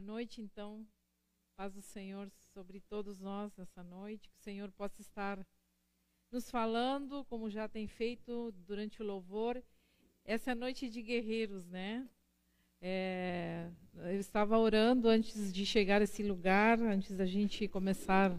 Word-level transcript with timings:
Noite, 0.00 0.40
então. 0.40 0.86
Paz 1.56 1.74
do 1.74 1.82
Senhor 1.82 2.30
sobre 2.54 2.80
todos 2.80 3.20
nós 3.20 3.54
nessa 3.56 3.82
noite. 3.82 4.28
Que 4.28 4.36
o 4.36 4.42
Senhor 4.42 4.70
possa 4.72 5.00
estar 5.00 5.38
nos 6.30 6.50
falando, 6.50 7.24
como 7.26 7.50
já 7.50 7.68
tem 7.68 7.86
feito 7.86 8.52
durante 8.66 9.02
o 9.02 9.04
louvor. 9.04 9.62
Essa 10.24 10.50
é 10.50 10.52
a 10.52 10.56
noite 10.56 10.88
de 10.88 11.02
guerreiros, 11.02 11.66
né? 11.66 12.08
É, 12.80 13.68
eu 13.94 14.18
estava 14.18 14.58
orando 14.58 15.08
antes 15.08 15.52
de 15.52 15.66
chegar 15.66 16.00
a 16.00 16.04
esse 16.04 16.22
lugar, 16.22 16.80
antes 16.80 17.16
da 17.16 17.26
gente 17.26 17.68
começar 17.68 18.34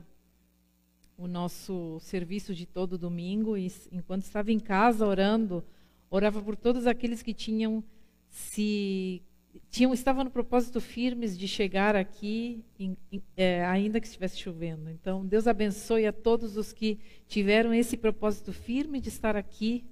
o 1.15 1.27
nosso 1.27 1.99
serviço 1.99 2.55
de 2.55 2.65
todo 2.65 2.97
domingo. 2.97 3.55
E 3.55 3.71
enquanto 3.91 4.23
estava 4.23 4.51
em 4.51 4.59
casa 4.59 5.05
orando, 5.05 5.63
orava 6.09 6.41
por 6.41 6.55
todos 6.55 6.87
aqueles 6.87 7.21
que 7.21 7.33
tinham 7.33 7.83
se 8.29 9.21
tinham, 9.69 9.93
estavam 9.93 10.23
no 10.23 10.29
propósito 10.29 10.81
firmes 10.81 11.37
de 11.37 11.47
chegar 11.47 11.95
aqui, 11.95 12.63
em, 12.77 12.97
em, 13.11 13.21
é, 13.35 13.63
ainda 13.65 13.99
que 13.99 14.07
estivesse 14.07 14.37
chovendo. 14.37 14.89
Então, 14.89 15.25
Deus 15.25 15.47
abençoe 15.47 16.05
a 16.05 16.13
todos 16.13 16.57
os 16.57 16.73
que 16.73 16.99
tiveram 17.27 17.73
esse 17.73 17.95
propósito 17.95 18.51
firme 18.51 18.99
de 18.99 19.09
estar 19.09 19.35
aqui, 19.35 19.83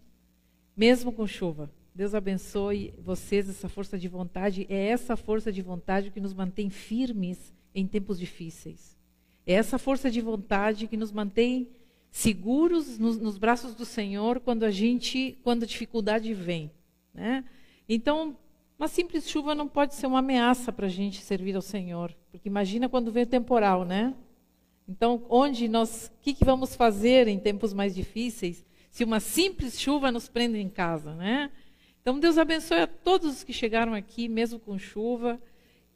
mesmo 0.76 1.12
com 1.12 1.26
chuva. 1.26 1.72
Deus 1.94 2.14
abençoe 2.14 2.94
vocês, 2.98 3.50
essa 3.50 3.67
força 3.67 3.98
de 3.98 4.08
vontade. 4.08 4.66
É 4.70 4.88
essa 4.88 5.17
força 5.17 5.52
de 5.52 5.62
vontade 5.62 6.12
que 6.12 6.20
nos 6.20 6.34
mantém 6.34 6.70
firmes 6.70 7.53
em 7.73 7.86
tempos 7.86 8.20
difíceis. 8.20 8.98
É 9.45 9.53
essa 9.53 9.78
força 9.78 10.09
de 10.09 10.22
vontade 10.22 10.88
que 10.88 10.98
nos 10.98 11.12
mantém 11.12 11.70
seguros 12.12 12.98
nos, 12.98 13.17
nos 13.17 13.38
braços 13.38 13.76
do 13.76 13.86
Senhor 13.86 14.39
quando 14.39 14.64
a 14.64 14.72
gente, 14.72 15.38
quando 15.44 15.64
a 15.64 15.67
dificuldade 15.67 16.34
vem. 16.34 16.72
Né? 17.14 17.44
Então, 17.88 18.38
uma 18.79 18.88
simples 18.88 19.29
chuva 19.29 19.53
não 19.53 19.67
pode 19.67 19.93
ser 19.93 20.07
uma 20.07 20.19
ameaça 20.19 20.71
para 20.71 20.85
a 20.85 20.89
gente 20.89 21.21
servir 21.21 21.53
ao 21.53 21.61
Senhor. 21.61 22.16
Porque 22.31 22.47
imagina 22.47 22.88
quando 22.88 23.11
vem 23.11 23.23
o 23.23 23.27
temporal, 23.27 23.83
né? 23.83 24.16
Então, 24.88 25.25
onde 25.30 25.67
nós, 25.67 26.08
o 26.08 26.21
que, 26.21 26.33
que, 26.33 26.45
vamos 26.45 26.77
fazer 26.77 27.27
em 27.27 27.38
tempos 27.38 27.73
mais 27.73 27.94
difíceis 27.94 28.66
se 28.89 29.03
uma 29.03 29.19
simples 29.19 29.80
chuva 29.80 30.13
nos 30.13 30.30
prende 30.30 30.58
em 30.58 30.69
casa, 30.69 31.13
né? 31.13 31.52
Então, 32.02 32.17
Deus 32.17 32.38
abençoe 32.38 32.80
a 32.80 32.88
todos 32.88 33.36
os 33.36 33.44
que 33.44 33.52
chegaram 33.52 33.94
aqui, 33.94 34.30
mesmo 34.30 34.58
com 34.58 34.80
chuva, 34.80 35.39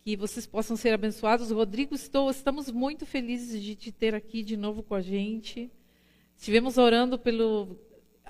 que 0.03 0.17
vocês 0.17 0.45
possam 0.45 0.75
ser 0.75 0.93
abençoados. 0.93 1.51
Rodrigo, 1.51 1.95
estou, 1.95 2.29
estamos 2.29 2.69
muito 2.69 3.05
felizes 3.05 3.63
de 3.63 3.75
te 3.75 3.93
ter 3.93 4.13
aqui 4.13 4.43
de 4.43 4.57
novo 4.57 4.83
com 4.83 4.93
a 4.93 5.01
gente. 5.01 5.71
Estivemos 6.37 6.77
orando 6.77 7.17
pelo, 7.17 7.79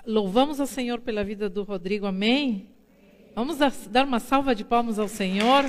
louvamos 0.06 0.60
ao 0.60 0.66
Senhor 0.66 1.00
pela 1.00 1.24
vida 1.24 1.50
do 1.50 1.64
Rodrigo, 1.64 2.06
amém? 2.06 2.73
Vamos 3.34 3.58
dar 3.90 4.04
uma 4.04 4.20
salva 4.20 4.54
de 4.54 4.62
palmas 4.62 4.96
ao 4.96 5.08
Senhor. 5.08 5.64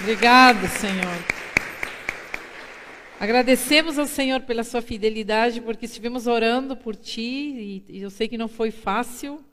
Obrigado, 0.00 0.68
Senhor. 0.68 1.24
Agradecemos 3.18 3.98
ao 3.98 4.06
Senhor 4.06 4.42
pela 4.42 4.62
sua 4.62 4.80
fidelidade, 4.80 5.60
porque 5.60 5.86
estivemos 5.86 6.28
orando 6.28 6.76
por 6.76 6.94
ti 6.94 7.82
e 7.88 8.00
eu 8.00 8.08
sei 8.08 8.28
que 8.28 8.38
não 8.38 8.46
foi 8.46 8.70
fácil, 8.70 9.44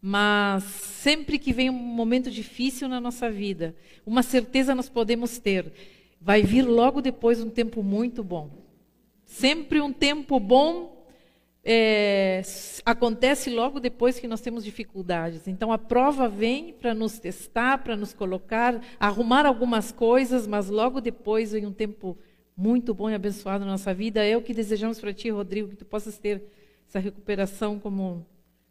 mas 0.00 0.64
sempre 0.64 1.38
que 1.38 1.52
vem 1.52 1.68
um 1.68 1.74
momento 1.74 2.30
difícil 2.30 2.88
na 2.88 2.98
nossa 2.98 3.30
vida, 3.30 3.76
uma 4.06 4.22
certeza 4.22 4.74
nós 4.74 4.88
podemos 4.88 5.36
ter: 5.38 5.70
vai 6.18 6.42
vir 6.42 6.62
logo 6.62 7.02
depois 7.02 7.42
um 7.42 7.50
tempo 7.50 7.82
muito 7.82 8.24
bom. 8.24 8.66
Sempre 9.26 9.82
um 9.82 9.92
tempo 9.92 10.40
bom 10.40 10.97
é, 11.70 12.40
acontece 12.82 13.50
logo 13.50 13.78
depois 13.78 14.18
que 14.18 14.26
nós 14.26 14.40
temos 14.40 14.64
dificuldades. 14.64 15.46
Então 15.46 15.70
a 15.70 15.76
prova 15.76 16.26
vem 16.26 16.72
para 16.72 16.94
nos 16.94 17.18
testar, 17.18 17.84
para 17.84 17.94
nos 17.94 18.14
colocar, 18.14 18.80
arrumar 18.98 19.44
algumas 19.44 19.92
coisas, 19.92 20.46
mas 20.46 20.70
logo 20.70 20.98
depois 20.98 21.52
vem 21.52 21.66
um 21.66 21.72
tempo 21.72 22.16
muito 22.56 22.94
bom 22.94 23.10
e 23.10 23.14
abençoado 23.14 23.66
na 23.66 23.72
nossa 23.72 23.92
vida. 23.92 24.24
É 24.24 24.34
o 24.34 24.40
que 24.40 24.54
desejamos 24.54 24.98
para 24.98 25.12
ti, 25.12 25.28
Rodrigo, 25.28 25.68
que 25.68 25.76
tu 25.76 25.84
possas 25.84 26.16
ter 26.16 26.42
essa 26.88 26.98
recuperação 26.98 27.78
como, 27.78 28.24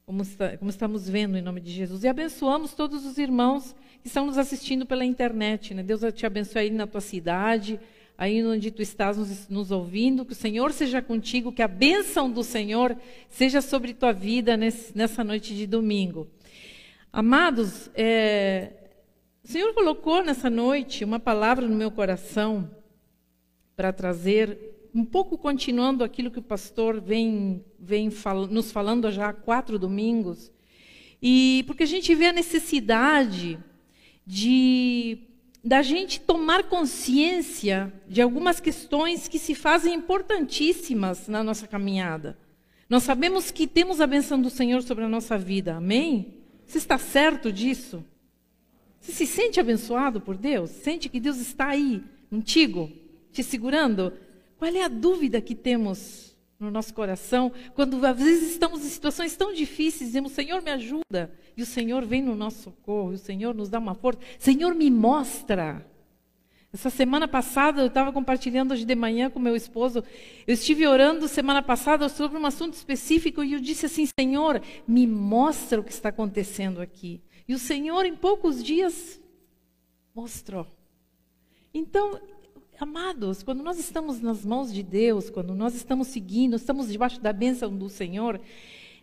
como, 0.03 0.24
está, 0.24 0.57
como 0.57 0.72
estamos 0.72 1.07
vendo 1.07 1.38
em 1.38 1.41
nome 1.44 1.62
de 1.62 1.69
Jesus. 1.69 2.03
E 2.03 2.07
abençoamos 2.07 2.74
todos 2.74 3.06
os 3.06 3.19
irmãos 3.19 3.75
que 4.02 4.07
estão 4.07 4.25
nos 4.25 4.40
assistindo 4.40 4.88
pela 4.88 5.06
internet. 5.06 5.75
Né? 5.75 5.84
Deus 5.84 6.02
te 6.16 6.25
abençoe 6.25 6.62
aí 6.62 6.72
na 6.72 6.88
tua 6.88 7.02
cidade 7.02 7.80
aí 8.17 8.44
onde 8.44 8.72
tu 8.72 8.81
estás 8.81 9.16
nos, 9.16 9.47
nos, 9.47 9.72
ouvindo, 9.72 10.25
que 10.25 10.31
o 10.31 10.35
Senhor 10.35 10.73
seja 10.73 11.01
contigo, 11.01 11.51
que 11.51 11.61
a 11.61 11.67
bênção 11.67 12.31
do 12.31 12.44
Senhor 12.44 12.97
seja 13.29 13.61
sobre 13.61 13.94
tua 13.94 14.11
vida 14.11 14.57
nesse, 14.57 14.97
nessa 14.97 15.23
noite 15.23 15.55
de 15.55 15.67
domingo. 15.67 16.27
Amados, 17.13 17.91
é, 17.94 18.73
o 19.44 19.47
Senhor 19.47 19.72
colocou 19.73 20.23
nessa 20.23 20.50
noite 20.50 21.06
uma 21.06 21.19
palavra 21.19 21.67
no 21.67 21.75
meu 21.75 21.91
coração 21.91 22.69
para 23.75 23.94
trazer, 23.94 24.89
um 24.95 25.06
pouco 25.06 25.38
continuando 25.38 26.03
aquilo 26.03 26.31
que 26.31 26.39
o 26.39 26.44
pastor 26.44 27.00
vem, 27.00 27.63
vem 27.79 28.09
fal 28.09 28.47
nos 28.47 28.72
falando 28.72 29.11
já 29.11 29.29
há 29.29 29.33
quatro 29.33 29.77
domingos, 29.77 30.51
e 31.22 31.63
porque 31.67 31.83
a 31.83 31.88
gente 31.88 32.13
vê 32.16 32.27
a 32.27 32.33
necessidade 32.33 33.59
de 34.25 35.19
da 35.67 35.81
gente 35.81 36.22
tomar 36.22 36.63
consciência 36.63 37.91
de 38.07 38.22
algumas 38.22 38.61
questões 38.61 39.28
que 39.28 39.38
se 39.38 39.53
fazem 39.53 39.94
importantíssimas 39.94 41.28
na 41.28 41.44
nossa 41.44 41.67
caminhada. 41.67 42.38
Nós 42.89 43.03
sabemos 43.03 43.51
que 43.51 43.67
temos 43.67 44.00
a 44.00 44.07
benção 44.07 44.41
do 44.41 44.50
Senhor 44.50 44.81
sobre 44.81 45.03
a 45.03 45.09
nossa 45.09 45.38
vida, 45.38 45.75
amém? 45.75 46.35
Você 46.66 46.77
está 46.77 46.97
certo 46.97 47.51
disso? 47.51 48.01
Você 49.01 49.11
se 49.11 49.27
sente 49.27 49.59
abençoado 49.59 50.22
por 50.22 50.38
Deus? 50.38 50.69
Sente 50.69 51.09
que 51.09 51.19
Deus 51.19 51.35
está 51.35 51.67
aí, 51.67 52.01
contigo, 52.29 52.89
te 53.33 53.44
segurando? 53.44 54.13
Qual 54.57 54.73
é 54.73 54.83
a 54.83 54.88
dúvida 54.88 55.41
que 55.41 55.53
temos 55.53 56.26
no 56.59 56.72
nosso 56.72 56.94
coração 56.94 57.51
quando 57.75 58.03
às 58.06 58.18
vezes 58.18 58.51
estamos 58.51 58.84
em 58.84 58.90
situações 58.90 59.35
tão 59.35 59.53
difíceis, 59.53 60.09
dizemos: 60.09 60.31
Senhor, 60.31 60.62
me 60.62 60.72
ajuda. 60.72 61.31
E 61.56 61.62
o 61.62 61.66
Senhor 61.66 62.06
vem 62.06 62.22
no 62.22 62.35
nosso 62.35 62.63
socorro, 62.63 63.12
o 63.12 63.18
Senhor 63.18 63.53
nos 63.53 63.69
dá 63.69 63.79
uma 63.79 63.95
força. 63.95 64.19
Senhor, 64.40 64.75
me 64.75 64.90
mostra. 64.91 65.85
Essa 66.73 66.90
semana 66.90 67.28
passada, 67.28 67.81
eu 67.81 67.88
estava 67.88 68.12
compartilhando 68.12 68.73
hoje 68.73 68.85
de 68.85 68.95
manhã 68.95 69.29
com 69.29 69.40
meu 69.40 69.56
esposo. 69.56 70.03
Eu 70.45 70.53
estive 70.53 70.85
orando 70.85 71.28
semana 71.28 71.63
passada 71.63 72.09
sobre 72.09 72.38
um 72.38 72.45
assunto 72.45 72.74
específico 72.74 73.44
e 73.44 73.53
eu 73.53 73.59
disse 73.59 73.85
assim: 73.85 74.06
Senhor, 74.19 74.62
me 74.88 75.07
mostra 75.07 75.79
o 75.79 75.84
que 75.84 75.91
está 75.91 76.09
acontecendo 76.09 76.81
aqui. 76.81 77.22
E 77.47 77.56
o 77.56 77.59
Senhor, 77.59 78.06
em 78.06 78.16
poucos 78.16 78.62
dias, 78.62 79.19
mostrou. 80.13 80.68
Então, 81.74 82.19
amados, 82.79 83.43
quando 83.43 83.63
nós 83.63 83.79
estamos 83.79 84.21
nas 84.21 84.45
mãos 84.45 84.73
de 84.73 84.83
Deus, 84.83 85.29
quando 85.29 85.53
nós 85.53 85.75
estamos 85.75 86.07
seguindo, 86.07 86.55
estamos 86.55 86.89
debaixo 86.89 87.19
da 87.19 87.33
bênção 87.33 87.75
do 87.75 87.89
Senhor, 87.89 88.39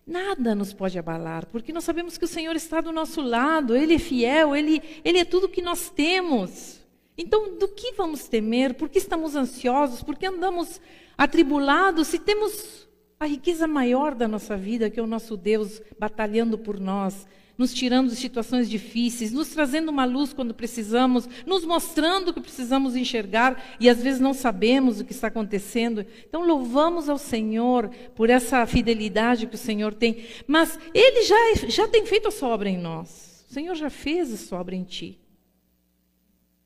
Nada 0.07 0.55
nos 0.55 0.75
pode 0.75 0.99
abalar, 0.99 1.47
porque 1.47 1.73
nós 1.73 1.83
sabemos 1.83 2.19
que 2.19 2.27
o 2.27 2.29
Senhor 2.29 2.55
está 2.55 2.83
do 2.83 2.93
nosso 2.93 3.23
lado, 3.23 3.75
Ele 3.75 3.95
é 3.95 3.99
fiel, 3.99 4.55
Ele, 4.55 4.83
Ele 5.03 5.19
é 5.19 5.25
tudo 5.25 5.49
que 5.49 5.63
nós 5.63 5.89
temos. 5.89 6.81
Então, 7.17 7.57
do 7.57 7.67
que 7.69 7.93
vamos 7.93 8.29
temer? 8.29 8.75
Por 8.75 8.91
que 8.91 8.99
estamos 8.99 9.35
ansiosos? 9.35 10.03
Por 10.03 10.17
que 10.17 10.27
andamos 10.27 10.79
atribulados 11.17 12.09
se 12.09 12.19
temos 12.19 12.87
a 13.19 13.25
riqueza 13.25 13.67
maior 13.67 14.15
da 14.15 14.29
nossa 14.29 14.59
vida, 14.59 14.91
que 14.91 15.01
é 15.01 15.03
o 15.03 15.07
nosso 15.07 15.39
Deus 15.39 15.81
batalhando 15.99 16.59
por 16.59 16.79
nós, 16.79 17.27
nos 17.57 17.73
tirando 17.73 18.11
de 18.11 18.17
situações 18.17 18.69
difíceis, 18.69 19.33
nos 19.33 19.49
trazendo 19.49 19.91
uma 19.91 20.05
luz 20.05 20.33
quando 20.33 20.53
precisamos, 20.53 21.29
nos 21.47 21.65
mostrando 21.65 22.29
o 22.29 22.35
que 22.35 22.41
precisamos 22.41 22.97
enxergar 22.97 23.77
e 23.79 23.89
às 23.89 24.03
vezes 24.03 24.21
não 24.21 24.35
sabemos 24.35 25.01
o 25.01 25.05
que 25.05 25.13
está 25.13 25.29
acontecendo. 25.29 26.05
Então 26.29 26.45
louvamos 26.45 27.09
ao 27.09 27.19
Senhor 27.19 27.89
por 28.15 28.29
essa 28.29 28.67
fidelidade 28.67 29.47
que 29.47 29.55
o 29.55 29.59
Senhor 29.59 29.95
tem. 29.95 30.25
Mas 30.47 30.79
Ele 30.93 31.23
já, 31.23 31.69
já 31.69 31.89
tem 31.89 32.05
feito 32.05 32.29
a 32.29 32.33
sua 32.33 32.49
obra 32.49 32.69
em 32.69 32.79
nós. 32.79 33.45
O 33.49 33.53
Senhor 33.55 33.75
já 33.75 33.91
fez 33.91 34.33
a 34.33 34.37
sua 34.37 34.61
obra 34.61 34.75
em 34.75 34.85
ti. 34.85 35.21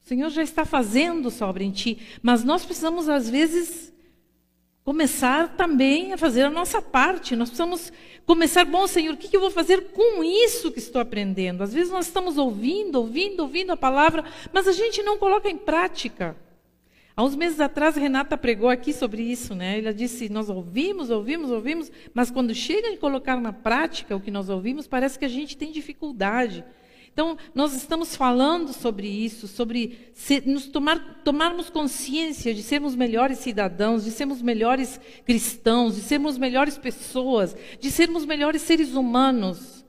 O 0.05 0.09
Senhor 0.09 0.31
já 0.31 0.43
está 0.43 0.65
fazendo 0.65 1.29
a 1.29 1.31
sua 1.31 1.49
obra 1.49 1.63
em 1.63 1.71
ti. 1.71 1.99
Mas 2.23 2.43
nós 2.43 2.65
precisamos, 2.65 3.11
às 3.11 3.29
vezes, 3.29 3.93
começar 4.89 5.55
também 5.55 6.15
a 6.15 6.17
fazer 6.17 6.45
a 6.45 6.51
nossa 6.51 6.81
parte. 6.81 7.37
Nós 7.37 7.51
precisamos 7.51 7.93
começar, 8.25 8.65
bom, 8.65 8.87
Senhor, 8.87 9.13
o 9.13 9.17
que 9.19 9.37
eu 9.37 9.41
vou 9.43 9.51
fazer 9.51 9.89
com 9.89 10.25
isso 10.25 10.73
que 10.73 10.79
estou 10.79 10.99
aprendendo? 10.99 11.63
Às 11.63 11.75
vezes 11.75 11.93
nós 11.93 12.07
estamos 12.07 12.39
ouvindo, 12.39 12.95
ouvindo, 12.95 13.41
ouvindo 13.41 13.71
a 13.71 13.77
palavra, 13.77 14.25
mas 14.51 14.67
a 14.67 14.73
gente 14.73 15.03
não 15.03 15.19
coloca 15.19 15.47
em 15.51 15.59
prática. 15.59 16.35
Há 17.15 17.23
uns 17.23 17.37
meses 17.37 17.61
atrás, 17.61 17.97
Renata 17.97 18.39
pregou 18.39 18.71
aqui 18.71 18.95
sobre 18.95 19.21
isso, 19.21 19.55
né? 19.55 19.79
Ela 19.79 19.93
disse: 19.93 20.31
Nós 20.31 20.49
ouvimos, 20.49 21.11
ouvimos, 21.11 21.51
ouvimos, 21.51 21.93
mas 22.15 22.31
quando 22.31 22.55
chega 22.55 22.89
a 22.89 22.97
colocar 22.97 23.39
na 23.39 23.53
prática 23.53 24.17
o 24.17 24.21
que 24.21 24.31
nós 24.31 24.49
ouvimos, 24.49 24.87
parece 24.87 25.19
que 25.19 25.27
a 25.27 25.29
gente 25.29 25.55
tem 25.55 25.71
dificuldade. 25.71 26.65
Então, 27.19 27.37
nós 27.53 27.75
estamos 27.75 28.15
falando 28.15 28.73
sobre 28.73 29.09
isso, 29.09 29.49
sobre 29.49 30.13
nos 30.47 30.69
tomar, 30.69 31.21
tomarmos 31.25 31.69
consciência 31.69 32.55
de 32.55 32.63
sermos 32.63 32.95
melhores 32.95 33.39
cidadãos, 33.39 34.05
de 34.05 34.13
sermos 34.13 34.41
melhores 34.41 35.01
cristãos, 35.27 35.97
de 35.97 36.03
sermos 36.03 36.39
melhores 36.39 36.79
pessoas, 36.79 37.57
de 37.81 37.91
sermos 37.91 38.25
melhores 38.25 38.63
seres 38.63 38.95
humanos. 38.95 39.85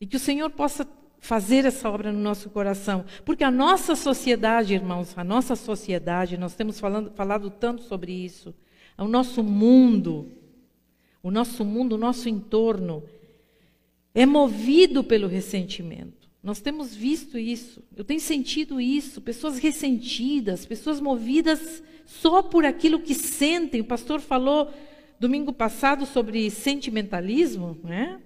E 0.00 0.06
que 0.06 0.16
o 0.16 0.18
Senhor 0.18 0.48
possa 0.48 0.88
fazer 1.18 1.66
essa 1.66 1.90
obra 1.90 2.10
no 2.10 2.18
nosso 2.18 2.48
coração. 2.48 3.04
Porque 3.22 3.44
a 3.44 3.50
nossa 3.50 3.94
sociedade, 3.94 4.72
irmãos, 4.72 5.12
a 5.18 5.22
nossa 5.22 5.54
sociedade, 5.54 6.38
nós 6.38 6.54
temos 6.54 6.80
falando, 6.80 7.10
falado 7.10 7.50
tanto 7.50 7.82
sobre 7.82 8.10
isso, 8.10 8.54
o 8.96 9.06
nosso 9.06 9.42
mundo, 9.42 10.32
o 11.22 11.30
nosso 11.30 11.62
mundo, 11.62 11.96
o 11.96 11.98
nosso 11.98 12.26
entorno, 12.26 13.02
é 14.14 14.26
movido 14.26 15.04
pelo 15.04 15.28
ressentimento. 15.28 16.28
Nós 16.42 16.60
temos 16.60 16.94
visto 16.94 17.38
isso, 17.38 17.82
eu 17.94 18.02
tenho 18.02 18.20
sentido 18.20 18.80
isso, 18.80 19.20
pessoas 19.20 19.58
ressentidas, 19.58 20.64
pessoas 20.64 20.98
movidas 20.98 21.82
só 22.06 22.42
por 22.42 22.64
aquilo 22.64 23.00
que 23.00 23.14
sentem. 23.14 23.82
O 23.82 23.84
pastor 23.84 24.20
falou 24.20 24.72
domingo 25.18 25.52
passado 25.52 26.06
sobre 26.06 26.50
sentimentalismo, 26.50 27.78
né? 27.84 28.20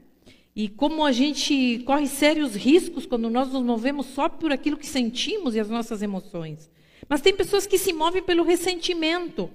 E 0.55 0.69
como 0.69 1.05
a 1.05 1.11
gente 1.11 1.83
corre 1.85 2.07
sérios 2.07 2.55
riscos 2.55 3.05
quando 3.05 3.29
nós 3.29 3.53
nos 3.53 3.65
movemos 3.65 4.07
só 4.07 4.29
por 4.29 4.53
aquilo 4.53 4.77
que 4.77 4.87
sentimos 4.87 5.57
e 5.57 5.61
as 5.61 5.69
nossas 5.69 6.01
emoções. 6.01 6.71
Mas 7.09 7.21
tem 7.21 7.35
pessoas 7.35 7.67
que 7.67 7.77
se 7.77 7.93
movem 7.93 8.23
pelo 8.23 8.45
ressentimento. 8.45 9.51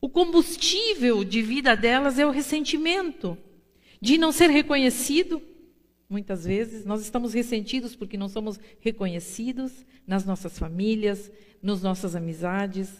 O 0.00 0.08
combustível 0.08 1.22
de 1.22 1.42
vida 1.42 1.76
delas 1.76 2.18
é 2.18 2.26
o 2.26 2.30
ressentimento 2.30 3.36
de 4.04 4.18
não 4.18 4.30
ser 4.30 4.50
reconhecido. 4.50 5.40
Muitas 6.10 6.44
vezes 6.44 6.84
nós 6.84 7.00
estamos 7.00 7.32
ressentidos 7.32 7.96
porque 7.96 8.18
não 8.18 8.28
somos 8.28 8.60
reconhecidos 8.80 9.72
nas 10.06 10.26
nossas 10.26 10.58
famílias, 10.58 11.32
nas 11.62 11.80
nossas 11.80 12.14
amizades, 12.14 12.90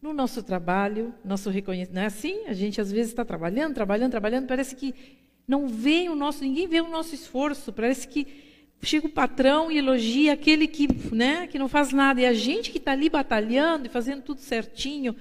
no 0.00 0.14
nosso 0.14 0.42
trabalho, 0.42 1.12
nosso 1.22 1.50
reconhecimento. 1.50 1.94
Não 1.94 2.00
é 2.00 2.06
assim? 2.06 2.46
A 2.46 2.54
gente 2.54 2.80
às 2.80 2.90
vezes 2.90 3.12
está 3.12 3.26
trabalhando, 3.26 3.74
trabalhando, 3.74 4.10
trabalhando, 4.10 4.46
parece 4.46 4.74
que 4.74 4.94
não 5.46 5.68
vê 5.68 6.08
o 6.08 6.14
nosso, 6.14 6.42
ninguém 6.42 6.66
vê 6.66 6.80
o 6.80 6.88
nosso 6.88 7.14
esforço. 7.14 7.70
Parece 7.70 8.08
que 8.08 8.26
chega 8.80 9.06
o 9.06 9.10
patrão 9.10 9.70
e 9.70 9.76
elogia 9.76 10.32
aquele 10.32 10.66
que, 10.66 10.88
né, 11.14 11.46
que 11.46 11.58
não 11.58 11.68
faz 11.68 11.92
nada. 11.92 12.22
E 12.22 12.24
a 12.24 12.32
gente 12.32 12.70
que 12.70 12.78
está 12.78 12.92
ali 12.92 13.10
batalhando 13.10 13.84
e 13.84 13.90
fazendo 13.90 14.22
tudo 14.22 14.40
certinho, 14.40 15.14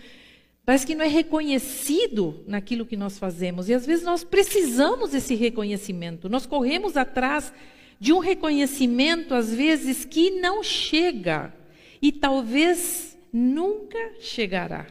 parece 0.67 0.85
que 0.85 0.95
não 0.95 1.05
é 1.05 1.07
reconhecido 1.07 2.43
naquilo 2.45 2.85
que 2.85 2.97
nós 2.97 3.17
fazemos. 3.17 3.69
E 3.69 3.73
às 3.73 3.85
vezes 3.85 4.03
nós 4.03 4.25
precisamos 4.25 5.11
desse 5.11 5.33
reconhecimento. 5.33 6.27
Nós 6.27 6.45
corremos 6.45 6.97
atrás 6.97 7.53
de 7.97 8.11
um 8.11 8.19
reconhecimento, 8.19 9.33
às 9.33 9.53
vezes, 9.53 10.03
que 10.03 10.29
não 10.41 10.61
chega. 10.61 11.53
E 12.01 12.11
talvez 12.11 13.17
nunca 13.31 13.97
chegará. 14.19 14.87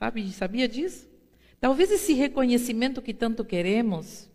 Sabe, 0.00 0.32
sabia 0.32 0.66
disso? 0.66 1.08
Talvez 1.60 1.92
esse 1.92 2.12
reconhecimento 2.12 3.00
que 3.00 3.14
tanto 3.14 3.44
queremos, 3.44 4.28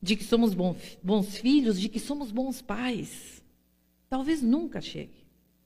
de 0.00 0.14
que 0.14 0.22
somos 0.22 0.54
bons 0.54 1.38
filhos, 1.38 1.80
de 1.80 1.88
que 1.88 1.98
somos 1.98 2.30
bons 2.30 2.62
pais, 2.62 3.42
talvez 4.08 4.40
nunca 4.40 4.80
chegue. 4.80 5.21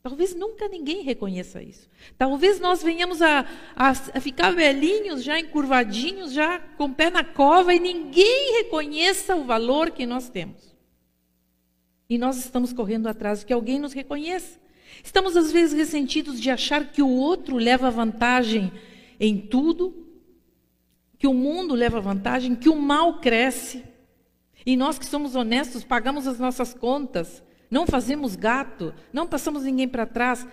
Talvez 0.09 0.37
nunca 0.37 0.69
ninguém 0.69 1.03
reconheça 1.03 1.61
isso. 1.61 1.91
Talvez 2.17 2.61
nós 2.61 2.81
venhamos 2.81 3.21
a, 3.21 3.45
a, 3.75 3.89
a, 3.89 4.21
ficar 4.21 4.53
velhinhos, 4.53 5.25
já 5.25 5.41
encurvadinhos, 5.41 6.33
já 6.33 6.61
com 6.61 6.85
o 6.85 6.95
pé 6.95 7.11
na 7.11 7.25
cova, 7.25 7.75
e 7.75 7.81
ninguém 7.81 8.53
reconheça 8.59 9.35
o 9.35 9.43
valor 9.43 9.91
que 9.91 10.07
nós 10.07 10.29
temos. 10.29 10.73
E 12.09 12.17
nós 12.19 12.37
estamos 12.37 12.73
correndo 12.73 13.09
atrás 13.09 13.41
de 13.41 13.47
que 13.47 13.53
alguém 13.53 13.81
nos 13.81 13.93
reconheça. 13.93 14.61
Estamos, 15.03 15.37
às 15.37 15.51
vezes, 15.51 15.77
ressentidos 15.77 16.41
de 16.41 16.51
achar 16.51 16.93
que 16.93 17.03
o 17.03 17.11
outro 17.11 17.57
leva 17.57 17.91
vantagem 17.91 18.71
em 19.19 19.37
tudo, 19.37 20.07
que 21.19 21.27
o 21.27 21.35
mundo 21.35 21.75
leva 21.75 22.01
vantagem, 22.01 22.55
que 22.55 22.69
o 22.69 22.77
mal 22.77 23.19
cresce. 23.19 23.83
E 24.65 24.77
nós 24.77 25.01
que 25.01 25.07
somos 25.07 25.35
honestos, 25.35 25.83
pagamos 25.83 26.29
as 26.29 26.39
nossas 26.39 26.73
contas, 26.73 27.43
não 27.71 27.87
fazemos 27.87 28.37
gato, 28.37 28.95
não 29.13 29.27
passamos 29.27 29.65
ninguém 29.65 29.89
para 29.89 30.07
trás. 30.07 30.47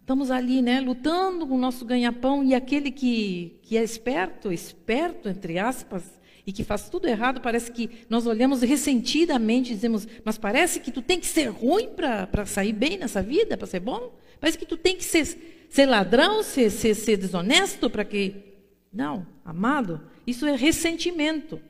Estamos 0.00 0.30
ali, 0.30 0.62
né, 0.62 0.80
lutando 0.80 1.46
com 1.46 1.54
o 1.54 1.58
nosso 1.58 1.84
ganha-pão 1.84 2.42
e 2.42 2.54
aquele 2.54 2.90
que, 2.90 3.58
que 3.62 3.76
é 3.76 3.82
esperto, 3.82 4.50
esperto, 4.50 5.28
entre 5.28 5.58
aspas, 5.58 6.02
e 6.46 6.52
que 6.52 6.64
faz 6.64 6.88
tudo 6.88 7.06
errado, 7.06 7.42
parece 7.42 7.70
que 7.70 7.90
nós 8.08 8.26
olhamos 8.26 8.62
ressentidamente 8.62 9.70
e 9.70 9.74
dizemos, 9.74 10.08
mas 10.24 10.38
parece 10.38 10.80
que 10.80 10.90
tu 10.90 11.02
tem 11.02 11.20
que 11.20 11.26
ser 11.26 11.48
ruim 11.48 11.90
para 11.90 12.46
sair 12.46 12.72
bem 12.72 12.96
nessa 12.96 13.20
vida, 13.20 13.54
para 13.54 13.66
ser 13.66 13.80
bom? 13.80 14.14
Parece 14.40 14.56
que 14.56 14.64
tu 14.64 14.78
tem 14.78 14.96
que 14.96 15.04
ser, 15.04 15.66
ser 15.68 15.84
ladrão, 15.84 16.42
ser, 16.42 16.70
ser, 16.70 16.94
ser 16.94 17.18
desonesto 17.18 17.90
para 17.90 18.02
que 18.02 18.48
não, 18.90 19.26
amado, 19.44 20.00
isso 20.26 20.46
é 20.46 20.56
ressentimento. 20.56 21.60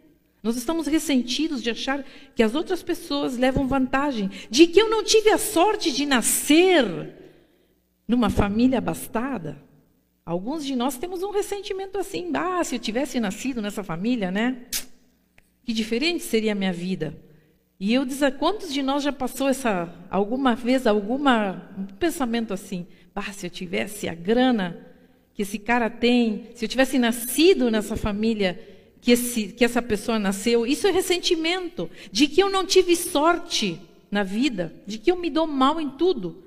Nós 0.42 0.56
estamos 0.56 0.86
ressentidos 0.86 1.62
de 1.62 1.70
achar 1.70 2.04
que 2.34 2.42
as 2.42 2.54
outras 2.54 2.82
pessoas 2.82 3.36
levam 3.36 3.66
vantagem, 3.66 4.30
de 4.48 4.66
que 4.66 4.80
eu 4.80 4.88
não 4.88 5.02
tive 5.02 5.30
a 5.30 5.38
sorte 5.38 5.90
de 5.90 6.06
nascer 6.06 6.84
numa 8.06 8.30
família 8.30 8.78
abastada. 8.78 9.60
Alguns 10.24 10.64
de 10.64 10.76
nós 10.76 10.96
temos 10.96 11.22
um 11.22 11.30
ressentimento 11.30 11.98
assim, 11.98 12.30
ah, 12.34 12.62
se 12.62 12.76
eu 12.76 12.78
tivesse 12.78 13.18
nascido 13.18 13.60
nessa 13.60 13.82
família, 13.82 14.30
né? 14.30 14.66
Que 15.64 15.72
diferente 15.72 16.22
seria 16.22 16.52
a 16.52 16.54
minha 16.54 16.72
vida. 16.72 17.16
E 17.80 17.94
eu 17.94 18.04
dizer, 18.04 18.36
quantos 18.38 18.72
de 18.72 18.82
nós 18.82 19.02
já 19.02 19.12
passou 19.12 19.48
essa 19.48 19.92
alguma 20.10 20.54
vez 20.54 20.86
alguma 20.86 21.70
um 21.76 21.84
pensamento 21.84 22.52
assim, 22.52 22.86
ah, 23.14 23.32
se 23.32 23.46
eu 23.46 23.50
tivesse 23.50 24.08
a 24.08 24.14
grana 24.14 24.86
que 25.34 25.42
esse 25.42 25.58
cara 25.58 25.88
tem, 25.88 26.48
se 26.54 26.64
eu 26.64 26.68
tivesse 26.68 26.98
nascido 26.98 27.70
nessa 27.70 27.96
família 27.96 28.77
que, 29.08 29.12
esse, 29.12 29.48
que 29.48 29.64
essa 29.64 29.80
pessoa 29.80 30.18
nasceu, 30.18 30.66
isso 30.66 30.86
é 30.86 30.90
ressentimento, 30.90 31.88
de 32.12 32.28
que 32.28 32.42
eu 32.42 32.50
não 32.50 32.66
tive 32.66 32.94
sorte 32.94 33.80
na 34.10 34.22
vida, 34.22 34.74
de 34.86 34.98
que 34.98 35.10
eu 35.10 35.16
me 35.16 35.30
dou 35.30 35.46
mal 35.46 35.80
em 35.80 35.88
tudo, 35.88 36.44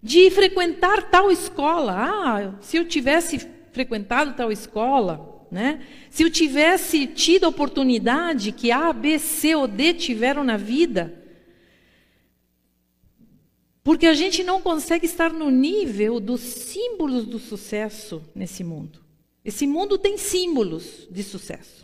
de 0.00 0.30
frequentar 0.30 1.10
tal 1.10 1.28
escola. 1.32 1.92
Ah, 1.92 2.54
se 2.60 2.76
eu 2.76 2.84
tivesse 2.84 3.44
frequentado 3.72 4.32
tal 4.34 4.52
escola, 4.52 5.44
né? 5.50 5.84
Se 6.08 6.22
eu 6.22 6.30
tivesse 6.30 7.04
tido 7.08 7.46
a 7.46 7.48
oportunidade 7.48 8.52
que 8.52 8.70
A, 8.70 8.92
B, 8.92 9.18
C 9.18 9.56
ou 9.56 9.66
D 9.66 9.92
tiveram 9.92 10.44
na 10.44 10.56
vida, 10.56 11.20
porque 13.82 14.06
a 14.06 14.14
gente 14.14 14.44
não 14.44 14.62
consegue 14.62 15.04
estar 15.04 15.32
no 15.32 15.50
nível 15.50 16.20
dos 16.20 16.42
símbolos 16.42 17.26
do 17.26 17.40
sucesso 17.40 18.22
nesse 18.32 18.62
mundo. 18.62 19.00
Esse 19.44 19.66
mundo 19.66 19.98
tem 19.98 20.16
símbolos 20.16 21.08
de 21.10 21.24
sucesso. 21.24 21.83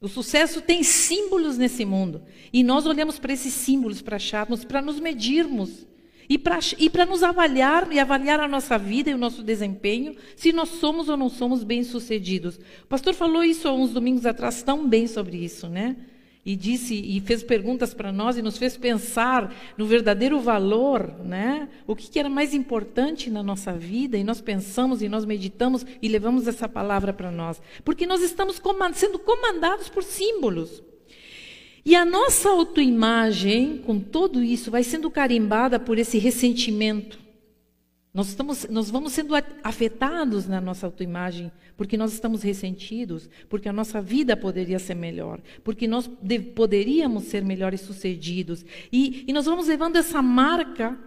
O 0.00 0.08
sucesso 0.08 0.62
tem 0.62 0.82
símbolos 0.82 1.58
nesse 1.58 1.84
mundo. 1.84 2.22
E 2.52 2.62
nós 2.62 2.86
olhamos 2.86 3.18
para 3.18 3.32
esses 3.32 3.52
símbolos 3.52 4.00
para 4.00 4.16
acharmos, 4.16 4.64
para 4.64 4.80
nos 4.80 4.98
medirmos. 4.98 5.86
E 6.28 6.38
para 6.38 7.04
nos 7.06 7.22
avaliar 7.22 7.92
e 7.92 7.98
avaliar 7.98 8.38
a 8.38 8.46
nossa 8.46 8.78
vida 8.78 9.10
e 9.10 9.14
o 9.14 9.18
nosso 9.18 9.42
desempenho, 9.42 10.14
se 10.36 10.52
nós 10.52 10.68
somos 10.68 11.08
ou 11.08 11.16
não 11.16 11.28
somos 11.28 11.64
bem-sucedidos. 11.64 12.56
O 12.84 12.86
pastor 12.88 13.14
falou 13.14 13.42
isso 13.42 13.66
há 13.66 13.72
uns 13.72 13.90
domingos 13.90 14.24
atrás 14.24 14.62
tão 14.62 14.88
bem 14.88 15.08
sobre 15.08 15.38
isso, 15.38 15.68
né? 15.68 15.96
E 16.44 16.56
disse 16.56 16.94
e 16.94 17.20
fez 17.20 17.42
perguntas 17.42 17.92
para 17.92 18.10
nós 18.10 18.36
e 18.36 18.42
nos 18.42 18.56
fez 18.56 18.76
pensar 18.76 19.54
no 19.76 19.84
verdadeiro 19.84 20.40
valor, 20.40 21.14
né? 21.22 21.68
O 21.86 21.94
que, 21.94 22.08
que, 22.08 22.18
era 22.18 22.30
mais 22.30 22.54
importante 22.54 23.28
na 23.28 23.42
nossa 23.42 23.72
vida 23.72 24.16
e 24.16 24.24
nós 24.24 24.40
pensamos 24.40 25.02
e 25.02 25.08
nós 25.08 25.24
meditamos 25.24 25.84
e 26.00 26.08
levamos 26.08 26.48
essa 26.48 26.68
palavra 26.68 27.12
para 27.12 27.30
nós, 27.30 27.60
porque 27.84 28.06
nós 28.06 28.22
estamos 28.22 28.58
comand 28.58 28.94
sendo 28.94 29.18
comandados 29.18 29.88
por 29.88 30.02
símbolos. 30.02 30.82
E 31.84 31.94
a 31.94 32.04
nossa 32.04 32.48
autoimagem, 32.50 33.78
com 33.78 33.98
tudo 33.98 34.42
isso, 34.42 34.70
vai 34.70 34.82
sendo 34.82 35.10
carimbada 35.10 35.78
por 35.78 35.98
esse 35.98 36.18
ressentimento. 36.18 37.19
Nós, 38.12 38.28
estamos, 38.28 38.68
nós 38.68 38.90
vamos 38.90 39.12
sendo 39.12 39.34
afetados 39.62 40.48
na 40.48 40.60
nossa 40.60 40.84
autoimagem 40.84 41.52
porque 41.76 41.96
nós 41.96 42.12
estamos 42.12 42.42
ressentidos, 42.42 43.30
porque 43.48 43.68
a 43.68 43.72
nossa 43.72 44.02
vida 44.02 44.36
poderia 44.36 44.80
ser 44.80 44.94
melhor, 44.94 45.40
porque 45.62 45.86
nós 45.86 46.10
de, 46.20 46.40
poderíamos 46.40 47.24
ser 47.24 47.44
melhores 47.44 47.80
sucedidos. 47.82 48.64
E, 48.92 49.24
e 49.28 49.32
nós 49.32 49.46
vamos 49.46 49.68
levando 49.68 49.96
essa 49.96 50.20
marca 50.20 50.98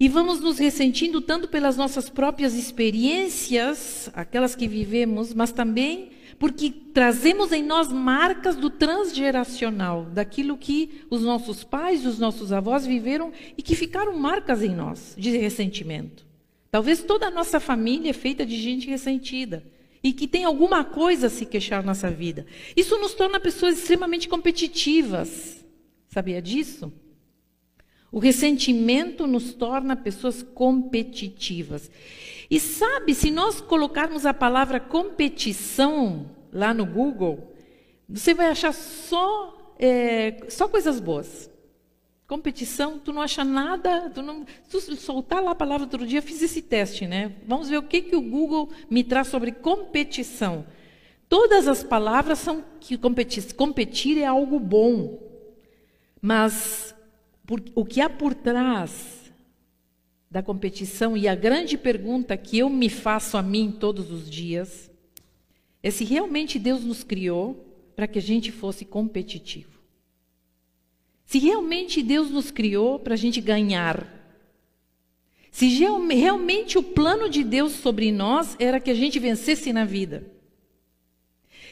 e 0.00 0.08
vamos 0.08 0.40
nos 0.40 0.58
ressentindo 0.58 1.20
tanto 1.20 1.46
pelas 1.46 1.76
nossas 1.76 2.08
próprias 2.08 2.54
experiências, 2.54 4.10
aquelas 4.14 4.56
que 4.56 4.66
vivemos, 4.66 5.34
mas 5.34 5.52
também 5.52 6.10
porque 6.44 6.70
trazemos 6.70 7.52
em 7.52 7.62
nós 7.62 7.90
marcas 7.90 8.54
do 8.54 8.68
transgeracional, 8.68 10.04
daquilo 10.04 10.58
que 10.58 11.00
os 11.08 11.22
nossos 11.22 11.64
pais, 11.64 12.04
os 12.04 12.18
nossos 12.18 12.52
avós 12.52 12.84
viveram 12.84 13.32
e 13.56 13.62
que 13.62 13.74
ficaram 13.74 14.14
marcas 14.18 14.62
em 14.62 14.68
nós 14.68 15.14
de 15.16 15.34
ressentimento. 15.38 16.26
Talvez 16.70 17.02
toda 17.02 17.28
a 17.28 17.30
nossa 17.30 17.58
família 17.58 18.10
é 18.10 18.12
feita 18.12 18.44
de 18.44 18.60
gente 18.60 18.86
ressentida 18.86 19.64
e 20.02 20.12
que 20.12 20.28
tem 20.28 20.44
alguma 20.44 20.84
coisa 20.84 21.28
a 21.28 21.30
se 21.30 21.46
queixar 21.46 21.80
na 21.80 21.86
nossa 21.86 22.10
vida. 22.10 22.44
Isso 22.76 22.98
nos 22.98 23.14
torna 23.14 23.40
pessoas 23.40 23.78
extremamente 23.78 24.28
competitivas. 24.28 25.64
Sabia 26.10 26.42
disso? 26.42 26.92
O 28.12 28.18
ressentimento 28.18 29.26
nos 29.26 29.54
torna 29.54 29.96
pessoas 29.96 30.42
competitivas. 30.42 31.90
E 32.50 32.60
sabe, 32.60 33.14
se 33.14 33.30
nós 33.30 33.62
colocarmos 33.62 34.26
a 34.26 34.34
palavra 34.34 34.78
competição 34.78 36.33
lá 36.54 36.72
no 36.72 36.86
Google, 36.86 37.52
você 38.08 38.32
vai 38.32 38.46
achar 38.46 38.72
só, 38.72 39.74
é, 39.78 40.46
só 40.48 40.68
coisas 40.68 41.00
boas. 41.00 41.50
Competição, 42.26 42.98
tu 42.98 43.12
não 43.12 43.20
acha 43.20 43.44
nada, 43.44 44.08
tu 44.10 44.22
não, 44.22 44.46
tu 44.70 44.80
soltar 44.96 45.42
lá 45.42 45.50
a 45.50 45.54
palavra 45.54 45.84
outro 45.84 46.06
dia, 46.06 46.22
fiz 46.22 46.40
esse 46.40 46.62
teste, 46.62 47.06
né? 47.06 47.34
Vamos 47.46 47.68
ver 47.68 47.76
o 47.76 47.82
que, 47.82 48.00
que 48.00 48.16
o 48.16 48.22
Google 48.22 48.70
me 48.88 49.02
traz 49.02 49.28
sobre 49.28 49.52
competição. 49.52 50.64
Todas 51.28 51.66
as 51.68 51.82
palavras 51.82 52.38
são 52.38 52.64
que 52.80 52.96
competir, 52.96 53.52
competir 53.54 54.16
é 54.18 54.24
algo 54.24 54.58
bom, 54.58 55.20
mas 56.22 56.94
por, 57.44 57.62
o 57.74 57.84
que 57.84 58.00
há 58.00 58.08
por 58.08 58.32
trás 58.32 59.32
da 60.30 60.42
competição 60.42 61.16
e 61.16 61.28
a 61.28 61.34
grande 61.34 61.76
pergunta 61.76 62.36
que 62.36 62.58
eu 62.58 62.70
me 62.70 62.88
faço 62.88 63.36
a 63.36 63.42
mim 63.42 63.70
todos 63.70 64.10
os 64.10 64.30
dias 64.30 64.90
é 65.84 65.90
se 65.90 66.02
realmente 66.02 66.58
Deus 66.58 66.82
nos 66.82 67.04
criou 67.04 67.62
para 67.94 68.08
que 68.08 68.18
a 68.18 68.22
gente 68.22 68.50
fosse 68.50 68.86
competitivo. 68.86 69.78
Se 71.26 71.38
realmente 71.38 72.02
Deus 72.02 72.30
nos 72.30 72.50
criou 72.50 72.98
para 72.98 73.12
a 73.12 73.18
gente 73.18 73.38
ganhar. 73.38 74.08
Se 75.50 75.66
realmente 75.68 76.78
o 76.78 76.82
plano 76.82 77.28
de 77.28 77.44
Deus 77.44 77.72
sobre 77.72 78.10
nós 78.10 78.56
era 78.58 78.80
que 78.80 78.90
a 78.90 78.94
gente 78.94 79.18
vencesse 79.18 79.74
na 79.74 79.84
vida. 79.84 80.26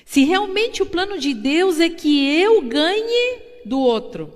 Se 0.04 0.24
realmente 0.24 0.82
o 0.82 0.86
plano 0.86 1.18
de 1.18 1.32
Deus 1.32 1.80
é 1.80 1.88
que 1.88 2.38
eu 2.38 2.60
ganhe 2.68 3.40
do 3.64 3.80
outro. 3.80 4.30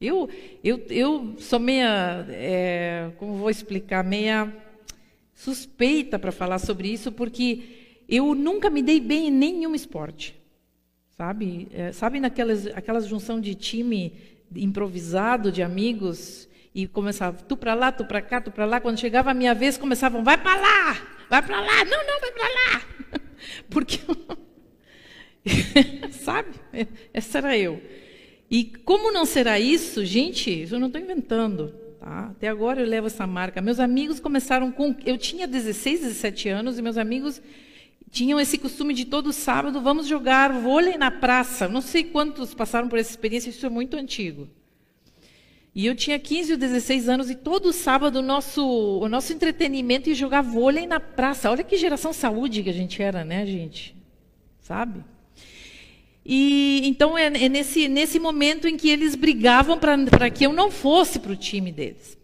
Eu, 0.00 0.28
eu, 0.62 0.80
eu 0.88 1.34
sou 1.38 1.58
meia, 1.58 2.24
é, 2.30 3.10
como 3.18 3.34
vou 3.34 3.50
explicar, 3.50 4.04
meia 4.04 4.54
suspeita 5.34 6.16
para 6.16 6.30
falar 6.30 6.60
sobre 6.60 6.88
isso, 6.88 7.10
porque 7.10 7.81
eu 8.12 8.34
nunca 8.34 8.68
me 8.68 8.82
dei 8.82 9.00
bem 9.00 9.28
em 9.28 9.30
nenhum 9.30 9.74
esporte. 9.74 10.38
Sabe? 11.16 11.68
É, 11.72 11.92
sabe 11.92 12.20
naquelas 12.20 12.66
aquelas 12.66 13.06
junção 13.06 13.40
de 13.40 13.54
time 13.54 14.12
improvisado 14.54 15.50
de 15.50 15.62
amigos 15.62 16.46
e 16.74 16.86
começava 16.86 17.42
tu 17.42 17.56
para 17.56 17.72
lá, 17.74 17.90
tu 17.90 18.04
para 18.04 18.20
cá, 18.20 18.40
tu 18.40 18.50
para 18.50 18.66
lá. 18.66 18.80
Quando 18.80 19.00
chegava 19.00 19.30
a 19.30 19.34
minha 19.34 19.54
vez, 19.54 19.78
começavam 19.78 20.22
vai 20.22 20.36
para 20.36 20.60
lá, 20.60 21.26
vai 21.30 21.42
para 21.42 21.60
lá, 21.60 21.84
não, 21.84 22.06
não, 22.06 22.20
vai 22.20 22.32
para 22.32 22.48
lá, 22.48 23.20
porque 23.70 23.98
sabe? 26.12 26.50
Essa 27.12 27.38
era 27.38 27.56
eu. 27.56 27.82
E 28.50 28.64
como 28.64 29.10
não 29.10 29.24
será 29.24 29.58
isso, 29.58 30.04
gente? 30.04 30.68
Eu 30.70 30.78
não 30.78 30.88
estou 30.88 31.00
inventando. 31.00 31.72
Tá? 31.98 32.28
Até 32.30 32.48
agora 32.48 32.80
eu 32.80 32.86
levo 32.86 33.06
essa 33.06 33.26
marca. 33.26 33.62
Meus 33.62 33.80
amigos 33.80 34.20
começaram 34.20 34.70
com. 34.70 34.94
Eu 35.06 35.16
tinha 35.16 35.46
16, 35.46 36.00
17 36.00 36.48
anos 36.50 36.78
e 36.78 36.82
meus 36.82 36.98
amigos 36.98 37.40
tinham 38.12 38.38
esse 38.38 38.58
costume 38.58 38.92
de 38.92 39.06
todo 39.06 39.32
sábado, 39.32 39.80
vamos 39.80 40.06
jogar 40.06 40.52
vôlei 40.52 40.98
na 40.98 41.10
praça. 41.10 41.66
Não 41.66 41.80
sei 41.80 42.04
quantos 42.04 42.52
passaram 42.52 42.86
por 42.86 42.98
essa 42.98 43.10
experiência, 43.10 43.48
isso 43.48 43.64
é 43.64 43.70
muito 43.70 43.96
antigo. 43.96 44.46
E 45.74 45.86
eu 45.86 45.96
tinha 45.96 46.18
15 46.18 46.52
ou 46.52 46.58
16 46.58 47.08
anos 47.08 47.30
e 47.30 47.34
todo 47.34 47.72
sábado 47.72 48.16
o 48.16 48.22
nosso, 48.22 48.62
o 48.62 49.08
nosso 49.08 49.32
entretenimento 49.32 50.10
ia 50.10 50.14
jogar 50.14 50.42
vôlei 50.42 50.86
na 50.86 51.00
praça. 51.00 51.50
Olha 51.50 51.64
que 51.64 51.78
geração 51.78 52.12
saúde 52.12 52.62
que 52.62 52.68
a 52.68 52.74
gente 52.74 53.02
era, 53.02 53.24
né, 53.24 53.46
gente? 53.46 53.96
Sabe? 54.60 55.02
E 56.24 56.82
então 56.84 57.16
é, 57.16 57.28
é 57.28 57.48
nesse, 57.48 57.88
nesse 57.88 58.20
momento 58.20 58.68
em 58.68 58.76
que 58.76 58.90
eles 58.90 59.14
brigavam 59.14 59.78
para 59.78 60.28
que 60.28 60.44
eu 60.44 60.52
não 60.52 60.70
fosse 60.70 61.18
para 61.18 61.32
o 61.32 61.36
time 61.36 61.72
deles. 61.72 62.18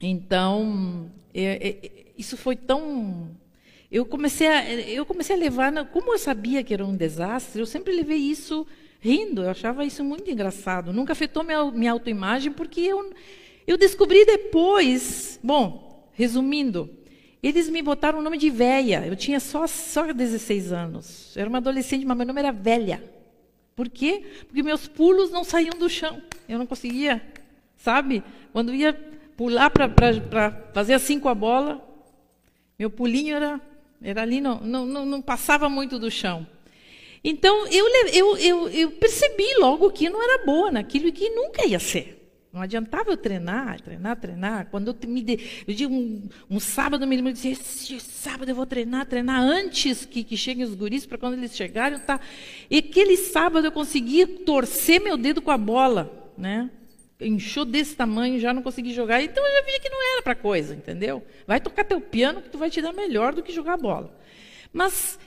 Então, 0.00 1.08
é, 1.32 1.68
é, 1.68 2.12
isso 2.18 2.36
foi 2.36 2.56
tão 2.56 3.30
eu 3.90 4.04
comecei 4.04 4.48
a, 4.48 4.70
eu 4.70 5.06
comecei 5.06 5.36
a 5.36 5.38
levar, 5.38 5.72
como 5.86 6.12
eu 6.12 6.18
sabia 6.18 6.62
que 6.62 6.74
era 6.74 6.84
um 6.84 6.96
desastre, 6.96 7.60
eu 7.60 7.66
sempre 7.66 7.94
levei 7.94 8.18
isso 8.18 8.66
rindo, 9.00 9.42
eu 9.42 9.50
achava 9.50 9.84
isso 9.84 10.02
muito 10.02 10.30
engraçado. 10.30 10.92
Nunca 10.92 11.12
afetou 11.12 11.44
minha, 11.44 11.70
minha 11.70 11.92
autoimagem, 11.92 12.52
porque 12.52 12.80
eu, 12.80 13.12
eu 13.66 13.76
descobri 13.76 14.24
depois, 14.24 15.38
bom, 15.42 16.10
resumindo, 16.12 16.90
eles 17.42 17.68
me 17.68 17.80
botaram 17.82 18.18
o 18.18 18.22
nome 18.22 18.38
de 18.38 18.50
velha, 18.50 19.06
eu 19.06 19.14
tinha 19.14 19.38
só, 19.38 19.66
só 19.66 20.12
16 20.12 20.72
anos, 20.72 21.36
eu 21.36 21.42
era 21.42 21.48
uma 21.48 21.58
adolescente, 21.58 22.04
mas 22.04 22.16
meu 22.16 22.26
nome 22.26 22.40
era 22.40 22.50
velha. 22.50 23.02
Por 23.76 23.88
quê? 23.88 24.24
Porque 24.46 24.62
meus 24.62 24.88
pulos 24.88 25.30
não 25.30 25.44
saíam 25.44 25.78
do 25.78 25.88
chão, 25.88 26.20
eu 26.48 26.58
não 26.58 26.66
conseguia, 26.66 27.22
sabe? 27.76 28.24
Quando 28.52 28.74
ia 28.74 28.94
pular 29.36 29.70
para 29.70 30.50
fazer 30.72 30.94
assim 30.94 31.20
com 31.20 31.28
a 31.28 31.34
bola, 31.34 31.86
meu 32.78 32.90
pulinho 32.90 33.36
era 33.36 33.60
era 34.02 34.22
ali, 34.22 34.40
não, 34.40 34.60
não, 34.60 35.06
não 35.06 35.22
passava 35.22 35.68
muito 35.68 35.98
do 35.98 36.10
chão. 36.10 36.46
Então, 37.22 37.66
eu, 37.68 37.86
eu, 38.12 38.36
eu, 38.36 38.68
eu 38.68 38.90
percebi 38.92 39.46
logo 39.58 39.90
que 39.90 40.08
não 40.08 40.22
era 40.22 40.44
boa 40.44 40.70
naquilo 40.70 41.08
e 41.08 41.12
que 41.12 41.28
nunca 41.30 41.66
ia 41.66 41.78
ser. 41.78 42.16
Não 42.52 42.62
adiantava 42.62 43.10
eu 43.10 43.16
treinar, 43.18 43.80
treinar, 43.82 44.16
treinar. 44.18 44.68
Quando 44.70 44.88
eu 44.88 45.08
me 45.08 45.20
de, 45.20 45.38
eu 45.66 45.74
digo 45.74 45.92
um, 45.92 46.26
um 46.48 46.58
sábado, 46.58 47.04
eu 47.04 47.08
me 47.08 47.16
lembro 47.16 47.32
de 47.32 47.48
esse 47.48 48.00
sábado 48.00 48.48
eu 48.48 48.54
vou 48.54 48.64
treinar, 48.64 49.04
treinar 49.04 49.42
antes 49.42 50.06
que, 50.06 50.24
que 50.24 50.38
cheguem 50.38 50.64
os 50.64 50.74
guris, 50.74 51.04
para 51.04 51.18
quando 51.18 51.34
eles 51.34 51.54
chegarem, 51.54 51.98
tá. 51.98 52.18
E 52.70 52.78
aquele 52.78 53.16
sábado 53.16 53.66
eu 53.66 53.72
conseguia 53.72 54.26
torcer 54.26 55.02
meu 55.02 55.18
dedo 55.18 55.42
com 55.42 55.50
a 55.50 55.58
bola, 55.58 56.32
né? 56.38 56.70
Inchou 57.20 57.64
desse 57.64 57.96
tamanho, 57.96 58.38
já 58.38 58.52
não 58.52 58.62
consegui 58.62 58.92
jogar. 58.92 59.22
Então 59.22 59.44
eu 59.44 59.52
já 59.52 59.66
vi 59.66 59.80
que 59.80 59.88
não 59.88 60.12
era 60.14 60.22
para 60.22 60.34
coisa, 60.34 60.74
entendeu? 60.74 61.22
Vai 61.46 61.60
tocar 61.60 61.84
teu 61.84 62.00
piano 62.00 62.42
que 62.42 62.50
tu 62.50 62.58
vai 62.58 62.70
te 62.70 62.82
dar 62.82 62.92
melhor 62.92 63.34
do 63.34 63.42
que 63.42 63.52
jogar 63.52 63.76
bola. 63.76 64.14
Mas 64.72 65.18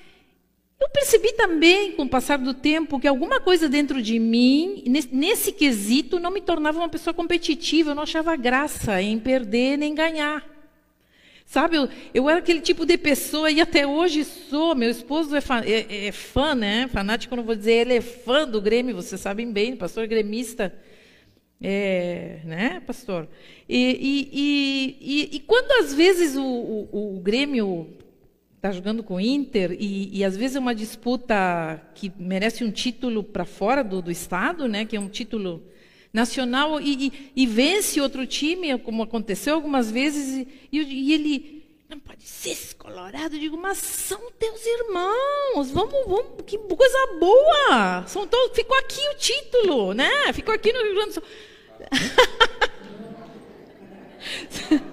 eu 0.79 0.87
percebi 0.89 1.33
também, 1.33 1.91
com 1.91 2.03
o 2.03 2.09
passar 2.09 2.37
do 2.37 2.53
tempo, 2.53 2.99
que 2.99 3.07
alguma 3.07 3.41
coisa 3.41 3.67
dentro 3.67 4.01
de 4.01 4.17
mim, 4.17 4.83
nesse, 5.11 5.51
quesito, 5.51 6.19
não 6.19 6.31
me 6.31 6.39
tornava 6.39 6.79
uma 6.79 6.87
pessoa 6.87 7.13
competitiva. 7.13 7.91
Eu 7.91 7.95
não 7.95 8.03
achava 8.03 8.35
graça 8.37 9.01
em 9.01 9.19
perder 9.19 9.77
nem 9.77 9.93
ganhar. 9.93 10.47
Sabe, 11.45 11.77
eu, 11.77 11.89
eu, 12.13 12.29
era 12.29 12.39
aquele 12.39 12.61
tipo 12.61 12.85
de 12.85 12.95
pessoa 12.95 13.49
e 13.49 13.59
até 13.59 13.85
hoje 13.85 14.23
sou. 14.23 14.75
Meu 14.75 14.89
esposo 14.89 15.35
é 15.35 15.41
fã, 15.41 15.61
é, 15.65 16.07
é 16.07 16.11
fã, 16.11 16.53
né? 16.53 16.87
Fanático, 16.87 17.35
não 17.35 17.43
vou 17.43 17.55
dizer, 17.55 17.87
ele 17.87 17.95
é 17.95 18.01
fã 18.01 18.47
do 18.47 18.61
Grêmio, 18.61 18.95
vocês 18.95 19.19
sabem 19.19 19.51
bem, 19.51 19.75
pastor 19.75 20.07
gremista. 20.07 20.71
É, 21.61 22.39
né, 22.45 22.81
pastor? 22.87 23.27
E, 23.67 23.77
e, 24.31 24.97
e, 25.01 25.35
e, 25.35 25.39
quando 25.41 25.71
às 25.83 25.93
vezes 25.93 26.37
o, 26.37 26.41
o, 26.41 27.17
o 27.17 27.19
Grêmio 27.19 27.97
está 28.55 28.71
jogando 28.71 29.03
com 29.03 29.15
o 29.15 29.19
Inter 29.19 29.75
e, 29.77 30.19
e, 30.19 30.23
às 30.23 30.37
vezes 30.37 30.55
é 30.55 30.59
uma 30.59 30.75
disputa 30.75 31.81
que 31.95 32.11
merece 32.17 32.63
um 32.63 32.71
título 32.71 33.23
para 33.23 33.43
fora 33.43 33.83
do, 33.83 34.01
do, 34.01 34.11
estado, 34.11 34.67
né, 34.67 34.85
que 34.85 34.95
é 34.95 34.99
um 34.99 35.09
título 35.09 35.63
nacional 36.13 36.79
e, 36.79 37.31
e, 37.35 37.45
vence 37.45 37.99
outro 37.99 38.25
time, 38.25 38.77
como 38.79 39.03
aconteceu 39.03 39.55
algumas 39.55 39.91
vezes, 39.91 40.47
e, 40.71 41.13
ele 41.13 41.59
não 41.89 41.99
pode 41.99 42.23
ser 42.23 42.51
esse 42.51 42.75
colorado. 42.75 43.35
Eu 43.35 43.39
digo, 43.39 43.57
mas 43.57 43.77
são 43.79 44.31
teus 44.31 44.65
irmãos, 44.65 45.71
vamos, 45.71 46.05
vamos, 46.05 46.43
que 46.45 46.57
coisa 46.57 47.17
boa. 47.19 48.05
São 48.07 48.27
todos, 48.27 48.55
ficou 48.55 48.77
aqui 48.77 49.01
o 49.09 49.17
título, 49.17 49.93
né? 49.93 50.31
Ficou 50.33 50.53
aqui 50.53 50.71
no 50.71 50.81
Rio 50.83 50.93
Grande 50.95 51.09
do 51.09 51.13
Sul. 51.15 51.23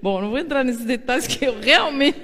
Bom, 0.00 0.20
não 0.20 0.30
vou 0.30 0.38
entrar 0.38 0.64
nesses 0.64 0.84
detalhes 0.84 1.26
que 1.26 1.44
eu 1.44 1.60
realmente. 1.60 2.20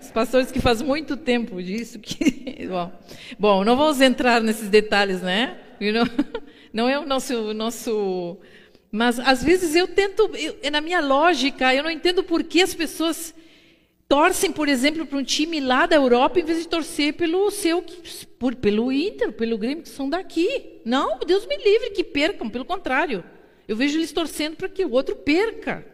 Os 0.00 0.10
pastores 0.10 0.50
que 0.50 0.60
faz 0.60 0.82
muito 0.82 1.16
tempo 1.16 1.62
disso 1.62 1.98
que. 1.98 2.66
Bom, 2.68 2.92
bom 3.38 3.64
não 3.64 3.76
vamos 3.76 4.00
entrar 4.00 4.40
nesses 4.40 4.68
detalhes, 4.68 5.22
né? 5.22 5.58
Não 6.72 6.88
é 6.88 6.98
o 6.98 7.06
nosso, 7.06 7.54
nosso. 7.54 8.38
Mas 8.90 9.18
às 9.18 9.42
vezes 9.42 9.74
eu 9.74 9.88
tento, 9.88 10.30
eu, 10.34 10.70
na 10.70 10.80
minha 10.80 11.00
lógica, 11.00 11.74
eu 11.74 11.82
não 11.82 11.90
entendo 11.90 12.22
por 12.22 12.44
que 12.44 12.62
as 12.62 12.74
pessoas 12.74 13.34
torcem, 14.08 14.52
por 14.52 14.68
exemplo, 14.68 15.06
para 15.06 15.18
um 15.18 15.24
time 15.24 15.60
lá 15.60 15.86
da 15.86 15.96
Europa, 15.96 16.38
em 16.38 16.44
vez 16.44 16.58
de 16.58 16.68
torcer 16.68 17.14
pelo 17.14 17.50
seu, 17.50 17.84
por, 18.38 18.54
pelo 18.54 18.92
Inter, 18.92 19.32
pelo 19.32 19.58
Grêmio, 19.58 19.82
que 19.82 19.88
são 19.88 20.08
daqui. 20.08 20.80
Não, 20.84 21.18
Deus 21.20 21.46
me 21.46 21.56
livre 21.56 21.90
que 21.90 22.04
percam, 22.04 22.48
pelo 22.48 22.64
contrário. 22.64 23.24
Eu 23.66 23.76
vejo 23.76 23.98
eles 23.98 24.12
torcendo 24.12 24.56
para 24.56 24.68
que 24.68 24.84
o 24.84 24.92
outro 24.92 25.16
perca. 25.16 25.84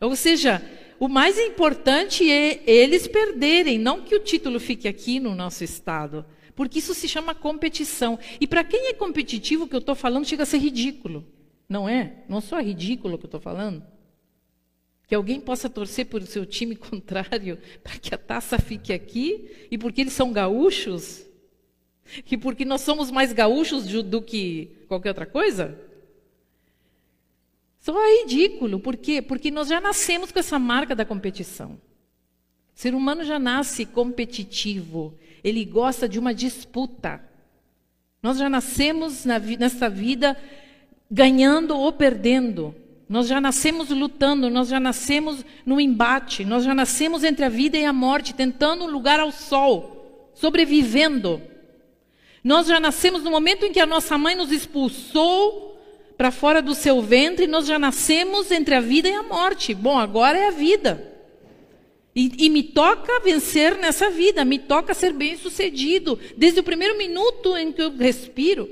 Ou 0.00 0.14
seja, 0.14 0.62
o 0.98 1.08
mais 1.08 1.38
importante 1.38 2.30
é 2.30 2.62
eles 2.66 3.06
perderem, 3.08 3.78
não 3.78 4.02
que 4.02 4.14
o 4.14 4.20
título 4.20 4.60
fique 4.60 4.86
aqui 4.86 5.18
no 5.18 5.34
nosso 5.34 5.64
estado. 5.64 6.24
Porque 6.54 6.78
isso 6.78 6.94
se 6.94 7.08
chama 7.08 7.34
competição. 7.34 8.18
E 8.40 8.46
para 8.46 8.62
quem 8.62 8.88
é 8.88 8.92
competitivo, 8.92 9.64
o 9.64 9.68
que 9.68 9.74
eu 9.74 9.80
estou 9.80 9.94
falando 9.94 10.26
chega 10.26 10.44
a 10.44 10.46
ser 10.46 10.58
ridículo. 10.58 11.26
Não 11.68 11.88
é? 11.88 12.24
Não 12.28 12.40
só 12.40 12.60
é 12.60 12.62
ridículo 12.62 13.14
o 13.14 13.18
que 13.18 13.24
eu 13.24 13.28
estou 13.28 13.40
falando. 13.40 13.82
Que 15.12 15.16
alguém 15.16 15.38
possa 15.38 15.68
torcer 15.68 16.06
por 16.06 16.22
seu 16.22 16.46
time 16.46 16.72
contrário 16.88 17.58
para 17.84 17.98
que 17.98 18.14
a 18.14 18.16
taça 18.16 18.58
fique 18.58 18.94
aqui 18.94 19.68
e 19.70 19.76
porque 19.76 20.00
eles 20.00 20.14
são 20.14 20.32
gaúchos? 20.32 21.26
E 22.30 22.34
porque 22.38 22.64
nós 22.64 22.80
somos 22.80 23.10
mais 23.10 23.30
gaúchos 23.30 23.84
do 23.84 24.22
que 24.22 24.70
qualquer 24.88 25.10
outra 25.10 25.26
coisa? 25.26 25.78
Só 27.78 27.94
é 28.02 28.22
ridículo. 28.22 28.80
Por 28.80 28.96
quê? 28.96 29.20
Porque 29.20 29.50
nós 29.50 29.68
já 29.68 29.82
nascemos 29.82 30.32
com 30.32 30.38
essa 30.38 30.58
marca 30.58 30.96
da 30.96 31.04
competição. 31.04 31.72
O 31.72 31.78
ser 32.80 32.94
humano 32.94 33.22
já 33.22 33.38
nasce 33.38 33.84
competitivo. 33.84 35.14
Ele 35.44 35.62
gosta 35.66 36.08
de 36.08 36.18
uma 36.18 36.32
disputa. 36.32 37.22
Nós 38.22 38.38
já 38.38 38.48
nascemos 38.48 39.26
na, 39.26 39.38
nessa 39.38 39.90
vida 39.90 40.34
ganhando 41.10 41.76
ou 41.76 41.92
perdendo. 41.92 42.74
Nós 43.12 43.28
já 43.28 43.42
nascemos 43.42 43.90
lutando, 43.90 44.48
nós 44.48 44.68
já 44.68 44.80
nascemos 44.80 45.44
no 45.66 45.78
embate, 45.78 46.46
nós 46.46 46.64
já 46.64 46.74
nascemos 46.74 47.22
entre 47.22 47.44
a 47.44 47.48
vida 47.50 47.76
e 47.76 47.84
a 47.84 47.92
morte, 47.92 48.32
tentando 48.32 48.84
um 48.84 48.90
lugar 48.90 49.20
ao 49.20 49.30
sol, 49.30 50.32
sobrevivendo. 50.32 51.42
Nós 52.42 52.68
já 52.68 52.80
nascemos 52.80 53.22
no 53.22 53.30
momento 53.30 53.66
em 53.66 53.70
que 53.70 53.80
a 53.80 53.84
nossa 53.84 54.16
mãe 54.16 54.34
nos 54.34 54.50
expulsou 54.50 55.78
para 56.16 56.30
fora 56.30 56.62
do 56.62 56.74
seu 56.74 57.02
ventre, 57.02 57.46
nós 57.46 57.66
já 57.66 57.78
nascemos 57.78 58.50
entre 58.50 58.74
a 58.76 58.80
vida 58.80 59.10
e 59.10 59.12
a 59.12 59.22
morte. 59.22 59.74
Bom, 59.74 59.98
agora 59.98 60.38
é 60.38 60.48
a 60.48 60.52
vida. 60.52 61.12
E, 62.16 62.46
e, 62.46 62.48
me 62.48 62.62
toca 62.62 63.20
vencer 63.20 63.76
nessa 63.76 64.08
vida, 64.08 64.42
me 64.42 64.58
toca 64.58 64.94
ser 64.94 65.12
bem 65.12 65.36
sucedido, 65.36 66.18
desde 66.34 66.60
o 66.60 66.64
primeiro 66.64 66.96
minuto 66.96 67.58
em 67.58 67.72
que 67.72 67.82
eu 67.82 67.94
respiro. 67.94 68.70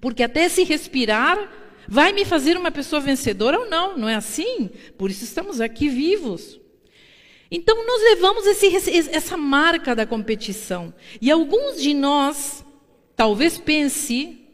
Porque 0.00 0.22
até 0.22 0.48
se 0.48 0.64
respirar 0.64 1.65
vai 1.88 2.12
me 2.12 2.24
fazer 2.24 2.56
uma 2.56 2.70
pessoa 2.70 3.00
vencedora 3.00 3.58
ou 3.58 3.68
não, 3.68 3.96
não 3.96 4.08
é 4.08 4.14
assim? 4.14 4.70
Por 4.96 5.10
isso 5.10 5.24
estamos 5.24 5.60
aqui 5.60 5.88
vivos. 5.88 6.60
Então, 7.50 7.86
nós 7.86 8.02
levamos 8.02 8.46
esse, 8.46 9.10
essa 9.10 9.36
marca 9.36 9.94
da 9.94 10.04
competição. 10.04 10.92
E 11.20 11.30
alguns 11.30 11.80
de 11.80 11.94
nós, 11.94 12.64
talvez 13.14 13.56
pense, 13.56 14.45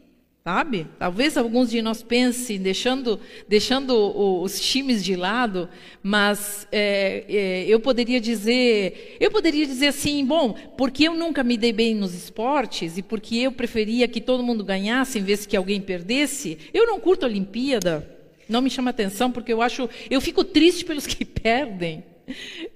Sabe? 0.43 0.87
Talvez 0.99 1.37
alguns 1.37 1.69
de 1.69 1.81
nós 1.81 2.03
pensem, 2.03 2.59
deixando, 2.59 3.17
deixando 3.47 3.93
os 4.41 4.59
times 4.59 5.01
de 5.01 5.15
lado, 5.15 5.69
mas 6.01 6.67
é, 6.69 7.23
é, 7.29 7.65
eu 7.65 7.79
poderia 7.79 8.19
dizer, 8.19 9.15
eu 9.21 9.31
poderia 9.31 9.65
dizer 9.65 9.87
assim, 9.87 10.25
bom, 10.25 10.53
porque 10.77 11.07
eu 11.07 11.13
nunca 11.13 11.45
me 11.45 11.55
dei 11.55 11.71
bem 11.71 11.95
nos 11.95 12.13
esportes 12.13 12.97
e 12.97 13.01
porque 13.01 13.37
eu 13.37 13.53
preferia 13.53 14.05
que 14.05 14.19
todo 14.19 14.43
mundo 14.43 14.65
ganhasse 14.65 15.17
em 15.17 15.23
vez 15.23 15.45
que 15.45 15.55
alguém 15.55 15.79
perdesse, 15.79 16.57
eu 16.73 16.85
não 16.85 16.99
curto 16.99 17.23
a 17.23 17.29
Olimpíada. 17.29 18.05
Não 18.49 18.61
me 18.61 18.69
chama 18.69 18.89
atenção 18.89 19.31
porque 19.31 19.53
eu 19.53 19.61
acho, 19.61 19.89
eu 20.09 20.19
fico 20.19 20.43
triste 20.43 20.83
pelos 20.83 21.07
que 21.07 21.23
perdem. 21.23 22.03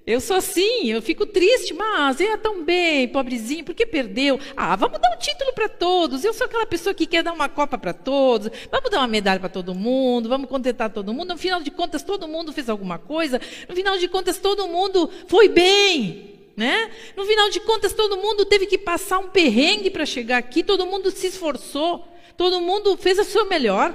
Eu 0.08 0.22
sou 0.22 0.38
assim, 0.38 0.90
eu 0.90 1.02
fico 1.02 1.26
triste, 1.26 1.74
mas 1.74 2.22
é 2.22 2.38
tão 2.38 2.64
bem, 2.64 3.10
pobrezinho, 3.10 3.66
porque 3.66 3.86
perdeu? 3.86 4.40
Ah, 4.56 4.74
vamos 4.74 5.02
dar 5.02 5.14
um 5.14 5.20
título 5.20 5.52
para 5.52 5.68
todos. 5.68 6.24
Eu 6.24 6.34
sou 6.34 6.46
aquela 6.46 6.66
pessoa 6.66 6.96
que 6.96 7.06
quer 7.06 7.22
dar 7.22 7.34
uma 7.34 7.50
copa 7.50 7.78
para 7.78 7.92
todos, 7.92 8.50
vamos 8.72 8.90
dar 8.90 9.00
uma 9.00 9.08
medalha 9.08 9.38
para 9.38 9.50
todo 9.50 9.76
mundo, 9.76 10.30
vamos 10.30 10.48
contentar 10.48 10.90
todo 10.90 11.14
mundo. 11.14 11.34
No 11.34 11.38
final 11.38 11.62
de 11.62 11.70
contas, 11.70 12.04
todo 12.04 12.26
mundo 12.26 12.54
fez 12.54 12.70
alguma 12.70 12.98
coisa. 12.98 13.42
No 13.68 13.76
final 13.76 13.98
de 13.98 14.08
contas, 14.08 14.38
todo 14.38 14.66
mundo 14.70 15.12
foi 15.28 15.50
bem. 15.50 16.36
Né? 16.56 16.90
No 17.18 17.26
final 17.26 17.50
de 17.50 17.60
contas, 17.60 17.92
todo 17.92 18.16
mundo 18.16 18.46
teve 18.46 18.66
que 18.66 18.78
passar 18.78 19.20
um 19.20 19.28
perrengue 19.28 19.90
para 19.90 20.06
chegar 20.06 20.38
aqui, 20.38 20.64
todo 20.64 20.86
mundo 20.86 21.12
se 21.12 21.28
esforçou, 21.28 22.08
todo 22.38 22.62
mundo 22.62 22.96
fez 22.96 23.20
a 23.20 23.26
sua 23.26 23.44
melhor. 23.44 23.94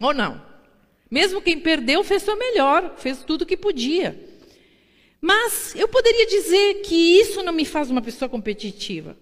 Ou 0.00 0.14
não? 0.14 0.40
Mesmo 1.10 1.42
quem 1.42 1.58
perdeu 1.58 2.04
fez 2.04 2.22
o 2.22 2.26
seu 2.26 2.38
melhor, 2.38 2.94
fez 2.98 3.24
tudo 3.24 3.42
o 3.42 3.46
que 3.46 3.56
podia. 3.56 4.32
Mas 5.24 5.74
eu 5.74 5.88
poderia 5.88 6.26
dizer 6.26 6.82
que 6.82 6.94
isso 6.94 7.42
não 7.42 7.50
me 7.50 7.64
faz 7.64 7.90
uma 7.90 8.02
pessoa 8.02 8.28
competitiva. 8.28 9.16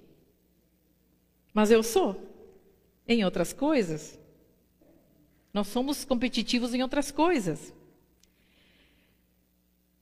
Mas 1.54 1.71
eu 1.71 1.80
sou. 1.80 2.21
Em 3.06 3.25
outras 3.25 3.52
coisas. 3.52 4.18
Nós 5.54 5.68
somos 5.68 6.04
competitivos 6.04 6.75
em 6.75 6.82
outras 6.82 7.12
coisas. 7.12 7.73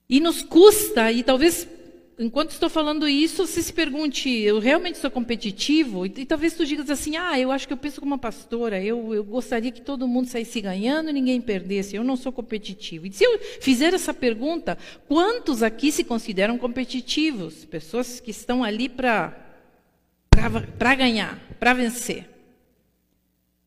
E 0.09 0.21
nos 0.21 0.41
custa, 0.41 1.13
e 1.13 1.23
talvez 1.23 1.69
enquanto 2.21 2.51
estou 2.51 2.69
falando 2.69 3.09
isso, 3.09 3.47
você 3.47 3.63
se 3.63 3.73
pergunte, 3.73 4.29
eu 4.29 4.59
realmente 4.59 4.99
sou 4.99 5.11
competitivo? 5.11 6.05
E, 6.05 6.13
e, 6.19 6.27
talvez 6.27 6.55
tu 6.55 6.67
digas 6.67 6.91
assim, 6.91 7.17
ah, 7.17 7.41
eu 7.41 7.51
acho 7.51 7.67
que 7.67 7.73
eu 7.73 7.79
penso 7.79 7.99
como 7.99 8.13
uma 8.13 8.19
pastora, 8.19 8.83
eu, 8.83 9.15
eu 9.15 9.25
gostaria 9.25 9.73
que 9.73 9.81
todo 9.81 10.07
mundo 10.07 10.29
saísse 10.29 10.61
ganhando 10.61 11.09
e 11.09 11.13
ninguém 11.13 11.41
perdesse, 11.41 11.97
eu 11.97 12.05
não 12.05 12.17
sou 12.17 12.31
competitivo. 12.31 13.07
E 13.07 13.13
se 13.13 13.25
eu 13.25 13.39
fizer 13.61 13.95
essa 13.95 14.13
pergunta, 14.13 14.77
quantos 15.09 15.63
aqui 15.63 15.91
se 15.91 16.05
consideram 16.05 16.59
competitivos? 16.59 17.65
Pessoas 17.65 18.21
que 18.21 18.31
estão 18.31 18.63
ali 18.63 18.89
para 18.89 19.35
ganhar, 20.97 21.41
para 21.59 21.73
vencer. 21.73 22.29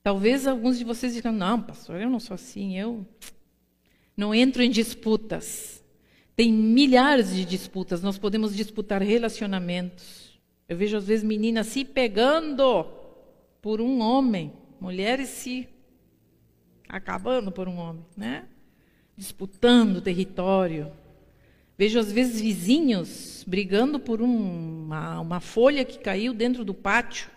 Talvez 0.03 0.45
alguns 0.45 0.77
de 0.77 0.83
vocês 0.83 1.13
digam, 1.13 1.31
não, 1.31 1.61
pastor, 1.61 1.99
eu 1.99 2.09
não 2.09 2.19
sou 2.19 2.35
assim, 2.35 2.77
eu 2.77 3.05
não 4.15 4.33
entro 4.33 4.61
em 4.61 4.69
disputas. 4.69 5.82
Tem 6.35 6.51
milhares 6.51 7.33
de 7.35 7.45
disputas, 7.45 8.01
nós 8.01 8.17
podemos 8.17 8.55
disputar 8.55 9.01
relacionamentos. 9.01 10.39
Eu 10.67 10.75
vejo 10.75 10.97
às 10.97 11.05
vezes 11.05 11.23
meninas 11.23 11.67
se 11.67 11.85
pegando 11.85 12.85
por 13.61 13.79
um 13.79 13.99
homem, 14.01 14.51
mulheres 14.79 15.29
se 15.29 15.69
acabando 16.89 17.51
por 17.51 17.67
um 17.67 17.77
homem, 17.77 18.05
né? 18.17 18.45
Disputando 19.15 20.01
território. 20.01 20.91
Vejo 21.77 21.99
às 21.99 22.11
vezes 22.11 22.41
vizinhos 22.41 23.43
brigando 23.47 23.99
por 23.99 24.21
um, 24.21 24.85
uma, 24.85 25.19
uma 25.19 25.39
folha 25.39 25.85
que 25.85 25.99
caiu 25.99 26.33
dentro 26.33 26.65
do 26.65 26.73
pátio. 26.73 27.29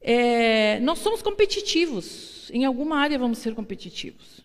É, 0.00 0.80
nós 0.80 0.98
somos 0.98 1.20
competitivos. 1.20 2.50
Em 2.52 2.64
alguma 2.64 2.98
área 2.98 3.18
vamos 3.18 3.38
ser 3.38 3.54
competitivos. 3.54 4.44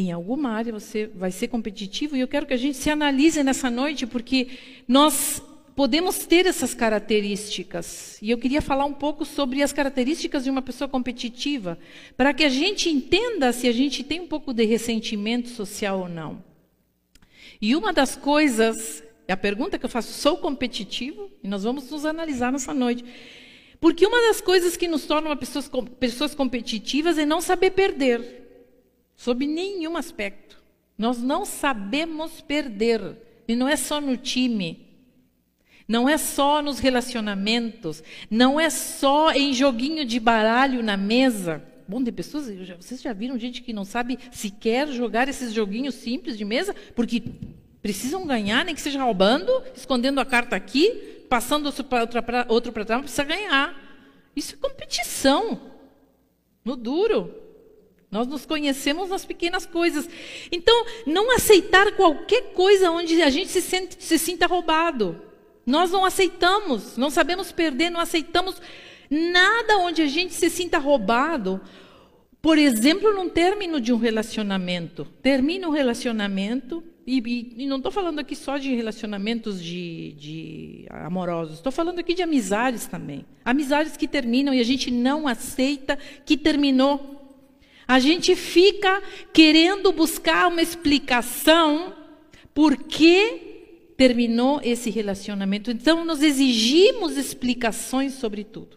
Em 0.00 0.12
alguma 0.12 0.50
área 0.50 0.72
você 0.72 1.10
vai 1.12 1.32
ser 1.32 1.48
competitivo 1.48 2.14
e 2.14 2.20
eu 2.20 2.28
quero 2.28 2.46
que 2.46 2.54
a 2.54 2.56
gente 2.56 2.76
se 2.76 2.88
analise 2.88 3.42
nessa 3.42 3.68
noite, 3.68 4.06
porque 4.06 4.46
nós 4.86 5.42
podemos 5.74 6.24
ter 6.24 6.46
essas 6.46 6.72
características. 6.72 8.16
E 8.22 8.30
eu 8.30 8.38
queria 8.38 8.62
falar 8.62 8.84
um 8.84 8.92
pouco 8.92 9.24
sobre 9.24 9.60
as 9.60 9.72
características 9.72 10.44
de 10.44 10.50
uma 10.50 10.62
pessoa 10.62 10.86
competitiva, 10.86 11.76
para 12.16 12.32
que 12.32 12.44
a 12.44 12.48
gente 12.48 12.88
entenda 12.88 13.52
se 13.52 13.66
a 13.66 13.72
gente 13.72 14.04
tem 14.04 14.20
um 14.20 14.28
pouco 14.28 14.54
de 14.54 14.64
ressentimento 14.64 15.48
social 15.48 15.98
ou 15.98 16.08
não. 16.08 16.44
E 17.60 17.74
uma 17.74 17.92
das 17.92 18.14
coisas, 18.14 19.02
é 19.26 19.32
a 19.32 19.36
pergunta 19.36 19.80
que 19.80 19.84
eu 19.84 19.90
faço, 19.90 20.12
sou 20.12 20.36
competitivo? 20.36 21.28
E 21.42 21.48
nós 21.48 21.64
vamos 21.64 21.90
nos 21.90 22.04
analisar 22.04 22.52
nessa 22.52 22.72
noite. 22.72 23.04
Porque 23.80 24.06
uma 24.06 24.28
das 24.28 24.40
coisas 24.40 24.76
que 24.76 24.86
nos 24.86 25.06
torna 25.06 25.34
pessoas, 25.34 25.68
pessoas 25.98 26.36
competitivas 26.36 27.18
é 27.18 27.26
não 27.26 27.40
saber 27.40 27.72
perder 27.72 28.46
sob 29.18 29.46
nenhum 29.46 29.96
aspecto. 29.96 30.56
Nós 30.96 31.18
não 31.18 31.44
sabemos 31.44 32.40
perder. 32.40 33.42
E 33.48 33.56
não 33.56 33.68
é 33.68 33.76
só 33.76 34.00
no 34.00 34.16
time. 34.16 34.86
Não 35.88 36.08
é 36.08 36.16
só 36.16 36.62
nos 36.62 36.78
relacionamentos. 36.78 38.02
Não 38.30 38.60
é 38.60 38.70
só 38.70 39.32
em 39.32 39.52
joguinho 39.52 40.04
de 40.04 40.20
baralho 40.20 40.82
na 40.84 40.96
mesa. 40.96 41.62
Bom, 41.86 42.00
de 42.02 42.12
pessoas, 42.12 42.46
vocês 42.80 43.02
já 43.02 43.12
viram 43.12 43.38
gente 43.38 43.60
que 43.60 43.72
não 43.72 43.84
sabe 43.84 44.18
sequer 44.30 44.86
jogar 44.88 45.28
esses 45.28 45.52
joguinhos 45.52 45.96
simples 45.96 46.38
de 46.38 46.44
mesa, 46.44 46.74
porque 46.94 47.22
precisam 47.82 48.26
ganhar, 48.26 48.64
nem 48.64 48.74
que 48.74 48.80
seja 48.80 49.02
roubando, 49.02 49.50
escondendo 49.74 50.20
a 50.20 50.24
carta 50.24 50.54
aqui, 50.54 51.24
passando 51.28 51.72
outro 52.48 52.72
para 52.72 52.84
trás, 52.84 53.02
precisa 53.02 53.24
ganhar. 53.24 53.74
Isso 54.36 54.54
é 54.54 54.58
competição. 54.58 55.60
No 56.64 56.76
duro. 56.76 57.47
Nós 58.10 58.26
nos 58.26 58.46
conhecemos 58.46 59.10
nas 59.10 59.24
pequenas 59.24 59.66
coisas. 59.66 60.08
Então, 60.50 60.86
não 61.06 61.34
aceitar 61.34 61.92
qualquer 61.92 62.52
coisa 62.54 62.90
onde 62.90 63.20
a 63.22 63.28
gente 63.28 63.50
se, 63.50 63.60
sente, 63.60 64.02
se 64.02 64.18
sinta 64.18 64.46
roubado. 64.46 65.20
Nós 65.66 65.90
não 65.90 66.04
aceitamos, 66.04 66.96
não 66.96 67.10
sabemos 67.10 67.52
perder, 67.52 67.90
não 67.90 68.00
aceitamos 68.00 68.60
nada 69.10 69.78
onde 69.78 70.00
a 70.00 70.06
gente 70.06 70.32
se 70.32 70.48
sinta 70.48 70.78
roubado. 70.78 71.60
Por 72.40 72.56
exemplo, 72.56 73.12
num 73.12 73.28
término 73.28 73.80
de 73.80 73.92
um 73.92 73.98
relacionamento. 73.98 75.06
Termina 75.20 75.68
um 75.68 75.72
relacionamento, 75.72 76.82
e, 77.06 77.22
e, 77.26 77.64
e 77.64 77.66
não 77.66 77.78
estou 77.78 77.90
falando 77.90 78.18
aqui 78.18 78.36
só 78.36 78.56
de 78.58 78.74
relacionamentos 78.74 79.62
de, 79.62 80.12
de 80.12 80.86
amorosos, 80.90 81.56
estou 81.56 81.72
falando 81.72 81.98
aqui 81.98 82.14
de 82.14 82.22
amizades 82.22 82.86
também. 82.86 83.24
Amizades 83.44 83.96
que 83.96 84.06
terminam 84.06 84.54
e 84.54 84.60
a 84.60 84.64
gente 84.64 84.90
não 84.90 85.26
aceita 85.26 85.98
que 86.24 86.36
terminou. 86.36 87.17
A 87.88 87.98
gente 87.98 88.36
fica 88.36 89.02
querendo 89.32 89.90
buscar 89.90 90.46
uma 90.48 90.60
explicação 90.60 91.94
por 92.52 92.76
que 92.76 93.94
terminou 93.96 94.60
esse 94.62 94.90
relacionamento. 94.90 95.70
Então, 95.70 96.04
nós 96.04 96.22
exigimos 96.22 97.16
explicações 97.16 98.12
sobre 98.12 98.44
tudo. 98.44 98.76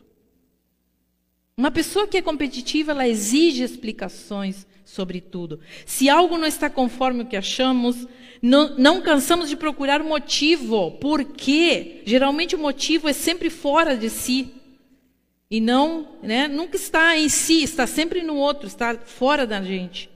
Uma 1.58 1.70
pessoa 1.70 2.08
que 2.08 2.18
é 2.18 2.22
competitiva, 2.22 2.92
ela 2.92 3.08
exige 3.08 3.64
explicações 3.64 4.66
sobre 4.86 5.20
tudo. 5.20 5.60
Se 5.86 6.10
algo 6.10 6.38
não 6.38 6.48
está 6.48 6.70
conforme 6.70 7.24
o 7.24 7.26
que 7.26 7.36
achamos, 7.36 8.08
não, 8.42 8.78
não 8.78 9.02
cansamos 9.02 9.50
de 9.50 9.58
procurar 9.58 10.02
motivo. 10.02 10.92
Por 10.94 11.24
quê? 11.26 12.02
Geralmente 12.06 12.56
o 12.56 12.60
motivo 12.60 13.10
é 13.10 13.14
sempre 13.14 13.50
fora 13.50 13.96
de 13.98 14.10
si. 14.10 14.61
E 15.52 15.60
não, 15.60 16.08
né, 16.24 16.48
nunca 16.48 16.78
está 16.78 17.18
em 17.18 17.28
si, 17.28 17.62
está 17.62 17.86
sempre 17.86 18.24
no 18.24 18.38
outro, 18.38 18.68
está 18.68 18.98
fora 18.98 19.46
da 19.46 19.62
gente. 19.62 20.10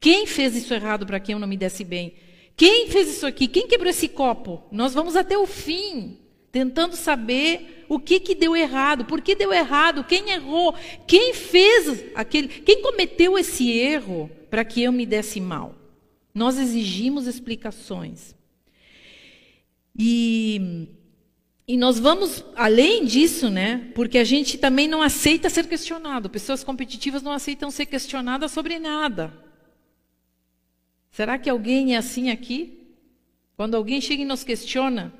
Quem 0.00 0.26
fez 0.26 0.56
isso 0.56 0.72
errado 0.72 1.04
para 1.04 1.20
que 1.20 1.34
eu 1.34 1.38
não 1.38 1.46
me 1.46 1.58
desse 1.58 1.84
bem? 1.84 2.14
Quem 2.56 2.88
fez 2.88 3.06
isso 3.10 3.26
aqui? 3.26 3.46
Quem 3.46 3.68
quebrou 3.68 3.90
esse 3.90 4.08
copo? 4.08 4.62
Nós 4.72 4.94
vamos 4.94 5.14
até 5.14 5.36
o 5.36 5.46
fim, 5.46 6.16
tentando 6.50 6.96
saber 6.96 7.84
o 7.86 7.98
que, 7.98 8.18
que 8.18 8.34
deu 8.34 8.56
errado, 8.56 9.04
por 9.04 9.20
que 9.20 9.34
deu 9.34 9.52
errado, 9.52 10.04
quem 10.04 10.30
errou, 10.30 10.74
quem 11.06 11.34
fez 11.34 12.06
aquele, 12.14 12.48
quem 12.48 12.80
cometeu 12.80 13.38
esse 13.38 13.70
erro 13.70 14.30
para 14.48 14.64
que 14.64 14.82
eu 14.82 14.90
me 14.90 15.04
desse 15.04 15.38
mal. 15.38 15.74
Nós 16.34 16.58
exigimos 16.58 17.26
explicações. 17.26 18.34
E, 19.98 20.37
e 21.68 21.76
nós 21.76 21.98
vamos 21.98 22.42
além 22.56 23.04
disso, 23.04 23.50
né? 23.50 23.92
Porque 23.94 24.16
a 24.16 24.24
gente 24.24 24.56
também 24.56 24.88
não 24.88 25.02
aceita 25.02 25.50
ser 25.50 25.68
questionado. 25.68 26.30
Pessoas 26.30 26.64
competitivas 26.64 27.22
não 27.22 27.30
aceitam 27.30 27.70
ser 27.70 27.84
questionadas 27.84 28.50
sobre 28.50 28.78
nada. 28.78 29.30
Será 31.10 31.38
que 31.38 31.50
alguém 31.50 31.94
é 31.94 31.98
assim 31.98 32.30
aqui? 32.30 32.96
Quando 33.54 33.74
alguém 33.74 34.00
chega 34.00 34.22
e 34.22 34.24
nos 34.24 34.42
questiona, 34.42 35.12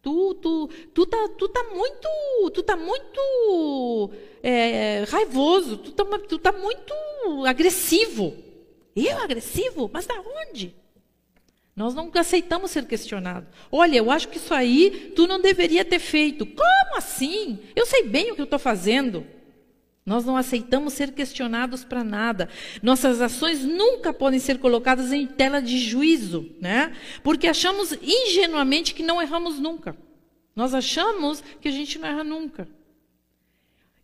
tu, 0.00 0.32
tu, 0.36 0.70
tu 0.94 1.04
tá, 1.04 1.28
tu 1.36 1.46
tá 1.50 1.62
muito, 1.64 2.50
tu 2.54 2.62
tá 2.62 2.74
muito 2.74 4.10
é, 4.42 5.04
raivoso, 5.10 5.76
tu 5.76 5.92
tá, 5.92 6.04
tu 6.20 6.38
tá 6.38 6.52
muito 6.52 6.94
agressivo. 7.46 8.34
Eu 8.96 9.18
agressivo? 9.18 9.90
Mas 9.92 10.06
da 10.06 10.14
onde? 10.14 10.74
Nós 11.74 11.94
não 11.94 12.10
aceitamos 12.14 12.70
ser 12.70 12.84
questionados. 12.86 13.48
Olha, 13.70 13.96
eu 13.96 14.10
acho 14.10 14.28
que 14.28 14.36
isso 14.36 14.52
aí 14.52 15.12
tu 15.16 15.26
não 15.26 15.40
deveria 15.40 15.84
ter 15.84 15.98
feito. 15.98 16.44
Como 16.44 16.96
assim? 16.96 17.58
Eu 17.74 17.86
sei 17.86 18.02
bem 18.02 18.30
o 18.30 18.34
que 18.34 18.40
eu 18.42 18.44
estou 18.44 18.58
fazendo. 18.58 19.26
Nós 20.04 20.24
não 20.24 20.36
aceitamos 20.36 20.92
ser 20.92 21.12
questionados 21.12 21.84
para 21.84 22.02
nada. 22.04 22.48
Nossas 22.82 23.20
ações 23.20 23.64
nunca 23.64 24.12
podem 24.12 24.40
ser 24.40 24.58
colocadas 24.58 25.12
em 25.12 25.26
tela 25.26 25.62
de 25.62 25.78
juízo, 25.78 26.50
né? 26.60 26.94
Porque 27.22 27.46
achamos 27.46 27.96
ingenuamente 28.02 28.94
que 28.94 29.02
não 29.02 29.22
erramos 29.22 29.58
nunca. 29.58 29.96
Nós 30.54 30.74
achamos 30.74 31.42
que 31.60 31.68
a 31.68 31.72
gente 31.72 31.98
não 31.98 32.08
erra 32.08 32.24
nunca. 32.24 32.68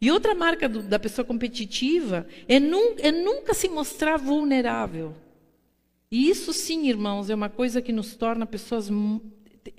E 0.01 0.11
outra 0.11 0.35
marca 0.35 0.69
do, 0.69 0.83
da 0.83 0.99
pessoa 0.99 1.25
competitiva 1.25 2.27
é, 2.49 2.61
num, 2.61 2.95
é 2.99 3.11
nunca 3.11 3.53
se 3.53 3.69
mostrar 3.69 4.17
vulnerável. 4.17 5.15
E 6.11 6.31
isso 6.31 6.53
sim, 6.53 6.89
irmãos, 6.89 7.29
é 7.29 7.35
uma 7.35 7.49
coisa 7.49 7.83
que 7.83 7.93
nos 7.93 8.17
torna 8.17 8.47
pessoas 8.47 8.89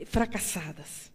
fracassadas. 0.05 1.09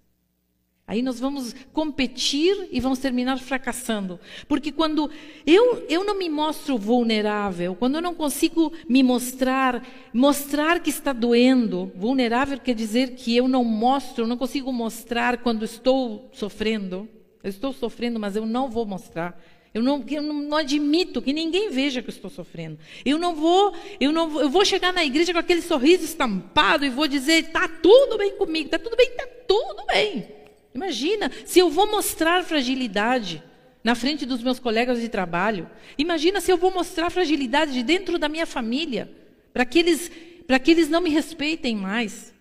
Aí 0.87 1.01
nós 1.01 1.19
vamos 1.19 1.55
competir 1.73 2.69
e 2.71 2.79
vamos 2.79 2.99
terminar 2.99 3.39
fracassando. 3.39 4.21
Porque 4.47 4.71
quando 4.71 5.11
eu, 5.47 5.87
eu 5.89 6.05
não 6.05 6.19
me 6.19 6.29
mostro 6.29 6.77
vulnerável, 6.77 7.75
quando 7.75 7.95
eu 7.95 8.03
não 8.03 8.15
consigo 8.15 8.71
me 8.87 9.03
mostrar, 9.03 9.83
mostrar 10.13 10.81
que 10.81 10.91
está 10.91 11.15
doendo, 11.15 11.91
vulnerável 11.97 12.61
quer 12.61 12.75
dizer 12.75 13.15
que 13.15 13.35
eu 13.35 13.49
não 13.49 13.65
mostro, 13.65 14.25
eu 14.25 14.29
não 14.29 14.37
consigo 14.37 14.71
mostrar 14.73 15.39
quando 15.39 15.65
estou 15.65 16.29
sofrendo. 16.35 17.09
Eu 17.43 17.51
estou 17.51 17.73
sofrendo, 17.73 18.21
mas 18.21 18.37
eu 18.37 18.45
não 18.45 18.71
vou 18.71 18.85
mostrar. 18.85 19.39
Eu 19.75 19.83
não, 19.83 20.05
eu 20.09 20.23
não, 20.23 20.57
admito 20.57 21.21
que 21.21 21.33
ninguém 21.33 21.69
veja 21.69 22.01
que 22.01 22.09
eu 22.09 22.15
estou 22.15 22.31
sofrendo. 22.31 22.79
Eu 23.05 23.19
não 23.19 23.35
vou, 23.35 23.75
eu 23.99 24.13
não 24.13 24.41
eu 24.41 24.49
vou 24.49 24.65
chegar 24.65 24.93
na 24.93 25.05
igreja 25.05 25.33
com 25.33 25.39
aquele 25.41 25.63
sorriso 25.63 26.05
estampado 26.05 26.85
e 26.85 26.89
vou 26.89 27.09
dizer, 27.09 27.45
está 27.45 27.67
tudo 27.67 28.17
bem 28.17 28.37
comigo, 28.37 28.67
está 28.67 28.79
tudo 28.79 28.97
bem, 28.97 29.09
está 29.09 29.27
tudo 29.49 29.85
bem. 29.87 30.29
Imagina 30.73 31.31
se 31.45 31.59
eu 31.59 31.69
vou 31.71 31.91
mostrar 31.91 32.45
fragilidade 32.45 33.43
na 33.83 33.95
frente 33.95 34.25
dos 34.25 34.43
meus 34.43 34.59
colegas 34.59 35.01
de 35.01 35.09
trabalho. 35.09 35.69
Imagina 35.97 36.41
se 36.41 36.53
eu 36.53 36.57
vou 36.57 36.71
mostrar 36.71 37.11
fragilidade 37.11 37.73
de 37.73 37.83
dentro 37.83 38.19
da 38.19 38.29
minha 38.29 38.47
família, 38.47 39.11
para 39.53 39.65
que 39.65 39.79
eles, 39.79 40.11
para 40.47 40.59
que 40.59 40.71
eles 40.71 40.89
não 40.89 41.01
me 41.01 41.11
respeitem 41.11 41.77
mais. 41.77 42.34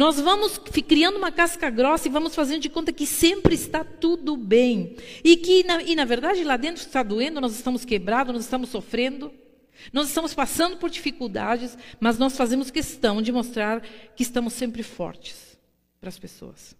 Nós 0.00 0.18
vamos 0.18 0.56
criando 0.56 1.18
uma 1.18 1.30
casca 1.30 1.68
grossa 1.68 2.08
e 2.08 2.10
vamos 2.10 2.34
fazendo 2.34 2.62
de 2.62 2.70
conta 2.70 2.90
que 2.90 3.04
sempre 3.04 3.54
está 3.54 3.84
tudo 3.84 4.34
bem. 4.34 4.96
E 5.22 5.36
que, 5.36 5.62
na, 5.62 5.82
e 5.82 5.94
na 5.94 6.06
verdade, 6.06 6.42
lá 6.42 6.56
dentro 6.56 6.82
está 6.82 7.02
doendo, 7.02 7.38
nós 7.38 7.54
estamos 7.54 7.84
quebrados, 7.84 8.32
nós 8.32 8.44
estamos 8.44 8.70
sofrendo, 8.70 9.30
nós 9.92 10.08
estamos 10.08 10.32
passando 10.32 10.78
por 10.78 10.88
dificuldades, 10.88 11.76
mas 12.00 12.16
nós 12.16 12.34
fazemos 12.34 12.70
questão 12.70 13.20
de 13.20 13.30
mostrar 13.30 13.82
que 14.16 14.22
estamos 14.22 14.54
sempre 14.54 14.82
fortes 14.82 15.60
para 16.00 16.08
as 16.08 16.18
pessoas. 16.18 16.74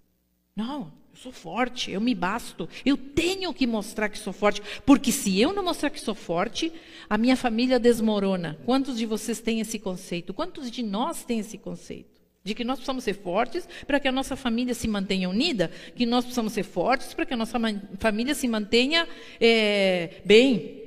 Não, 0.57 0.91
eu 1.13 1.17
sou 1.19 1.31
forte, 1.31 1.91
eu 1.91 2.01
me 2.01 2.15
basto. 2.15 2.67
Eu 2.87 2.97
tenho 2.97 3.53
que 3.53 3.67
mostrar 3.67 4.09
que 4.09 4.19
sou 4.19 4.33
forte, 4.33 4.63
porque 4.87 5.13
se 5.13 5.39
eu 5.39 5.53
não 5.53 5.63
mostrar 5.63 5.91
que 5.91 6.01
sou 6.01 6.15
forte, 6.15 6.73
a 7.07 7.19
minha 7.19 7.37
família 7.37 7.79
desmorona. 7.79 8.59
Quantos 8.65 8.97
de 8.97 9.05
vocês 9.05 9.43
têm 9.43 9.61
esse 9.61 9.79
conceito? 9.79 10.33
Quantos 10.33 10.71
de 10.71 10.83
nós 10.83 11.23
têm 11.23 11.41
esse 11.41 11.59
conceito? 11.59 12.10
De 12.43 12.55
que 12.55 12.65
nós 12.65 12.77
precisamos 12.77 13.05
ser 13.05 13.15
fortes 13.15 13.69
para 13.87 14.01
que 14.01 14.09
a 14.09 14.13
nossa 14.13 14.35
família 14.35 14.75
se 14.75 14.89
mantenha 14.89 15.29
unida, 15.29 15.71
que 15.95 16.07
nós 16.07 16.25
precisamos 16.25 16.53
ser 16.53 16.63
fortes 16.63 17.13
para 17.13 17.27
que 17.27 17.35
a 17.35 17.37
nossa 17.37 17.59
família 17.99 18.35
se 18.35 18.49
mantenha 18.49 19.07
é, 19.41 20.21
bem. 20.25 20.81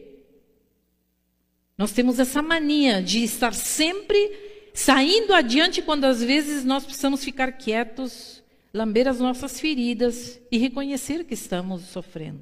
Nós 1.78 1.92
temos 1.92 2.20
essa 2.20 2.42
mania 2.42 3.02
de 3.02 3.24
estar 3.24 3.54
sempre 3.54 4.32
saindo 4.74 5.34
adiante 5.34 5.82
quando 5.82 6.06
às 6.06 6.24
vezes 6.24 6.64
nós 6.64 6.84
precisamos 6.84 7.24
ficar 7.24 7.52
quietos 7.54 8.44
lamber 8.74 9.08
as 9.08 9.20
nossas 9.20 9.60
feridas 9.60 10.40
e 10.52 10.58
reconhecer 10.58 11.24
que 11.24 11.36
estamos 11.36 11.84
sofrendo. 11.84 12.42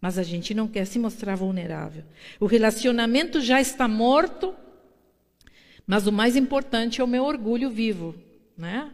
Mas 0.00 0.18
a 0.18 0.22
gente 0.22 0.54
não 0.54 0.68
quer 0.68 0.86
se 0.86 0.98
mostrar 0.98 1.36
vulnerável. 1.36 2.04
O 2.38 2.46
relacionamento 2.46 3.40
já 3.40 3.60
está 3.60 3.88
morto, 3.88 4.54
mas 5.90 6.06
o 6.06 6.12
mais 6.12 6.36
importante 6.36 7.00
é 7.00 7.04
o 7.04 7.08
meu 7.08 7.24
orgulho 7.24 7.68
vivo, 7.68 8.14
né? 8.56 8.92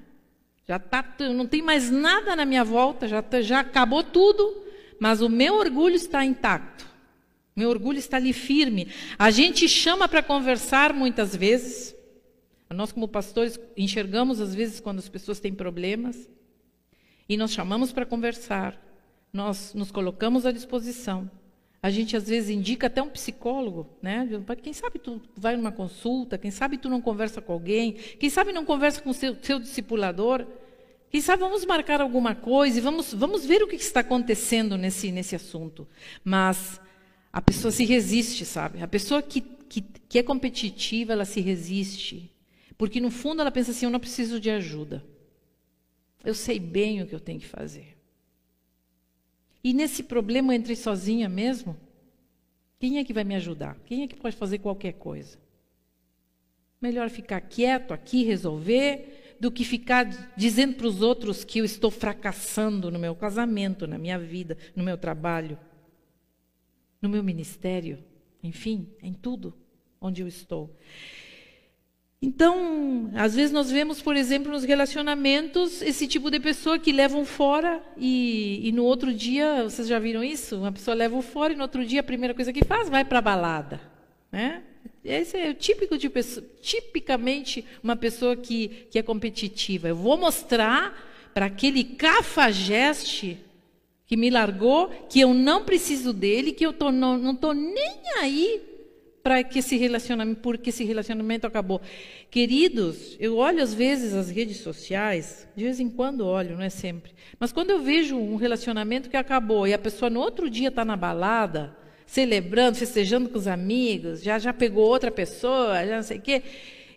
Já 0.67 0.79
tá, 0.79 1.05
não 1.35 1.47
tem 1.47 1.61
mais 1.61 1.91
nada 1.91 2.35
na 2.35 2.47
minha 2.47 2.65
volta, 2.65 3.07
já, 3.07 3.21
tá, 3.21 3.43
já 3.43 3.61
acabou 3.61 4.03
tudo, 4.03 4.65
mas 4.99 5.21
o 5.21 5.29
meu 5.29 5.57
orgulho 5.57 5.95
está 5.95 6.25
intacto. 6.25 6.87
Meu 7.55 7.69
orgulho 7.69 7.99
está 7.99 8.17
ali 8.17 8.33
firme. 8.33 8.89
A 9.19 9.31
gente 9.31 9.69
chama 9.69 10.09
para 10.09 10.23
conversar 10.23 10.95
muitas 10.95 11.37
vezes, 11.37 11.95
nós, 12.71 12.93
como 12.93 13.07
pastores, 13.07 13.61
enxergamos 13.77 14.41
às 14.41 14.55
vezes 14.55 14.81
quando 14.81 14.99
as 14.99 15.09
pessoas 15.11 15.39
têm 15.39 15.53
problemas 15.53 16.27
e 17.29 17.37
nós 17.37 17.53
chamamos 17.53 17.93
para 17.93 18.07
conversar, 18.07 18.75
nós 19.31 19.75
nos 19.75 19.91
colocamos 19.91 20.47
à 20.47 20.51
disposição. 20.51 21.31
A 21.87 21.90
gente 21.90 22.16
às 22.16 22.27
vezes 22.27 22.51
indica 22.51 22.88
até 22.88 23.01
um 23.01 23.09
psicólogo, 23.09 23.87
né? 24.03 24.29
Quem 24.61 24.72
sabe 24.72 24.99
tu 24.99 25.22
vai 25.37 25.57
numa 25.57 25.70
consulta, 25.70 26.37
quem 26.37 26.51
sabe 26.51 26.77
tu 26.79 26.88
não 26.88 27.01
conversa 27.01 27.40
com 27.40 27.53
alguém, 27.53 27.92
quem 27.92 28.29
sabe 28.29 28.53
não 28.53 28.64
conversa 28.64 29.01
com 29.01 29.11
o 29.11 29.14
seu, 29.14 29.37
seu 29.40 29.61
discipulador. 29.61 30.44
Quem 31.09 31.20
sabe 31.20 31.44
vamos 31.44 31.64
marcar 31.64 32.01
alguma 32.01 32.35
coisa 32.35 32.77
e 32.77 32.81
vamos, 32.81 33.14
vamos 33.14 33.46
ver 33.46 33.62
o 33.62 33.68
que 33.68 33.77
está 33.77 34.01
acontecendo 34.01 34.77
nesse, 34.77 35.12
nesse 35.12 35.37
assunto. 35.37 35.87
Mas 36.25 36.81
a 37.33 37.40
pessoa 37.40 37.70
se 37.70 37.85
resiste, 37.85 38.44
sabe? 38.44 38.83
A 38.83 38.88
pessoa 38.88 39.22
que, 39.22 39.40
que, 39.40 39.81
que 39.81 40.18
é 40.18 40.25
competitiva, 40.25 41.12
ela 41.12 41.25
se 41.25 41.40
resiste. 41.40 42.35
Porque 42.77 43.01
no 43.01 43.12
fundo 43.12 43.42
ela 43.42 43.53
pensa 43.53 43.70
assim: 43.70 43.87
eu 43.87 43.92
não 43.92 44.01
preciso 44.01 44.40
de 44.40 44.51
ajuda. 44.51 45.05
Eu 46.25 46.35
sei 46.35 46.59
bem 46.59 47.01
o 47.01 47.07
que 47.07 47.14
eu 47.14 47.20
tenho 47.20 47.38
que 47.38 47.46
fazer. 47.46 47.96
E 49.67 49.73
nesse 49.73 50.05
problema 50.05 50.55
eu 50.55 50.59
entrei 50.61 50.77
sozinha 50.77 51.29
mesmo. 51.29 51.77
Quem 52.79 52.99
é 52.99 53.05
que 53.05 53.13
vai 53.13 53.25
me 53.25 53.35
ajudar? 53.35 53.77
Quem 53.85 54.05
é 54.05 54.07
que 54.07 54.15
pode 54.15 54.37
fazer 54.37 54.61
qualquer 54.61 54.93
coisa? 54.93 55.37
Melhor 56.81 57.11
ficar 57.11 57.41
quieto 57.41 57.93
aqui, 57.93 58.23
resolver, 58.23 59.35
do 59.41 59.51
que 59.51 59.65
ficar 59.65 60.05
dizendo 60.37 60.77
para 60.77 60.87
os 60.87 61.03
outros 61.03 61.43
que 61.43 61.59
eu 61.59 61.65
estou 61.65 61.91
fracassando 61.91 62.93
no 62.93 62.99
meu 63.01 63.17
casamento, 63.17 63.89
na 63.89 63.99
minha 63.99 64.21
vida, 64.21 64.57
no 64.77 64.85
meu 64.85 64.97
trabalho, 64.97 65.59
no 67.03 67.09
meu 67.09 67.25
ministério, 67.25 67.99
enfim, 68.45 68.89
em 69.03 69.13
tudo 69.13 69.53
onde 70.01 70.23
eu 70.23 70.29
estou. 70.29 70.73
Então, 72.21 73.11
às 73.15 73.35
vezes 73.35 73.53
nós 73.53 73.71
vemos, 73.71 74.01
por 74.01 74.17
exemplo, 74.17 74.51
nos 74.51 74.65
relacionamentos, 74.65 75.83
esse 75.83 76.09
tipo 76.09 76.31
de 76.31 76.41
pessoa 76.41 76.79
que 76.79 76.91
levam 76.91 77.25
fora 77.25 77.83
e, 77.97 78.67
e 78.67 78.73
no 78.73 78.85
outro 78.85 79.13
dia, 79.13 79.65
vocês 79.65 79.87
já 79.87 79.99
viram 79.99 80.25
isso? 80.25 80.57
Uma 80.57 80.73
pessoa 80.73 80.95
leva 80.95 81.21
fora 81.21 81.53
e 81.53 81.57
no 81.57 81.63
outro 81.63 81.85
dia 81.85 82.01
a 82.01 82.05
primeira 82.05 82.35
coisa 82.35 82.53
que 82.53 82.65
faz, 82.65 82.89
vai 82.89 83.05
para 83.05 83.19
a 83.19 83.23
balada. 83.23 83.81
Né? 84.33 84.63
Esse 85.05 85.37
é 85.37 85.51
o 85.51 85.55
típico 85.55 85.99
de 85.99 86.09
pessoa, 86.09 86.45
tipicamente 86.61 87.65
uma 87.83 87.95
pessoa 87.95 88.35
que, 88.35 88.87
que 88.91 88.99
é 88.99 89.03
competitiva. 89.03 89.89
Eu 89.89 89.97
vou 89.97 90.17
mostrar 90.17 90.99
para 91.35 91.47
aquele 91.47 91.85
cafajeste 91.85 93.39
que 94.07 94.17
me 94.17 94.31
largou 94.31 94.89
que 95.11 95.21
eu 95.21 95.35
não 95.35 95.65
preciso 95.65 96.15
dele, 96.15 96.53
que 96.53 96.65
eu 96.65 96.73
tô, 96.73 96.91
não 96.91 97.33
estou 97.33 97.53
nem 97.53 98.01
aí 98.21 98.76
para 99.27 99.43
que 99.43 99.59
esse 99.59 99.77
relacionamento, 99.77 100.41
porque 100.41 100.71
esse 100.71 100.85
relacionamento 100.85 101.49
acabou. 101.49 101.81
Queridos, 102.31 103.17
eu 103.19 103.39
olho 103.39 103.61
às 103.61 103.75
vezes 103.75 104.15
as 104.15 104.31
redes 104.31 104.59
sociais, 104.59 105.49
de 105.57 105.65
vez 105.65 105.81
em 105.81 105.91
quando 105.91 106.25
olho, 106.25 106.55
não 106.55 106.62
é 106.62 106.71
sempre. 106.71 107.12
Mas 107.37 107.51
quando 107.51 107.71
eu 107.71 107.83
vejo 107.83 108.17
um 108.17 108.37
relacionamento 108.37 109.11
que 109.11 109.17
acabou 109.17 109.67
e 109.67 109.75
a 109.75 109.79
pessoa 109.81 110.09
no 110.09 110.21
outro 110.21 110.49
dia 110.49 110.69
está 110.69 110.85
na 110.85 110.97
balada, 110.97 111.77
celebrando, 112.07 112.79
festejando 112.79 113.29
com 113.29 113.37
os 113.37 113.49
amigos, 113.49 114.23
já 114.23 114.39
já 114.39 114.53
pegou 114.53 114.87
outra 114.87 115.11
pessoa, 115.11 115.85
já 115.85 115.97
não 115.97 116.05
sei 116.05 116.19
o 116.19 116.23
quê, 116.23 116.41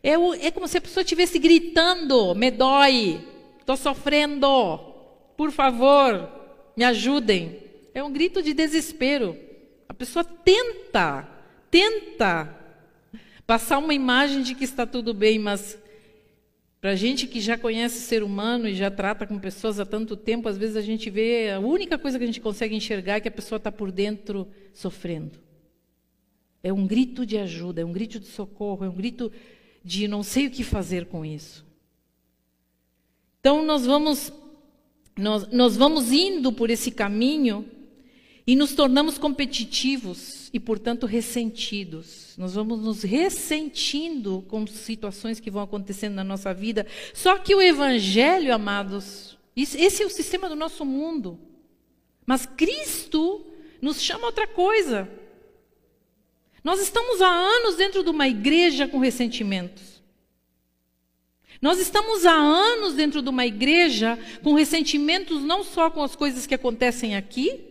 É, 0.04 0.16
o, 0.16 0.36
é 0.36 0.52
como 0.52 0.68
se 0.68 0.78
a 0.78 0.82
pessoa 0.82 1.02
estivesse 1.02 1.40
gritando: 1.40 2.36
me 2.36 2.52
dói, 2.52 3.20
estou 3.60 3.76
sofrendo, 3.76 4.78
por 5.36 5.52
favor, 5.52 6.30
me 6.78 6.84
ajudem. 6.84 7.58
É 7.92 8.04
um 8.04 8.14
grito 8.14 8.44
de 8.44 8.54
desespero. 8.54 9.36
A 9.88 9.96
pessoa 9.96 10.24
tenta, 10.24 11.39
tenta 11.70 12.56
passar 13.46 13.78
uma 13.78 13.94
imagem 13.94 14.42
de 14.42 14.54
que 14.54 14.64
está 14.64 14.86
tudo 14.86 15.14
bem, 15.14 15.40
mas 15.40 15.78
para 16.80 16.92
a 16.92 16.96
gente 16.96 17.28
que 17.28 17.42
já 17.42 17.58
conhece 17.58 17.98
o 17.98 18.02
ser 18.02 18.24
humano 18.24 18.68
e 18.68 18.76
já 18.76 18.90
trata 18.90 19.28
com 19.28 19.38
pessoas 19.38 19.80
há 19.80 19.86
tanto 19.86 20.16
tempo, 20.16 20.48
às 20.48 20.58
vezes 20.58 20.76
a 20.78 20.82
gente 20.82 21.10
vê, 21.10 21.52
a 21.52 21.60
única 21.60 21.98
coisa 21.98 22.18
que 22.18 22.24
a 22.24 22.28
gente 22.28 22.40
consegue 22.40 22.76
enxergar 22.76 23.16
é 23.16 23.20
que 23.20 23.28
a 23.28 23.32
pessoa 23.32 23.58
está 23.58 23.72
por 23.72 23.92
dentro 23.92 24.48
sofrendo. 24.74 25.40
É 26.64 26.72
um 26.72 26.88
grito 26.88 27.26
de 27.26 27.38
ajuda, 27.38 27.82
é 27.82 27.86
um 27.86 27.92
grito 27.92 28.20
de 28.20 28.28
socorro, 28.28 28.86
é 28.86 28.90
um 28.90 28.96
grito 28.96 29.32
de 29.84 30.08
não 30.08 30.24
sei 30.24 30.48
o 30.48 30.52
que 30.52 30.64
fazer 30.64 31.06
com 31.06 31.26
isso. 31.26 31.66
Então 33.40 33.66
nós 33.66 33.86
vamos, 33.86 34.32
nós, 35.18 35.48
nós 35.52 35.76
vamos 35.76 36.12
indo 36.12 36.52
por 36.52 36.70
esse 36.70 36.92
caminho 36.92 37.66
e 38.50 38.56
nos 38.56 38.74
tornamos 38.74 39.20
competitivos 39.20 40.50
e, 40.52 40.60
portanto, 40.60 41.06
ressentidos. 41.06 42.34
Nós 42.36 42.56
vamos 42.56 42.80
nos 42.80 43.04
ressentindo 43.04 44.44
com 44.48 44.66
situações 44.66 45.40
que 45.40 45.52
vão 45.52 45.62
acontecendo 45.62 46.16
na 46.16 46.24
nossa 46.24 46.52
vida. 46.52 46.88
Só 47.14 47.38
que 47.38 47.54
o 47.54 47.62
Evangelho, 47.62 48.52
amados, 48.52 49.38
esse 49.56 50.02
é 50.02 50.06
o 50.08 50.10
sistema 50.10 50.50
do 50.50 50.56
nosso 50.56 50.84
mundo. 50.84 51.40
Mas 52.26 52.48
Cristo 52.48 53.46
nos 53.80 54.02
chama 54.02 54.26
outra 54.26 54.48
coisa. 54.48 55.08
Nós 56.64 56.82
estamos 56.82 57.22
há 57.22 57.30
anos 57.30 57.76
dentro 57.76 58.04
de 58.04 58.10
uma 58.10 58.28
igreja 58.28 58.88
com 58.88 58.98
ressentimentos. 58.98 60.02
Nós 61.62 61.80
estamos 61.80 62.26
há 62.26 62.34
anos 62.34 62.96
dentro 62.96 63.22
de 63.22 63.30
uma 63.30 63.46
igreja 63.46 64.18
com 64.42 64.56
ressentimentos 64.56 65.44
não 65.44 65.64
só 65.64 65.92
com 65.92 66.02
as 66.02 66.16
coisas 66.16 66.48
que 66.48 66.56
acontecem 66.56 67.16
aqui, 67.16 67.69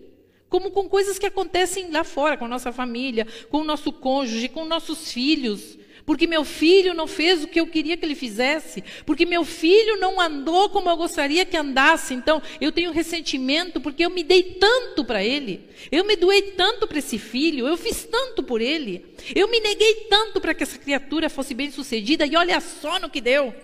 como 0.48 0.70
com 0.70 0.88
coisas 0.88 1.18
que 1.18 1.26
acontecem 1.26 1.90
lá 1.90 2.04
fora, 2.04 2.36
com 2.36 2.44
a 2.44 2.48
nossa 2.48 2.72
família, 2.72 3.26
com 3.50 3.58
o 3.58 3.64
nosso 3.64 3.92
cônjuge, 3.92 4.48
com 4.48 4.64
nossos 4.64 5.12
filhos. 5.12 5.78
Porque 6.08 6.26
meu 6.26 6.42
filho 6.42 6.94
não 6.94 7.06
fez 7.06 7.44
o 7.44 7.46
que 7.46 7.60
eu 7.60 7.66
queria 7.66 7.94
que 7.94 8.02
ele 8.02 8.14
fizesse. 8.14 8.82
Porque 9.04 9.26
meu 9.26 9.44
filho 9.44 10.00
não 10.00 10.18
andou 10.18 10.70
como 10.70 10.88
eu 10.88 10.96
gostaria 10.96 11.44
que 11.44 11.54
andasse. 11.54 12.14
Então, 12.14 12.40
eu 12.62 12.72
tenho 12.72 12.92
ressentimento 12.92 13.78
porque 13.78 14.06
eu 14.06 14.08
me 14.08 14.22
dei 14.22 14.42
tanto 14.54 15.04
para 15.04 15.22
ele. 15.22 15.68
Eu 15.92 16.06
me 16.06 16.16
doei 16.16 16.40
tanto 16.52 16.86
para 16.86 16.98
esse 16.98 17.18
filho. 17.18 17.68
Eu 17.68 17.76
fiz 17.76 18.04
tanto 18.04 18.42
por 18.42 18.62
ele. 18.62 19.04
Eu 19.34 19.48
me 19.48 19.60
neguei 19.60 20.06
tanto 20.08 20.40
para 20.40 20.54
que 20.54 20.62
essa 20.62 20.78
criatura 20.78 21.28
fosse 21.28 21.52
bem 21.52 21.70
sucedida. 21.70 22.24
E 22.24 22.34
olha 22.36 22.58
só 22.58 22.98
no 22.98 23.10
que 23.10 23.20
deu. 23.20 23.54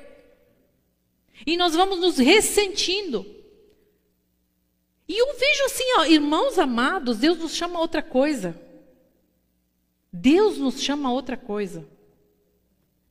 E 1.47 1.57
nós 1.57 1.75
vamos 1.75 1.99
nos 1.99 2.19
ressentindo. 2.19 3.25
E 5.09 5.19
eu 5.19 5.27
vejo 5.39 5.65
assim, 5.67 5.85
ó, 5.99 6.05
irmãos 6.07 6.59
amados, 6.59 7.19
Deus 7.19 7.39
nos 7.39 7.55
chama 7.55 7.79
a 7.79 7.83
outra 7.83 8.03
coisa. 8.03 8.59
Deus 10.13 10.59
nos 10.59 10.81
chama 10.81 11.09
a 11.09 11.13
outra 11.13 11.37
coisa. 11.37 11.87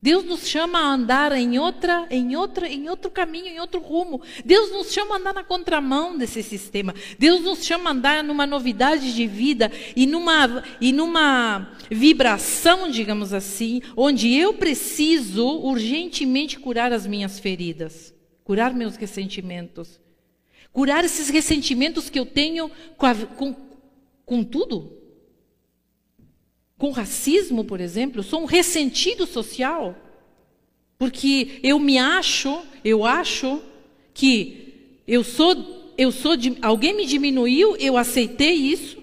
Deus 0.03 0.25
nos 0.25 0.45
chama 0.45 0.79
a 0.79 0.93
andar 0.93 1.31
em 1.31 1.57
outra, 1.57 2.05
em 2.11 2.35
outra, 2.35 2.67
em 2.67 2.89
outro 2.89 3.09
caminho, 3.09 3.47
em 3.47 3.59
outro 3.61 3.79
rumo. 3.79 4.21
Deus 4.43 4.69
nos 4.69 4.91
chama 4.91 5.15
a 5.15 5.17
andar 5.17 5.33
na 5.33 5.45
contramão 5.45 6.17
desse 6.17 6.43
sistema. 6.43 6.93
Deus 7.17 7.39
nos 7.39 7.63
chama 7.63 7.89
a 7.89 7.93
andar 7.93 8.21
numa 8.21 8.45
novidade 8.45 9.15
de 9.15 9.25
vida 9.25 9.71
e 9.95 10.05
numa 10.05 10.61
e 10.81 10.91
numa 10.91 11.71
vibração, 11.89 12.91
digamos 12.91 13.31
assim, 13.31 13.81
onde 13.95 14.33
eu 14.33 14.55
preciso 14.55 15.47
urgentemente 15.61 16.59
curar 16.59 16.91
as 16.91 17.07
minhas 17.07 17.39
feridas, 17.39 18.13
curar 18.43 18.73
meus 18.73 18.97
ressentimentos, 18.97 20.01
curar 20.73 21.05
esses 21.05 21.29
ressentimentos 21.29 22.09
que 22.09 22.19
eu 22.19 22.25
tenho 22.25 22.69
com, 22.97 23.05
a, 23.05 23.15
com, 23.15 23.55
com 24.25 24.43
tudo, 24.43 24.91
com 26.77 26.89
racismo, 26.89 27.63
por 27.63 27.79
exemplo, 27.79 28.23
sou 28.23 28.41
um 28.41 28.45
ressentido 28.45 29.25
social. 29.25 29.95
Porque 30.97 31.59
eu 31.61 31.79
me 31.79 31.97
acho, 31.97 32.61
eu 32.83 33.05
acho 33.05 33.61
que 34.13 34.99
eu 35.07 35.23
sou, 35.23 35.93
eu 35.97 36.11
sou, 36.11 36.33
alguém 36.61 36.95
me 36.95 37.05
diminuiu, 37.05 37.75
eu 37.77 37.95
aceitei 37.95 38.53
isso 38.53 39.01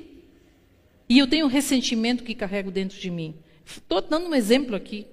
e 1.09 1.19
eu 1.19 1.27
tenho 1.27 1.47
um 1.47 1.49
ressentimento 1.49 2.25
que 2.25 2.35
carrego 2.35 2.71
dentro 2.71 2.99
de 2.99 3.11
mim. 3.11 3.35
Estou 3.65 4.01
dando 4.01 4.29
um 4.29 4.35
exemplo 4.35 4.75
aqui, 4.75 5.07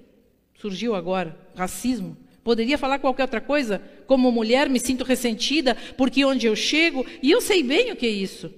surgiu 0.60 0.94
agora, 0.94 1.38
racismo. 1.54 2.16
Poderia 2.48 2.78
falar 2.78 2.98
qualquer 2.98 3.24
outra 3.24 3.42
coisa? 3.42 3.82
Como 4.06 4.32
mulher, 4.32 4.70
me 4.70 4.80
sinto 4.80 5.04
ressentida 5.04 5.76
porque 5.98 6.24
onde 6.24 6.46
eu 6.46 6.56
chego, 6.56 7.04
e 7.22 7.30
eu 7.30 7.42
sei 7.42 7.62
bem 7.62 7.92
o 7.92 7.96
que 7.96 8.06
é 8.06 8.08
isso. 8.08 8.50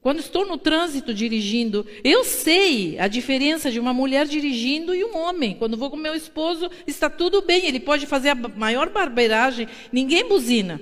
Quando 0.00 0.18
estou 0.18 0.44
no 0.44 0.58
trânsito 0.58 1.14
dirigindo, 1.14 1.86
eu 2.02 2.24
sei 2.24 2.98
a 2.98 3.06
diferença 3.06 3.70
de 3.70 3.78
uma 3.78 3.94
mulher 3.94 4.26
dirigindo 4.26 4.92
e 4.92 5.04
um 5.04 5.16
homem. 5.16 5.54
Quando 5.54 5.76
vou 5.76 5.88
com 5.88 5.96
meu 5.96 6.16
esposo, 6.16 6.68
está 6.84 7.08
tudo 7.08 7.40
bem, 7.40 7.64
ele 7.64 7.78
pode 7.78 8.06
fazer 8.06 8.30
a 8.30 8.34
maior 8.34 8.90
barbeiragem, 8.90 9.68
ninguém 9.92 10.26
buzina. 10.26 10.80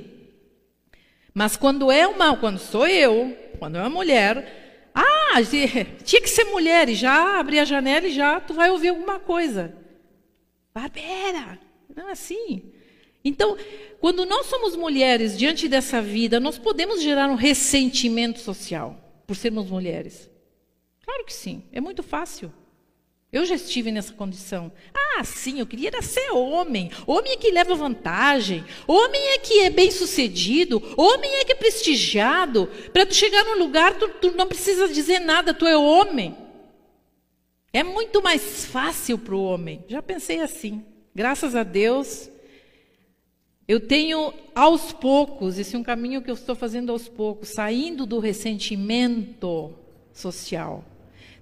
Mas 1.35 1.59
quando 1.59 1.93
é 1.93 2.07
uma, 2.07 2.39
quando 2.39 2.59
sou 2.59 2.87
eu, 2.87 3.37
quando 3.59 3.77
é 3.77 3.81
uma 3.81 3.91
mulher, 3.91 4.89
ah, 4.95 5.43
tinha 5.45 6.23
que 6.23 6.31
ser 6.31 6.45
mulher, 6.45 6.89
e 6.89 6.95
já 6.95 7.39
abre 7.39 7.59
a 7.59 7.67
janela 7.67 8.07
e 8.07 8.13
já 8.13 8.41
tu 8.41 8.55
vai 8.55 8.71
ouvir 8.71 8.89
alguma 8.89 9.19
coisa. 9.19 9.77
Barbeira, 10.73 11.66
não 11.97 12.09
é 12.09 12.13
assim. 12.13 12.63
Então, 13.25 13.57
quando 13.99 14.25
nós 14.25 14.47
somos 14.47 14.77
mulheres 14.77 15.37
diante 15.37 15.67
dessa 15.67 16.01
vida, 16.01 16.39
nós 16.39 16.59
podemos 16.59 17.03
gerar 17.03 17.29
um 17.29 17.35
ressentimento 17.35 18.39
social 18.39 19.23
por 19.27 19.35
sermos 19.35 19.69
mulheres? 19.69 20.31
Claro 21.05 21.25
que 21.25 21.33
sim, 21.33 21.65
é 21.73 21.81
muito 21.81 22.03
fácil. 22.03 22.53
Eu 23.33 23.45
já 23.45 23.57
estive 23.57 23.91
nessa 23.91 24.13
condição. 24.13 24.71
Ah, 24.95 25.25
sim, 25.25 25.59
eu 25.59 25.67
queria 25.67 25.91
ser 26.01 26.31
homem. 26.31 26.91
Homem 27.07 27.33
é 27.33 27.37
que 27.37 27.51
leva 27.51 27.75
vantagem. 27.75 28.65
Homem 28.87 29.21
é 29.31 29.39
que 29.39 29.61
é 29.61 29.71
bem 29.71 29.91
sucedido. 29.91 30.81
Homem 30.97 31.31
é 31.35 31.45
que 31.45 31.53
é 31.53 31.57
prestigiado. 31.57 32.69
Para 32.93 33.05
tu 33.05 33.15
chegar 33.15 33.45
num 33.45 33.59
lugar, 33.59 33.99
tu, 33.99 34.09
tu 34.09 34.31
não 34.33 34.47
precisa 34.47 34.89
dizer 34.89 35.19
nada, 35.19 35.53
tu 35.53 35.67
é 35.67 35.77
homem. 35.77 36.37
É 37.73 37.83
muito 37.83 38.23
mais 38.23 38.65
fácil 38.65 39.19
para 39.19 39.35
o 39.35 39.43
homem. 39.43 39.85
Já 39.89 40.01
pensei 40.01 40.41
assim. 40.41 40.85
Graças 41.17 41.55
a 41.55 41.63
Deus, 41.63 42.29
eu 43.67 43.81
tenho 43.81 44.35
aos 44.55 44.93
poucos, 44.93 45.59
esse 45.59 45.75
é 45.75 45.79
um 45.79 45.83
caminho 45.83 46.21
que 46.21 46.31
eu 46.31 46.35
estou 46.35 46.55
fazendo 46.55 46.93
aos 46.93 47.09
poucos, 47.09 47.49
saindo 47.49 48.05
do 48.05 48.19
ressentimento 48.19 49.73
social, 50.13 50.85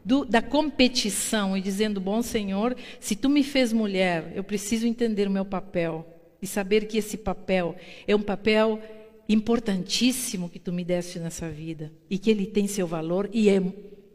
do, 0.04 0.24
da 0.24 0.40
competição 0.40 1.56
e 1.56 1.60
dizendo: 1.60 2.00
Bom 2.00 2.22
Senhor, 2.22 2.76
se 3.00 3.16
tu 3.16 3.28
me 3.28 3.42
fez 3.42 3.72
mulher, 3.72 4.32
eu 4.36 4.44
preciso 4.44 4.86
entender 4.86 5.26
o 5.26 5.32
meu 5.32 5.44
papel 5.44 6.06
e 6.40 6.46
saber 6.46 6.86
que 6.86 6.96
esse 6.96 7.16
papel 7.16 7.74
é 8.06 8.14
um 8.14 8.22
papel 8.22 8.80
importantíssimo 9.28 10.48
que 10.48 10.60
tu 10.60 10.72
me 10.72 10.84
deste 10.84 11.18
nessa 11.18 11.50
vida 11.50 11.92
e 12.08 12.16
que 12.16 12.30
ele 12.30 12.46
tem 12.46 12.68
seu 12.68 12.86
valor 12.86 13.28
e 13.32 13.48
é 13.48 13.60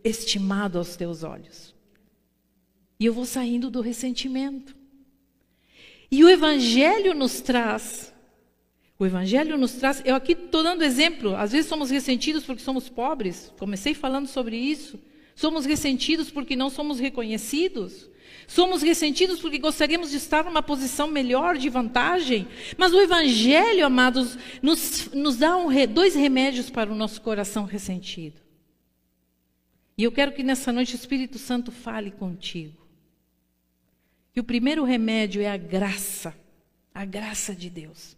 estimado 0.06 0.78
aos 0.78 0.96
teus 0.96 1.22
olhos. 1.22 1.76
E 2.98 3.06
eu 3.06 3.12
vou 3.12 3.26
saindo 3.26 3.70
do 3.70 3.82
ressentimento. 3.82 4.79
E 6.12 6.24
o 6.24 6.30
Evangelho 6.30 7.14
nos 7.14 7.40
traz. 7.42 8.14
O 8.98 9.06
Evangelho 9.06 9.58
nos 9.58 9.74
traz. 9.74 10.02
Eu 10.04 10.16
aqui 10.16 10.34
estou 10.34 10.64
dando 10.64 10.84
exemplo. 10.84 11.36
Às 11.36 11.52
vezes 11.52 11.70
somos 11.70 11.90
ressentidos 11.90 12.44
porque 12.44 12.62
somos 12.62 12.90
pobres. 12.90 13.54
Comecei 13.60 13.94
falando 13.94 14.28
sobre 14.28 14.58
isso. 14.58 15.00
Somos 15.36 15.66
ressentidos 15.66 16.32
porque 16.32 16.56
não 16.56 16.70
somos 16.70 17.00
reconhecidos. 17.00 18.10
Somos 18.48 18.82
ressentidos 18.82 19.40
porque 19.40 19.60
gostaríamos 19.60 20.10
de 20.10 20.18
estar 20.18 20.44
numa 20.44 20.64
posição 20.64 21.08
melhor, 21.08 21.56
de 21.56 21.70
vantagem. 21.70 22.48
Mas 22.76 22.92
o 22.92 23.00
Evangelho, 23.00 23.86
amados, 23.86 24.38
nos, 24.62 25.10
nos 25.14 25.38
dá 25.38 25.56
um, 25.56 25.70
dois 25.88 26.16
remédios 26.16 26.70
para 26.70 26.92
o 26.92 26.96
nosso 26.96 27.22
coração 27.22 27.66
ressentido. 27.66 28.42
E 29.96 30.04
eu 30.04 30.12
quero 30.12 30.32
que 30.32 30.42
nessa 30.42 30.74
noite 30.74 30.96
o 30.96 30.98
Espírito 30.98 31.38
Santo 31.38 31.72
fale 31.72 32.10
contigo 32.10 32.79
que 34.40 34.42
o 34.42 34.44
primeiro 34.46 34.86
remédio 34.86 35.42
é 35.42 35.50
a 35.50 35.58
graça, 35.58 36.34
a 36.94 37.04
graça 37.04 37.54
de 37.54 37.70
Deus. 37.70 38.16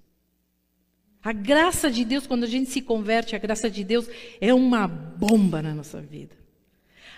A 1.24 1.34
graça 1.34 1.90
de 1.90 2.06
Deus, 2.06 2.28
quando 2.28 2.44
a 2.44 2.48
gente 2.48 2.70
se 2.70 2.80
converte, 2.80 3.36
a 3.36 3.40
graça 3.40 3.72
de 3.72 3.84
Deus 3.84 4.08
é 4.40 4.54
uma 4.54 4.88
bomba 4.88 5.64
na 5.64 5.74
nossa 5.74 6.00
vida. 6.00 6.36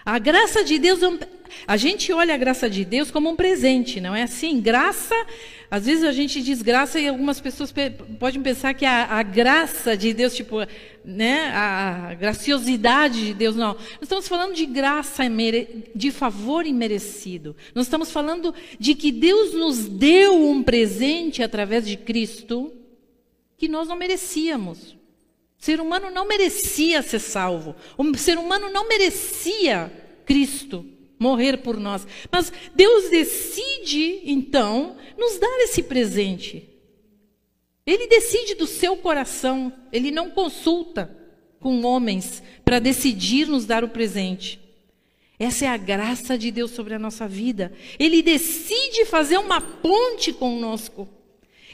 A 0.05 0.19
graça 0.19 0.63
de 0.63 0.77
Deus, 0.79 1.01
é 1.01 1.27
a 1.65 1.77
gente 1.77 2.11
olha 2.11 2.33
a 2.33 2.37
graça 2.37 2.69
de 2.69 2.83
Deus 2.83 3.09
como 3.09 3.29
um 3.29 3.35
presente, 3.35 4.01
não 4.01 4.13
é 4.13 4.23
assim? 4.23 4.59
Graça, 4.59 5.15
às 5.71 5.85
vezes 5.85 6.03
a 6.03 6.11
gente 6.11 6.41
diz 6.41 6.61
graça 6.61 6.99
e 6.99 7.07
algumas 7.07 7.39
pessoas 7.39 7.73
podem 8.19 8.41
pensar 8.41 8.73
que 8.73 8.85
a, 8.85 9.05
a 9.05 9.23
graça 9.23 9.95
de 9.95 10.13
Deus, 10.13 10.35
tipo, 10.35 10.57
né, 11.05 11.51
a 11.53 12.13
graciosidade 12.15 13.27
de 13.27 13.33
Deus, 13.33 13.55
não. 13.55 13.73
Nós 13.73 14.01
estamos 14.01 14.27
falando 14.27 14.53
de 14.53 14.65
graça, 14.65 15.23
de 15.95 16.11
favor 16.11 16.65
imerecido. 16.65 17.55
Nós 17.73 17.85
estamos 17.85 18.11
falando 18.11 18.53
de 18.77 18.95
que 18.95 19.11
Deus 19.11 19.53
nos 19.53 19.87
deu 19.87 20.35
um 20.35 20.61
presente 20.61 21.41
através 21.41 21.87
de 21.87 21.95
Cristo 21.95 22.73
que 23.57 23.69
nós 23.69 23.87
não 23.87 23.95
merecíamos. 23.95 24.97
O 25.63 25.65
ser 25.65 25.79
humano 25.79 26.11
não 26.11 26.27
merecia 26.27 27.01
ser 27.01 27.19
salvo. 27.19 27.73
O 27.97 28.17
ser 28.17 28.37
humano 28.37 28.69
não 28.69 28.85
merecia 28.85 29.89
Cristo 30.25 30.85
morrer 31.17 31.59
por 31.59 31.79
nós. 31.79 32.05
Mas 32.29 32.51
Deus 32.75 33.09
decide, 33.09 34.19
então, 34.25 34.97
nos 35.17 35.39
dar 35.39 35.57
esse 35.61 35.81
presente. 35.83 36.67
Ele 37.85 38.07
decide 38.07 38.55
do 38.55 38.67
seu 38.67 38.97
coração. 38.97 39.71
Ele 39.89 40.11
não 40.11 40.31
consulta 40.31 41.17
com 41.61 41.85
homens 41.85 42.43
para 42.65 42.79
decidir 42.79 43.47
nos 43.47 43.65
dar 43.65 43.85
o 43.85 43.89
presente. 43.89 44.59
Essa 45.39 45.63
é 45.63 45.69
a 45.69 45.77
graça 45.77 46.37
de 46.37 46.51
Deus 46.51 46.71
sobre 46.71 46.93
a 46.93 46.99
nossa 46.99 47.25
vida. 47.25 47.71
Ele 47.97 48.21
decide 48.21 49.05
fazer 49.05 49.37
uma 49.37 49.61
ponte 49.61 50.33
conosco. 50.33 51.07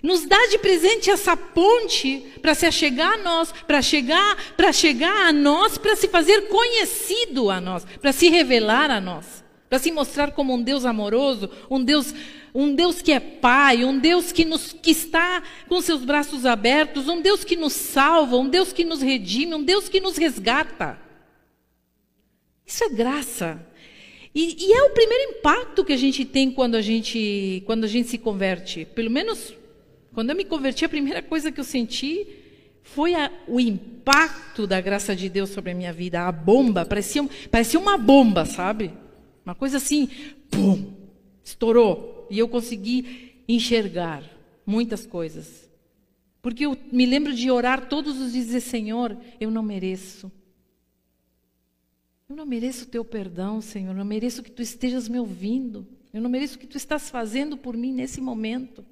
Nos 0.01 0.25
dá 0.25 0.47
de 0.47 0.57
presente 0.57 1.09
essa 1.09 1.35
ponte 1.35 2.25
para 2.41 2.53
se 2.53 2.65
achegar 2.65 3.13
a 3.13 3.17
nós, 3.17 3.51
para 3.51 3.81
chegar, 3.81 4.53
para 4.55 4.71
chegar 4.71 5.27
a 5.27 5.33
nós, 5.33 5.77
para 5.77 5.95
se 5.95 6.07
fazer 6.07 6.47
conhecido 6.47 7.49
a 7.49 7.59
nós, 7.59 7.85
para 8.01 8.13
se 8.13 8.29
revelar 8.29 8.89
a 8.89 9.01
nós, 9.01 9.43
para 9.69 9.77
se 9.77 9.91
mostrar 9.91 10.31
como 10.31 10.53
um 10.53 10.61
Deus 10.61 10.85
amoroso, 10.85 11.49
um 11.69 11.83
Deus, 11.83 12.13
um 12.55 12.73
Deus 12.73 13.01
que 13.01 13.11
é 13.11 13.19
Pai, 13.19 13.83
um 13.83 13.99
Deus 13.99 14.31
que 14.31 14.45
nos 14.45 14.71
que 14.71 14.91
está 14.91 15.43
com 15.67 15.81
seus 15.81 16.05
braços 16.05 16.45
abertos, 16.45 17.09
um 17.09 17.21
Deus 17.21 17.43
que 17.43 17.57
nos 17.57 17.73
salva, 17.73 18.37
um 18.37 18.47
Deus 18.47 18.71
que 18.71 18.85
nos 18.85 19.01
redime, 19.01 19.53
um 19.53 19.63
Deus 19.63 19.89
que 19.89 19.99
nos 19.99 20.15
resgata. 20.15 20.97
Isso 22.65 22.83
é 22.85 22.89
graça. 22.89 23.65
E, 24.33 24.67
e 24.67 24.73
é 24.73 24.83
o 24.83 24.91
primeiro 24.91 25.31
impacto 25.31 25.83
que 25.83 25.91
a 25.91 25.97
gente 25.97 26.23
tem 26.23 26.51
quando 26.51 26.75
a 26.75 26.81
gente, 26.81 27.63
quando 27.65 27.83
a 27.83 27.87
gente 27.87 28.07
se 28.07 28.17
converte. 28.17 28.85
Pelo 28.85 29.09
menos 29.09 29.53
quando 30.13 30.31
eu 30.31 30.35
me 30.35 30.45
converti, 30.45 30.85
a 30.85 30.89
primeira 30.89 31.21
coisa 31.21 31.51
que 31.51 31.59
eu 31.59 31.63
senti 31.63 32.27
foi 32.81 33.13
a, 33.13 33.31
o 33.47 33.59
impacto 33.59 34.65
da 34.65 34.81
graça 34.81 35.15
de 35.15 35.29
Deus 35.29 35.49
sobre 35.51 35.71
a 35.71 35.75
minha 35.75 35.93
vida. 35.93 36.27
A 36.27 36.31
bomba, 36.31 36.85
parecia, 36.85 37.27
parecia 37.51 37.79
uma 37.79 37.97
bomba, 37.97 38.45
sabe? 38.45 38.91
Uma 39.45 39.55
coisa 39.55 39.77
assim, 39.77 40.09
pum, 40.49 40.93
estourou. 41.43 42.27
E 42.29 42.39
eu 42.39 42.47
consegui 42.47 43.43
enxergar 43.47 44.23
muitas 44.65 45.05
coisas. 45.05 45.69
Porque 46.41 46.65
eu 46.65 46.77
me 46.91 47.05
lembro 47.05 47.33
de 47.33 47.51
orar 47.51 47.87
todos 47.87 48.19
os 48.19 48.31
dias 48.31 48.45
e 48.45 48.47
dizer, 48.47 48.61
Senhor, 48.61 49.17
eu 49.39 49.51
não 49.51 49.61
mereço. 49.61 50.31
Eu 52.29 52.35
não 52.35 52.45
mereço 52.45 52.85
o 52.85 52.87
teu 52.87 53.03
perdão, 53.03 53.59
Senhor. 53.59 53.91
Eu 53.91 53.97
não 53.97 54.05
mereço 54.05 54.43
que 54.43 54.51
tu 54.51 54.61
estejas 54.61 55.09
me 55.09 55.19
ouvindo. 55.19 55.85
Eu 56.13 56.21
não 56.21 56.29
mereço 56.29 56.55
o 56.55 56.59
que 56.59 56.67
tu 56.67 56.77
estás 56.77 57.09
fazendo 57.09 57.57
por 57.57 57.75
mim 57.75 57.91
nesse 57.91 58.21
momento. 58.21 58.85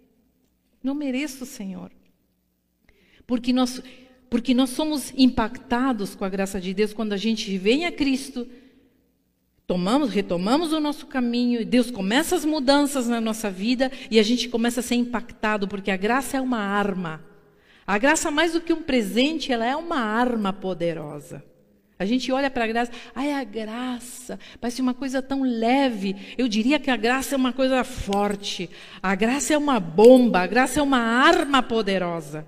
Não 0.83 0.93
mereço, 0.93 1.45
Senhor. 1.45 1.91
Porque 3.25 3.51
nós, 3.51 3.81
porque 4.29 4.53
nós 4.53 4.69
somos 4.69 5.13
impactados 5.17 6.15
com 6.15 6.23
a 6.23 6.29
graça 6.29 6.59
de 6.61 6.73
Deus 6.73 6.93
quando 6.93 7.13
a 7.13 7.17
gente 7.17 7.57
vem 7.57 7.85
a 7.85 7.91
Cristo, 7.91 8.47
tomamos, 9.65 10.09
retomamos 10.09 10.71
o 10.71 10.79
nosso 10.79 11.05
caminho, 11.05 11.61
e 11.61 11.65
Deus 11.65 11.91
começa 11.91 12.35
as 12.35 12.45
mudanças 12.45 13.07
na 13.07 13.19
nossa 13.19 13.51
vida 13.51 13.91
e 14.09 14.17
a 14.17 14.23
gente 14.23 14.47
começa 14.47 14.79
a 14.79 14.83
ser 14.83 14.95
impactado, 14.95 15.67
porque 15.67 15.91
a 15.91 15.97
graça 15.97 16.37
é 16.37 16.41
uma 16.41 16.59
arma. 16.59 17.21
A 17.85 17.97
graça, 17.97 18.31
mais 18.31 18.53
do 18.53 18.61
que 18.61 18.73
um 18.73 18.81
presente, 18.81 19.51
ela 19.51 19.65
é 19.65 19.75
uma 19.75 19.99
arma 19.99 20.51
poderosa. 20.51 21.43
A 21.99 22.05
gente 22.05 22.31
olha 22.31 22.49
para 22.49 22.63
a 22.63 22.67
graça, 22.67 22.91
ai, 23.15 23.33
a 23.33 23.43
graça, 23.43 24.39
parece 24.61 24.81
uma 24.81 24.93
coisa 24.93 25.21
tão 25.21 25.41
leve. 25.41 26.15
Eu 26.37 26.47
diria 26.47 26.79
que 26.79 26.91
a 26.91 26.95
graça 26.95 27.33
é 27.33 27.37
uma 27.37 27.51
coisa 27.51 27.83
forte. 27.83 28.69
A 29.01 29.15
graça 29.15 29.53
é 29.53 29.57
uma 29.57 29.79
bomba, 29.79 30.41
a 30.41 30.47
graça 30.47 30.79
é 30.79 30.83
uma 30.83 30.99
arma 30.99 31.63
poderosa. 31.63 32.45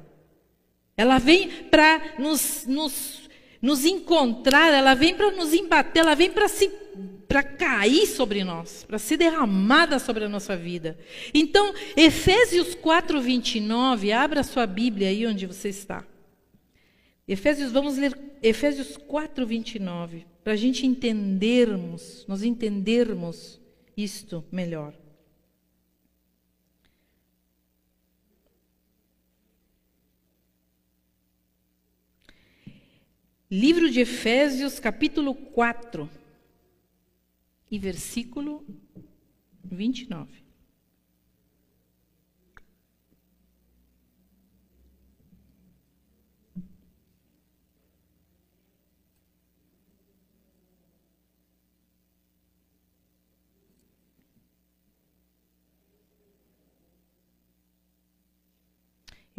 Ela 0.96 1.18
vem 1.18 1.50
para 1.50 2.00
nos, 2.20 2.66
nos, 2.68 3.30
nos 3.60 3.86
encontrar, 3.86 4.72
ela 4.72 4.94
vem 4.94 5.16
para 5.16 5.32
nos 5.32 5.54
embater, 5.54 6.02
ela 6.02 6.16
vem 6.16 6.30
para 6.30 6.48
se 6.48 6.70
para 7.28 7.44
cair 7.44 8.08
sobre 8.08 8.44
nós, 8.44 8.84
para 8.88 8.98
ser 8.98 9.16
derramada 9.18 10.00
sobre 10.00 10.26
a 10.26 10.30
nossa 10.30 10.58
vida. 10.58 10.98
Então, 11.32 11.76
Efésios 11.96 12.74
4, 12.74 13.22
29, 13.22 14.12
abra 14.12 14.42
sua 14.42 14.66
Bíblia 14.66 15.10
aí 15.10 15.28
onde 15.28 15.46
você 15.46 15.70
está. 15.70 16.04
Efésios, 17.30 17.72
vamos 17.72 17.96
ler 17.96 18.20
Efésios 18.42 18.98
4, 18.98 19.46
29, 19.46 20.26
para 20.44 20.54
a 20.54 20.56
gente 20.56 20.84
entendermos, 20.84 22.26
nós 22.28 22.42
entendermos 22.42 23.62
isto 23.96 24.44
melhor. 24.52 24.96
Livro 33.52 33.92
de 33.92 34.00
Efésios, 34.00 34.80
capítulo 34.80 35.36
4, 35.36 36.10
e 37.70 37.78
versículo 37.78 38.66
29. 39.64 40.49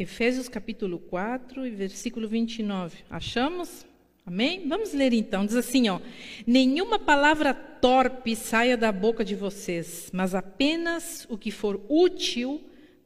Efésios 0.01 0.49
capítulo 0.49 0.97
4 0.97 1.63
e 1.67 1.69
versículo 1.69 2.27
29. 2.27 3.03
Achamos? 3.07 3.85
Amém? 4.25 4.67
Vamos 4.67 4.93
ler 4.93 5.13
então. 5.13 5.45
Diz 5.45 5.55
assim, 5.55 5.89
ó: 5.89 5.99
Nenhuma 6.47 6.97
palavra 6.97 7.53
torpe 7.53 8.35
saia 8.35 8.75
da 8.75 8.91
boca 8.91 9.23
de 9.23 9.35
vocês, 9.35 10.09
mas 10.11 10.33
apenas 10.33 11.27
o 11.29 11.37
que 11.37 11.51
for 11.51 11.79
útil 11.87 12.59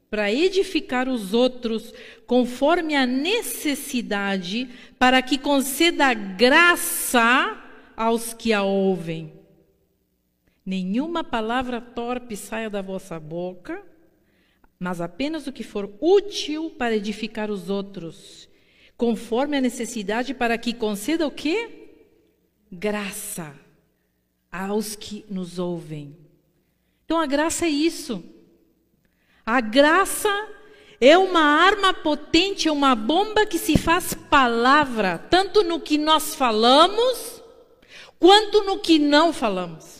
para 0.08 0.32
edificar 0.32 1.06
os 1.06 1.34
outros, 1.34 1.92
conforme 2.26 2.94
a 2.94 3.04
necessidade, 3.04 4.66
para 4.98 5.20
que 5.20 5.36
conceda 5.36 6.14
graça 6.14 7.62
aos 7.94 8.32
que 8.32 8.54
a 8.54 8.62
ouvem. 8.62 9.34
Nenhuma 10.64 11.22
palavra 11.22 11.78
torpe 11.78 12.36
saia 12.36 12.70
da 12.70 12.80
vossa 12.80 13.20
boca, 13.20 13.84
mas 14.78 15.00
apenas 15.00 15.46
o 15.46 15.52
que 15.52 15.64
for 15.64 15.90
útil 16.00 16.70
para 16.70 16.96
edificar 16.96 17.50
os 17.50 17.70
outros, 17.70 18.48
conforme 18.96 19.56
a 19.56 19.60
necessidade 19.60 20.34
para 20.34 20.58
que 20.58 20.72
conceda 20.72 21.26
o 21.26 21.30
quê? 21.30 21.88
Graça 22.70 23.54
aos 24.50 24.94
que 24.94 25.24
nos 25.28 25.58
ouvem. 25.58 26.16
Então 27.04 27.18
a 27.20 27.26
graça 27.26 27.66
é 27.66 27.70
isso. 27.70 28.22
A 29.44 29.60
graça 29.60 30.28
é 31.00 31.16
uma 31.16 31.40
arma 31.40 31.94
potente, 31.94 32.68
é 32.68 32.72
uma 32.72 32.94
bomba 32.94 33.46
que 33.46 33.58
se 33.58 33.78
faz 33.78 34.14
palavra, 34.14 35.18
tanto 35.30 35.62
no 35.62 35.78
que 35.78 35.98
nós 35.98 36.34
falamos, 36.34 37.42
quanto 38.18 38.62
no 38.64 38.78
que 38.78 38.98
não 38.98 39.32
falamos. 39.32 39.95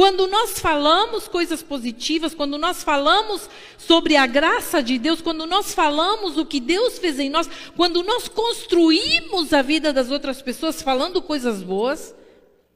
Quando 0.00 0.26
nós 0.26 0.58
falamos 0.58 1.28
coisas 1.28 1.62
positivas, 1.62 2.34
quando 2.34 2.56
nós 2.56 2.82
falamos 2.82 3.50
sobre 3.76 4.16
a 4.16 4.26
graça 4.26 4.82
de 4.82 4.98
Deus, 4.98 5.20
quando 5.20 5.46
nós 5.46 5.74
falamos 5.74 6.38
o 6.38 6.46
que 6.46 6.58
Deus 6.58 6.98
fez 6.98 7.18
em 7.18 7.28
nós, 7.28 7.50
quando 7.76 8.02
nós 8.02 8.26
construímos 8.26 9.52
a 9.52 9.60
vida 9.60 9.92
das 9.92 10.10
outras 10.10 10.40
pessoas 10.40 10.80
falando 10.80 11.20
coisas 11.20 11.62
boas, 11.62 12.14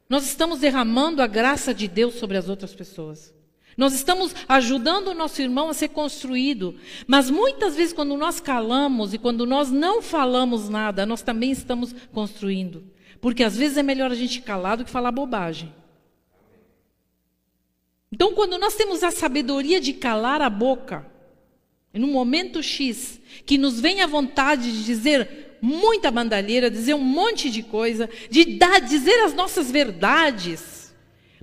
nós 0.07 0.27
estamos 0.27 0.61
derramando 0.61 1.23
a 1.23 1.27
graça 1.27 1.73
de 1.73 1.89
Deus 1.89 2.17
sobre 2.17 2.37
as 2.37 2.47
outras 2.47 2.75
pessoas. 2.75 3.33
Nós 3.75 3.95
estamos 3.95 4.35
ajudando 4.47 5.09
o 5.09 5.15
nosso 5.15 5.41
irmão 5.41 5.71
a 5.71 5.73
ser 5.73 5.89
construído. 5.89 6.75
Mas 7.07 7.31
muitas 7.31 7.75
vezes, 7.75 7.95
quando 7.95 8.19
nós 8.19 8.39
calamos 8.39 9.15
e 9.15 9.19
quando 9.19 9.47
nós 9.47 9.71
não 9.71 10.03
falamos 10.03 10.69
nada, 10.69 11.07
nós 11.07 11.23
também 11.23 11.53
estamos 11.53 11.95
construindo. 12.13 12.85
Porque 13.19 13.43
às 13.43 13.57
vezes 13.57 13.79
é 13.79 13.83
melhor 13.83 14.13
a 14.13 14.15
gente 14.15 14.43
calar 14.43 14.77
do 14.77 14.85
que 14.85 14.91
falar 14.91 15.11
bobagem. 15.11 15.73
Então, 18.15 18.33
quando 18.33 18.57
nós 18.59 18.77
temos 18.77 19.03
a 19.03 19.11
sabedoria 19.11 19.81
de 19.81 19.93
calar 19.93 20.41
a 20.41 20.49
boca, 20.49 21.05
em 21.93 22.05
um 22.05 22.13
momento 22.13 22.63
X, 22.63 23.21
que 23.45 23.59
nos 23.59 23.81
vem 23.81 24.03
a 24.03 24.07
vontade 24.07 24.71
de 24.71 24.85
dizer 24.85 25.57
muita 25.61 26.13
bandalheira, 26.13 26.71
dizer 26.71 26.95
um 26.95 27.01
monte 27.01 27.51
de 27.51 27.65
coisa, 27.65 28.09
de 28.31 28.57
dar, 28.57 28.81
dizer 28.81 29.25
as 29.25 29.35
nossas 29.35 29.69
verdades, 29.69 30.95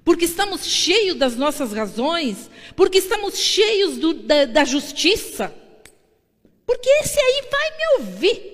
porque 0.01 0.23
estamos 0.23 0.65
cheios 0.65 1.17
das 1.17 1.35
nossas 1.35 1.73
razões, 1.73 2.49
porque 2.73 2.99
estamos 2.99 3.37
cheios 3.37 3.97
do, 3.97 4.13
da, 4.13 4.45
da 4.45 4.63
justiça. 4.63 5.53
Porque 6.65 6.89
esse 7.03 7.19
aí 7.19 7.43
vai 7.51 7.71
me 7.71 8.05
ouvir. 8.05 8.51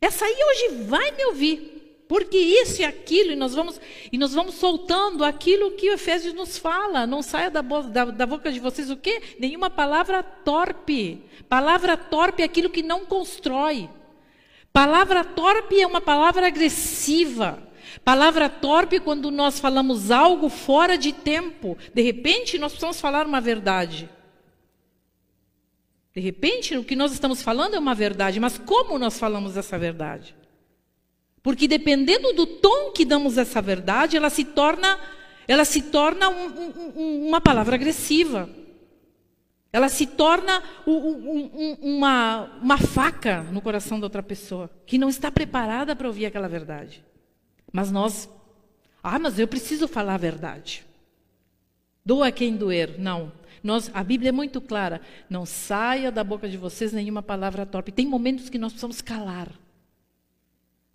Essa 0.00 0.24
aí 0.24 0.36
hoje 0.36 0.82
vai 0.88 1.12
me 1.12 1.26
ouvir. 1.26 1.71
Porque 2.12 2.36
isso 2.36 2.82
e 2.82 2.84
aquilo, 2.84 3.32
e 3.32 3.36
nós 3.36 3.54
vamos, 3.54 3.80
e 4.12 4.18
nós 4.18 4.34
vamos 4.34 4.56
soltando 4.56 5.24
aquilo 5.24 5.70
que 5.70 5.88
o 5.88 5.94
Efésios 5.94 6.34
nos 6.34 6.58
fala. 6.58 7.06
Não 7.06 7.22
saia 7.22 7.50
da, 7.50 7.62
da, 7.62 8.04
da 8.04 8.26
boca 8.26 8.52
de 8.52 8.60
vocês 8.60 8.90
o 8.90 8.98
quê? 8.98 9.22
Nenhuma 9.38 9.70
palavra 9.70 10.22
torpe. 10.22 11.24
Palavra 11.48 11.96
torpe 11.96 12.42
é 12.42 12.44
aquilo 12.44 12.68
que 12.68 12.82
não 12.82 13.06
constrói. 13.06 13.88
Palavra 14.70 15.24
torpe 15.24 15.80
é 15.80 15.86
uma 15.86 16.02
palavra 16.02 16.48
agressiva. 16.48 17.66
Palavra 18.04 18.46
torpe 18.50 18.96
é 18.96 19.00
quando 19.00 19.30
nós 19.30 19.58
falamos 19.58 20.10
algo 20.10 20.50
fora 20.50 20.98
de 20.98 21.14
tempo. 21.14 21.78
De 21.94 22.02
repente, 22.02 22.58
nós 22.58 22.72
precisamos 22.72 23.00
falar 23.00 23.26
uma 23.26 23.40
verdade. 23.40 24.06
De 26.14 26.20
repente, 26.20 26.76
o 26.76 26.84
que 26.84 26.94
nós 26.94 27.10
estamos 27.10 27.40
falando 27.40 27.72
é 27.72 27.78
uma 27.78 27.94
verdade, 27.94 28.38
mas 28.38 28.58
como 28.58 28.98
nós 28.98 29.18
falamos 29.18 29.56
essa 29.56 29.78
verdade? 29.78 30.41
Porque 31.42 31.66
dependendo 31.66 32.32
do 32.32 32.46
tom 32.46 32.92
que 32.92 33.04
damos 33.04 33.36
essa 33.36 33.60
verdade, 33.60 34.16
ela 34.16 34.30
se 34.30 34.44
torna, 34.44 34.98
ela 35.48 35.64
se 35.64 35.82
torna 35.82 36.28
um, 36.28 36.92
um, 36.96 37.28
uma 37.28 37.40
palavra 37.40 37.74
agressiva. 37.74 38.48
Ela 39.72 39.88
se 39.88 40.06
torna 40.06 40.62
um, 40.86 41.78
uma, 41.80 42.58
uma 42.62 42.78
faca 42.78 43.42
no 43.44 43.60
coração 43.60 43.98
da 43.98 44.06
outra 44.06 44.22
pessoa, 44.22 44.70
que 44.86 44.98
não 44.98 45.08
está 45.08 45.30
preparada 45.30 45.96
para 45.96 46.06
ouvir 46.06 46.26
aquela 46.26 46.46
verdade. 46.46 47.02
Mas 47.72 47.90
nós, 47.90 48.28
ah, 49.02 49.18
mas 49.18 49.38
eu 49.38 49.48
preciso 49.48 49.88
falar 49.88 50.14
a 50.14 50.18
verdade. 50.18 50.84
Doa 52.04 52.30
quem 52.30 52.54
doer. 52.56 52.96
Não. 52.98 53.32
Nós, 53.62 53.90
a 53.94 54.04
Bíblia 54.04 54.28
é 54.28 54.32
muito 54.32 54.60
clara. 54.60 55.00
Não 55.30 55.46
saia 55.46 56.12
da 56.12 56.22
boca 56.22 56.48
de 56.48 56.56
vocês 56.56 56.92
nenhuma 56.92 57.22
palavra 57.22 57.64
torpe. 57.64 57.90
Tem 57.90 58.06
momentos 58.06 58.50
que 58.50 58.58
nós 58.58 58.72
precisamos 58.72 59.00
calar. 59.00 59.48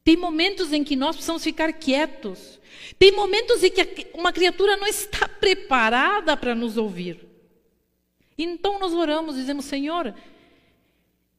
Tem 0.08 0.16
momentos 0.16 0.72
em 0.72 0.86
que 0.86 0.96
nós 0.96 1.18
precisamos 1.18 1.44
ficar 1.44 1.74
quietos. 1.74 2.62
Tem 2.98 3.12
momentos 3.12 3.62
em 3.62 3.70
que 3.70 4.08
uma 4.14 4.32
criatura 4.32 4.78
não 4.78 4.88
está 4.88 5.28
preparada 5.28 6.38
para 6.38 6.56
nos 6.56 6.78
ouvir. 6.78 7.28
Então 8.38 8.80
nós 8.80 8.94
oramos, 8.94 9.36
dizemos: 9.36 9.66
Senhor, 9.66 10.16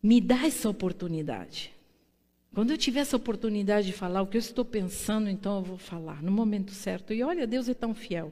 me 0.02 0.20
dá 0.20 0.44
essa 0.44 0.68
oportunidade. 0.68 1.74
Quando 2.54 2.70
eu 2.70 2.76
tiver 2.76 3.00
essa 3.00 3.16
oportunidade 3.16 3.86
de 3.86 3.94
falar 3.94 4.20
o 4.20 4.26
que 4.26 4.36
eu 4.36 4.40
estou 4.40 4.66
pensando, 4.66 5.30
então 5.30 5.56
eu 5.56 5.62
vou 5.62 5.78
falar 5.78 6.22
no 6.22 6.30
momento 6.30 6.72
certo. 6.72 7.14
E 7.14 7.22
olha, 7.22 7.46
Deus 7.46 7.70
é 7.70 7.74
tão 7.74 7.94
fiel. 7.94 8.30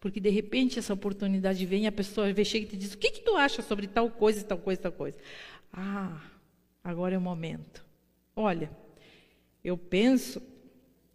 Porque 0.00 0.18
de 0.18 0.30
repente 0.30 0.80
essa 0.80 0.94
oportunidade 0.94 1.64
vem 1.64 1.84
e 1.84 1.86
a 1.86 1.92
pessoa 1.92 2.26
chega 2.44 2.66
e 2.66 2.70
te 2.70 2.76
diz: 2.76 2.94
O 2.94 2.98
que, 2.98 3.12
que 3.12 3.20
tu 3.20 3.36
acha 3.36 3.62
sobre 3.62 3.86
tal 3.86 4.10
coisa, 4.10 4.42
tal 4.42 4.58
coisa, 4.58 4.82
tal 4.82 4.90
coisa? 4.90 5.16
Ah, 5.72 6.20
agora 6.82 7.14
é 7.14 7.18
o 7.18 7.20
momento. 7.20 7.86
Olha, 8.34 8.68
eu 9.66 9.76
penso, 9.76 10.40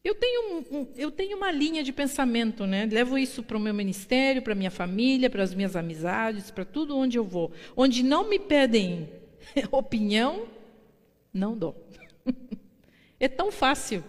eu 0.04 0.14
tenho, 0.14 0.66
um, 0.70 0.88
eu 0.98 1.10
tenho 1.10 1.38
uma 1.38 1.50
linha 1.50 1.82
de 1.82 1.94
pensamento, 1.94 2.68
né? 2.68 2.86
Levo 2.92 3.18
isso 3.18 3.42
para 3.42 3.56
o 3.56 3.60
meu 3.62 3.74
ministério, 3.74 4.42
para 4.42 4.54
minha 4.54 4.70
família, 4.70 5.30
para 5.30 5.42
as 5.42 5.54
minhas 5.54 5.74
amizades, 5.74 6.52
para 6.52 6.66
tudo 6.66 6.98
onde 6.98 7.18
eu 7.18 7.24
vou. 7.24 7.54
Onde 7.78 8.04
não 8.04 8.28
me 8.28 8.38
pedem 8.38 9.10
opinião, 9.72 10.48
não 11.34 11.58
dou. 11.58 11.88
é 13.18 13.30
tão 13.30 13.54
fácil. 13.54 14.04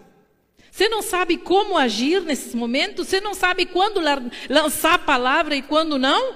Você 0.69 0.89
não 0.89 1.01
sabe 1.01 1.37
como 1.37 1.77
agir 1.77 2.21
nesses 2.21 2.53
momentos, 2.53 3.07
você 3.07 3.21
não 3.21 3.33
sabe 3.33 3.65
quando 3.65 4.01
lançar 4.49 4.95
a 4.95 4.99
palavra 4.99 5.55
e 5.55 5.61
quando 5.61 5.97
não? 5.97 6.35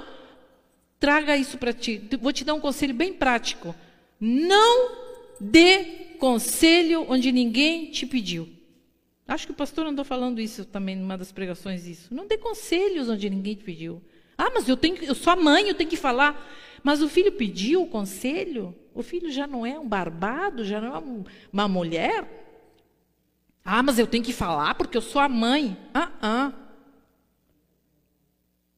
Traga 0.98 1.36
isso 1.36 1.58
para 1.58 1.74
ti. 1.74 2.08
Vou 2.22 2.32
te 2.32 2.46
dar 2.46 2.54
um 2.54 2.62
conselho 2.62 2.94
bem 2.94 3.12
prático. 3.12 3.76
Não 4.18 4.96
dê 5.42 6.07
conselho 6.18 7.06
onde 7.10 7.32
ninguém 7.32 7.90
te 7.90 8.06
pediu. 8.06 8.50
Acho 9.28 9.46
que 9.46 9.52
o 9.52 9.56
pastor 9.56 9.86
andou 9.86 10.06
falando 10.06 10.40
isso 10.40 10.64
também 10.64 10.96
numa 10.96 11.18
das 11.18 11.32
pregações 11.32 11.86
isso. 11.86 12.14
Não 12.14 12.28
dê 12.28 12.38
conselhos 12.38 13.10
onde 13.10 13.30
ninguém 13.30 13.56
te 13.56 13.64
pediu. 13.64 14.02
Ah, 14.38 14.52
mas 14.54 14.70
eu 14.70 14.78
tenho, 14.78 15.04
eu 15.04 15.16
sou 15.16 15.34
a 15.34 15.36
mãe, 15.36 15.68
eu 15.68 15.76
tenho 15.76 15.90
que 15.90 15.98
falar. 15.98 16.48
Mas 16.84 17.02
o 17.02 17.10
filho 17.10 17.32
pediu 17.32 17.82
o 17.82 17.88
conselho? 17.88 18.74
O 18.94 19.04
filho 19.04 19.30
já 19.32 19.46
não 19.46 19.66
é 19.66 19.78
um 19.78 19.88
barbado, 19.88 20.64
já 20.64 20.80
não 20.80 20.96
é 20.96 21.26
uma 21.52 21.68
mulher? 21.68 22.38
Ah, 23.66 23.84
mas 23.84 24.00
eu 24.00 24.08
tenho 24.08 24.24
que 24.24 24.32
falar 24.32 24.76
porque 24.76 24.96
eu 24.96 25.02
sou 25.02 25.22
a 25.22 25.28
mãe. 25.28 25.78
Ah, 25.94 26.12
ah. 26.22 26.54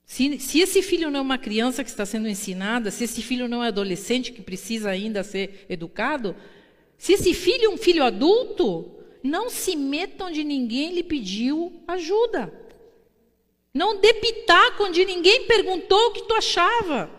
Se, 0.04 0.40
se, 0.40 0.60
esse 0.60 0.82
filho 0.82 1.12
não 1.12 1.20
é 1.20 1.22
uma 1.22 1.38
criança 1.38 1.84
que 1.84 1.90
está 1.92 2.04
sendo 2.04 2.28
ensinada, 2.28 2.90
se 2.90 3.04
esse 3.04 3.22
filho 3.22 3.48
não 3.48 3.64
é 3.64 3.68
adolescente 3.68 4.32
que 4.32 4.42
precisa 4.42 4.90
ainda 4.90 5.24
ser 5.24 5.68
educado, 5.70 6.36
se 7.00 7.14
esse 7.14 7.34
filho 7.34 7.66
é 7.66 7.70
um 7.70 7.78
filho 7.78 8.04
adulto, 8.04 8.92
não 9.24 9.50
se 9.50 9.74
meta 9.74 10.26
onde 10.26 10.44
ninguém 10.44 10.94
lhe 10.94 11.02
pediu 11.02 11.82
ajuda. 11.88 12.54
Não 13.74 14.02
dê 14.02 14.14
pitaco 14.16 14.84
onde 14.84 15.06
ninguém 15.06 15.46
perguntou 15.46 15.98
o 16.08 16.12
que 16.12 16.24
tu 16.24 16.34
achava. 16.34 17.10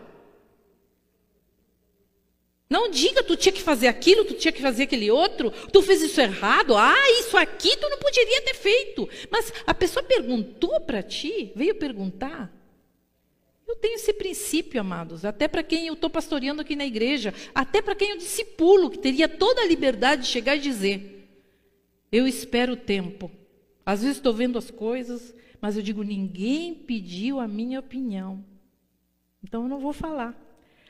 Não 2.69 2.89
diga 2.89 3.23
tu 3.23 3.35
tinha 3.35 3.51
que 3.51 3.61
fazer 3.61 3.87
aquilo, 3.87 4.23
tu 4.23 4.35
tinha 4.35 4.51
que 4.51 4.61
fazer 4.61 4.83
aquele 4.83 5.09
outro, 5.09 5.51
tu 5.73 5.81
fez 5.81 6.01
isso 6.03 6.21
errado, 6.21 6.77
ah, 6.77 7.09
isso 7.19 7.35
aqui 7.35 7.75
tu 7.75 7.89
não 7.89 7.97
poderia 7.97 8.41
ter 8.43 8.53
feito. 8.53 9.09
Mas 9.31 9.51
a 9.65 9.73
pessoa 9.73 10.03
perguntou 10.03 10.79
para 10.81 11.01
ti, 11.01 11.51
veio 11.55 11.73
perguntar. 11.73 12.53
Eu 13.71 13.77
tenho 13.77 13.95
esse 13.95 14.11
princípio, 14.11 14.81
amados, 14.81 15.23
até 15.23 15.47
para 15.47 15.63
quem 15.63 15.87
eu 15.87 15.93
estou 15.93 16.09
pastoreando 16.09 16.61
aqui 16.61 16.75
na 16.75 16.85
igreja, 16.85 17.33
até 17.55 17.81
para 17.81 17.95
quem 17.95 18.09
eu 18.09 18.17
discipulo, 18.17 18.89
que 18.89 18.99
teria 18.99 19.29
toda 19.29 19.61
a 19.61 19.65
liberdade 19.65 20.23
de 20.23 20.27
chegar 20.27 20.57
e 20.57 20.59
dizer: 20.59 21.25
Eu 22.11 22.27
espero 22.27 22.73
o 22.73 22.77
tempo. 22.77 23.31
Às 23.85 24.01
vezes 24.01 24.17
estou 24.17 24.33
vendo 24.33 24.57
as 24.57 24.69
coisas, 24.69 25.33
mas 25.61 25.77
eu 25.77 25.81
digo: 25.81 26.03
ninguém 26.03 26.73
pediu 26.73 27.39
a 27.39 27.47
minha 27.47 27.79
opinião. 27.79 28.43
Então 29.41 29.63
eu 29.63 29.69
não 29.69 29.79
vou 29.79 29.93
falar. 29.93 30.37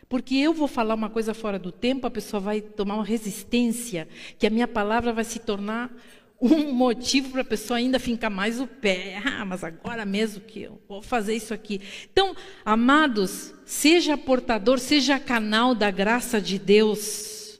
Porque 0.09 0.35
eu 0.35 0.51
vou 0.51 0.67
falar 0.67 0.95
uma 0.95 1.09
coisa 1.09 1.35
fora 1.35 1.59
do 1.59 1.71
tempo, 1.71 2.07
a 2.07 2.11
pessoa 2.11 2.39
vai 2.39 2.61
tomar 2.61 2.95
uma 2.95 3.05
resistência, 3.05 4.07
que 4.39 4.47
a 4.47 4.49
minha 4.49 4.67
palavra 4.67 5.13
vai 5.13 5.23
se 5.23 5.37
tornar 5.37 5.95
um 6.41 6.73
motivo 6.73 7.29
para 7.29 7.41
a 7.41 7.45
pessoa 7.45 7.77
ainda 7.77 7.99
fincar 7.99 8.31
mais 8.31 8.59
o 8.59 8.65
pé. 8.65 9.21
Ah, 9.23 9.45
mas 9.45 9.63
agora 9.63 10.05
mesmo 10.05 10.41
que 10.41 10.63
eu 10.63 10.81
vou 10.89 11.01
fazer 11.01 11.35
isso 11.35 11.53
aqui. 11.53 11.79
Então, 12.11 12.35
amados, 12.65 13.53
seja 13.65 14.17
portador, 14.17 14.79
seja 14.79 15.19
canal 15.19 15.75
da 15.75 15.91
graça 15.91 16.41
de 16.41 16.57
Deus 16.57 17.59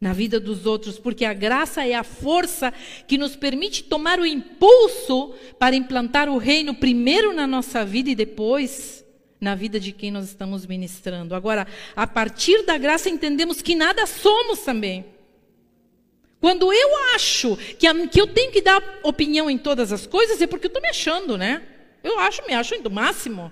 na 0.00 0.12
vida 0.12 0.38
dos 0.38 0.64
outros, 0.64 0.98
porque 0.98 1.24
a 1.24 1.34
graça 1.34 1.84
é 1.84 1.94
a 1.94 2.04
força 2.04 2.72
que 3.06 3.18
nos 3.18 3.34
permite 3.34 3.82
tomar 3.84 4.18
o 4.18 4.26
impulso 4.26 5.34
para 5.58 5.74
implantar 5.74 6.28
o 6.28 6.38
reino 6.38 6.74
primeiro 6.74 7.32
na 7.32 7.46
nossa 7.46 7.84
vida 7.84 8.10
e 8.10 8.14
depois 8.14 9.04
na 9.40 9.54
vida 9.54 9.78
de 9.78 9.92
quem 9.92 10.10
nós 10.10 10.26
estamos 10.26 10.66
ministrando. 10.66 11.34
Agora, 11.34 11.66
a 11.96 12.06
partir 12.06 12.64
da 12.64 12.76
graça 12.78 13.08
entendemos 13.08 13.62
que 13.62 13.74
nada 13.74 14.06
somos 14.06 14.60
também. 14.60 15.04
Quando 16.40 16.72
eu 16.72 16.96
acho 17.14 17.56
que, 17.78 17.86
a, 17.86 18.06
que 18.06 18.20
eu 18.20 18.26
tenho 18.26 18.52
que 18.52 18.60
dar 18.60 18.82
opinião 19.02 19.50
em 19.50 19.58
todas 19.58 19.92
as 19.92 20.06
coisas, 20.06 20.40
é 20.40 20.46
porque 20.46 20.66
eu 20.66 20.68
estou 20.68 20.82
me 20.82 20.88
achando, 20.88 21.36
né? 21.36 21.62
Eu 22.02 22.18
acho, 22.20 22.46
me 22.46 22.54
acho 22.54 22.80
do 22.80 22.90
máximo. 22.90 23.50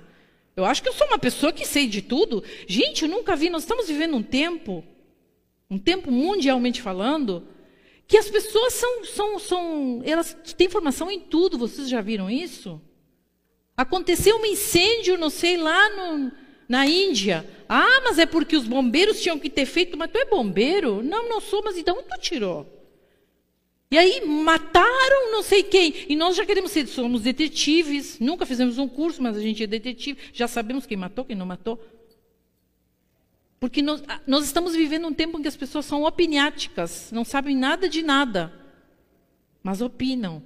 Eu 0.55 0.65
acho 0.65 0.83
que 0.83 0.89
eu 0.89 0.93
sou 0.93 1.07
uma 1.09 1.19
pessoa 1.19 1.53
que 1.53 1.67
sei 1.67 1.87
de 1.87 2.01
tudo. 2.01 2.43
Gente, 2.67 3.03
eu 3.03 3.09
nunca 3.09 3.35
vi, 3.35 3.51
nós 3.51 3.63
estamos 3.63 3.89
vivendo 3.89 4.17
um 4.17 4.23
tempo, 4.23 4.85
um 5.69 5.79
tempo 5.79 6.11
mundialmente 6.11 6.81
falando, 6.81 7.47
que 8.07 8.17
as 8.17 8.31
pessoas 8.31 8.73
são, 8.73 9.05
são, 9.05 9.39
são 9.39 10.03
elas 10.05 10.37
têm 10.57 10.69
informação 10.69 11.11
em 11.11 11.19
tudo, 11.19 11.59
vocês 11.59 11.89
já 11.89 12.01
viram 12.01 12.31
isso? 12.31 12.81
Aconteceu 13.77 14.39
um 14.39 14.47
incêndio, 14.47 15.19
não 15.19 15.29
sei, 15.29 15.57
lá 15.57 15.89
no, 15.91 16.33
na 16.69 16.87
Índia. 16.87 17.45
Ah, 17.69 18.01
mas 18.05 18.19
é 18.19 18.25
porque 18.25 18.57
os 18.57 18.67
bombeiros 18.67 19.21
tinham 19.21 19.39
que 19.39 19.51
ter 19.51 19.67
feito, 19.67 19.99
mas 19.99 20.11
tu 20.11 20.19
é 20.19 20.25
bombeiro? 20.25 21.03
Não, 21.03 21.29
não 21.29 21.41
sou, 21.41 21.63
mas 21.65 21.77
então 21.77 22.03
tu 22.03 22.21
tirou? 22.21 22.76
E 23.91 23.97
aí 23.97 24.27
mataram 24.27 25.31
não 25.31 25.43
sei 25.43 25.63
quem. 25.63 25.95
E 26.09 26.17
nós 26.17 26.37
já 26.37 26.45
queremos 26.45 26.73
ser, 26.73 26.87
somos 26.87 27.23
detetives. 27.23 28.19
Nunca 28.19 28.45
fizemos 28.45 28.79
um 28.79 28.89
curso, 28.89 29.23
mas 29.23 29.37
a 29.37 29.41
gente 29.41 29.63
é 29.63 29.67
detetive. 29.67 30.19
Já 30.33 30.49
sabemos 30.49 30.87
quem 30.87 30.97
matou, 30.97 31.25
quem 31.25 31.37
não 31.37 31.47
matou. 31.47 31.81
Porque 33.59 33.81
nós, 33.83 34.03
nós 34.27 34.45
estamos 34.45 34.75
vivendo 34.75 35.07
um 35.07 35.15
tempo 35.15 35.39
em 35.39 35.43
que 35.43 35.49
as 35.49 35.57
pessoas 35.57 35.87
são 35.87 36.05
opiniáticas, 36.05 37.11
não 37.11 37.25
sabem 37.25 37.57
nada 37.57 37.89
de 37.89 38.03
nada, 38.03 38.53
mas 39.63 39.81
opinam. 39.81 40.43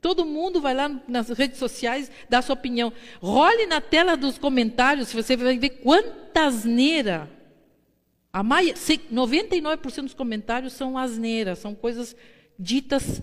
Todo 0.00 0.24
mundo 0.24 0.60
vai 0.60 0.72
lá 0.72 0.88
nas 1.06 1.28
redes 1.28 1.58
sociais 1.58 2.10
dar 2.30 2.40
sua 2.40 2.54
opinião. 2.54 2.90
Role 3.20 3.66
na 3.66 3.82
tela 3.82 4.16
dos 4.16 4.38
comentários, 4.38 5.12
você 5.12 5.36
vai 5.36 5.58
ver 5.58 5.68
quanta 5.68 6.46
asneira 6.46 7.30
A 8.32 8.42
99% 8.42 10.02
dos 10.02 10.14
comentários 10.14 10.72
são 10.72 10.96
asneiras, 10.96 11.58
são 11.58 11.74
coisas 11.74 12.16
ditas. 12.60 13.22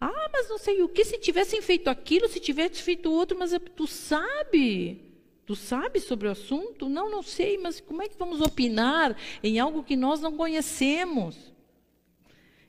Ah, 0.00 0.28
mas 0.32 0.48
não 0.48 0.58
sei 0.58 0.82
o 0.82 0.88
que, 0.88 1.04
se 1.04 1.18
tivessem 1.18 1.60
feito 1.62 1.88
aquilo, 1.88 2.28
se 2.28 2.38
tivesse 2.38 2.82
feito 2.82 3.10
outro, 3.10 3.36
mas 3.38 3.52
é, 3.52 3.58
tu 3.58 3.86
sabe. 3.86 5.02
Tu 5.44 5.56
sabe 5.56 5.98
sobre 5.98 6.28
o 6.28 6.30
assunto? 6.30 6.90
Não, 6.90 7.10
não 7.10 7.22
sei, 7.22 7.56
mas 7.56 7.80
como 7.80 8.02
é 8.02 8.08
que 8.08 8.18
vamos 8.18 8.40
opinar 8.42 9.16
em 9.42 9.58
algo 9.58 9.82
que 9.82 9.96
nós 9.96 10.20
não 10.20 10.36
conhecemos? 10.36 11.36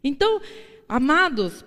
Então, 0.02 0.42
amados, 0.88 1.66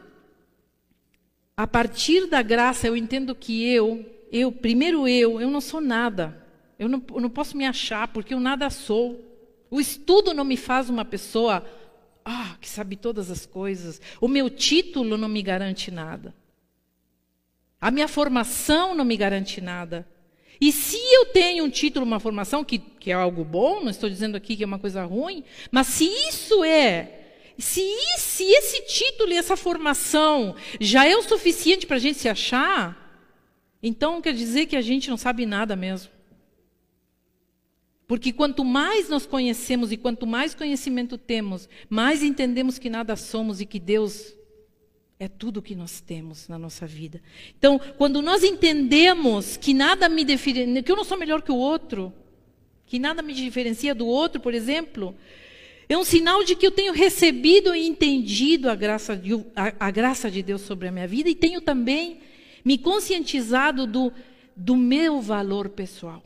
a 1.55 1.67
partir 1.67 2.27
da 2.27 2.41
graça 2.41 2.89
eu 2.89 2.97
entendo 2.97 3.35
que 3.35 3.63
eu, 3.63 4.07
eu, 4.33 4.51
primeiro 4.51 5.07
eu, 5.07 5.39
eu 5.39 5.51
não 5.51 5.61
sou 5.61 5.83
nada. 5.83 6.43
Eu 6.79 6.89
não, 6.89 7.05
eu 7.11 7.21
não 7.21 7.31
posso 7.31 7.57
me 7.57 7.67
achar, 7.67 8.09
porque 8.09 8.33
eu 8.33 8.41
nada 8.41 8.71
sou. 8.71 9.21
O 9.71 9.81
estudo 9.81 10.33
não 10.33 10.45
me 10.45 10.57
faz 10.57 10.89
uma 10.89 11.05
pessoa 11.05 11.63
ah, 12.25 12.57
que 12.61 12.69
sabe 12.69 12.97
todas 12.97 13.31
as 13.31 13.47
coisas. 13.47 14.01
O 14.21 14.29
meu 14.29 14.49
título 14.49 15.17
não 15.17 15.29
me 15.29 15.43
garante 15.43 15.91
nada. 15.91 16.35
A 17.81 17.91
minha 17.91 18.09
formação 18.09 18.95
não 18.95 19.05
me 19.05 19.17
garante 19.17 19.61
nada. 19.61 20.07
E 20.61 20.71
se 20.71 20.97
eu 20.97 21.27
tenho 21.27 21.65
um 21.65 21.71
título, 21.71 22.07
uma 22.07 22.21
formação, 22.21 22.65
que, 22.65 22.79
que 22.79 23.11
é 23.11 23.15
algo 23.15 23.45
bom, 23.45 23.81
não 23.83 23.91
estou 23.91 24.09
dizendo 24.09 24.37
aqui 24.37 24.55
que 24.55 24.63
é 24.63 24.67
uma 24.67 24.79
coisa 24.79 25.05
ruim, 25.05 25.43
mas 25.73 25.89
se 25.89 26.05
isso 26.05 26.63
é, 26.63 27.23
se, 27.59 27.83
se 28.19 28.45
esse 28.45 28.83
título 28.87 29.33
e 29.33 29.37
essa 29.37 29.57
formação 29.57 30.55
já 30.81 31.05
é 31.05 31.17
o 31.17 31.23
suficiente 31.23 31.87
para 31.87 31.97
a 31.97 32.01
gente 32.01 32.19
se 32.19 32.29
achar, 32.29 32.97
então 33.83 34.23
quer 34.23 34.33
dizer 34.33 34.67
que 34.67 34.77
a 34.77 34.81
gente 34.81 35.11
não 35.11 35.17
sabe 35.17 35.45
nada 35.45 35.75
mesmo. 35.75 36.13
Porque 38.13 38.31
quanto 38.31 38.63
mais 38.63 39.09
nós 39.09 39.25
conhecemos 39.25 39.91
e 39.91 39.97
quanto 39.97 40.27
mais 40.27 40.55
conhecimento 40.55 41.17
temos, 41.17 41.67
mais 41.89 42.23
entendemos 42.23 42.79
que 42.79 42.91
nada 42.91 43.17
somos 43.17 43.59
e 43.59 43.65
que 43.65 43.81
Deus 43.81 44.35
é 45.19 45.29
tudo 45.29 45.61
o 45.61 45.63
que 45.63 45.75
nós 45.75 46.03
temos 46.03 46.47
na 46.47 46.59
nossa 46.59 46.87
vida. 46.87 47.23
Então, 47.57 47.81
quando 47.97 48.21
nós 48.21 48.45
entendemos 48.45 49.57
que 49.57 49.73
nada 49.73 50.11
me 50.11 50.27
que 50.27 50.93
eu 50.93 50.97
não 50.97 51.05
sou 51.05 51.17
melhor 51.17 51.41
que 51.41 51.51
o 51.51 51.57
outro, 51.57 52.13
que 52.85 52.99
nada 52.99 53.23
me 53.23 53.33
diferencia 53.33 53.95
do 53.95 54.07
outro, 54.07 54.43
por 54.43 54.53
exemplo, 54.53 55.17
é 55.89 55.97
um 55.97 56.05
sinal 56.05 56.45
de 56.45 56.55
que 56.55 56.67
eu 56.67 56.71
tenho 56.71 56.93
recebido 56.93 57.75
e 57.75 57.87
entendido 57.87 58.69
a 58.69 58.75
graça 58.75 59.17
de, 59.17 59.33
a, 59.57 59.87
a 59.87 59.91
graça 59.91 60.31
de 60.31 60.43
Deus 60.43 60.61
sobre 60.61 60.87
a 60.87 60.93
minha 60.93 61.09
vida 61.09 61.31
e 61.31 61.35
tenho 61.35 61.63
também 61.63 62.21
me 62.63 62.77
conscientizado 62.77 63.87
do, 63.87 64.13
do 64.55 64.77
meu 64.77 65.19
valor 65.23 65.71
pessoal. 65.71 66.23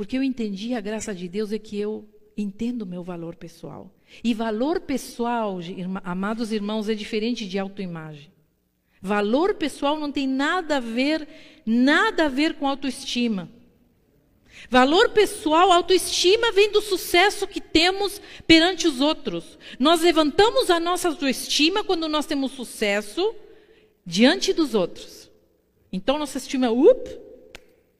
Porque 0.00 0.16
eu 0.16 0.22
entendi 0.22 0.72
a 0.72 0.80
graça 0.80 1.14
de 1.14 1.28
Deus 1.28 1.52
é 1.52 1.58
que 1.58 1.78
eu 1.78 2.08
entendo 2.34 2.80
o 2.80 2.86
meu 2.86 3.04
valor 3.04 3.36
pessoal. 3.36 3.94
E 4.24 4.32
valor 4.32 4.80
pessoal, 4.80 5.58
amados 6.02 6.52
irmãos, 6.52 6.88
é 6.88 6.94
diferente 6.94 7.46
de 7.46 7.58
autoimagem. 7.58 8.32
Valor 9.02 9.56
pessoal 9.56 10.00
não 10.00 10.10
tem 10.10 10.26
nada 10.26 10.78
a 10.78 10.80
ver, 10.80 11.28
nada 11.66 12.24
a 12.24 12.28
ver 12.30 12.54
com 12.54 12.66
autoestima. 12.66 13.50
Valor 14.70 15.10
pessoal, 15.10 15.70
autoestima 15.70 16.50
vem 16.50 16.72
do 16.72 16.80
sucesso 16.80 17.46
que 17.46 17.60
temos 17.60 18.22
perante 18.46 18.88
os 18.88 19.02
outros. 19.02 19.58
Nós 19.78 20.00
levantamos 20.00 20.70
a 20.70 20.80
nossa 20.80 21.08
autoestima 21.08 21.84
quando 21.84 22.08
nós 22.08 22.24
temos 22.24 22.52
sucesso 22.52 23.34
diante 24.06 24.54
dos 24.54 24.74
outros. 24.74 25.30
Então 25.92 26.16
nossa 26.16 26.38
estima, 26.38 26.70
up, 26.70 27.20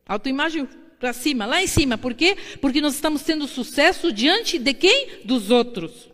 autoimagem 0.08 0.66
para 1.00 1.14
cima, 1.14 1.46
lá 1.46 1.62
em 1.62 1.66
cima. 1.66 1.96
Por 1.96 2.12
quê? 2.14 2.36
Porque 2.60 2.80
nós 2.80 2.94
estamos 2.94 3.22
tendo 3.22 3.48
sucesso 3.48 4.12
diante 4.12 4.58
de 4.58 4.74
quem? 4.74 5.24
Dos 5.24 5.50
outros. 5.50 6.10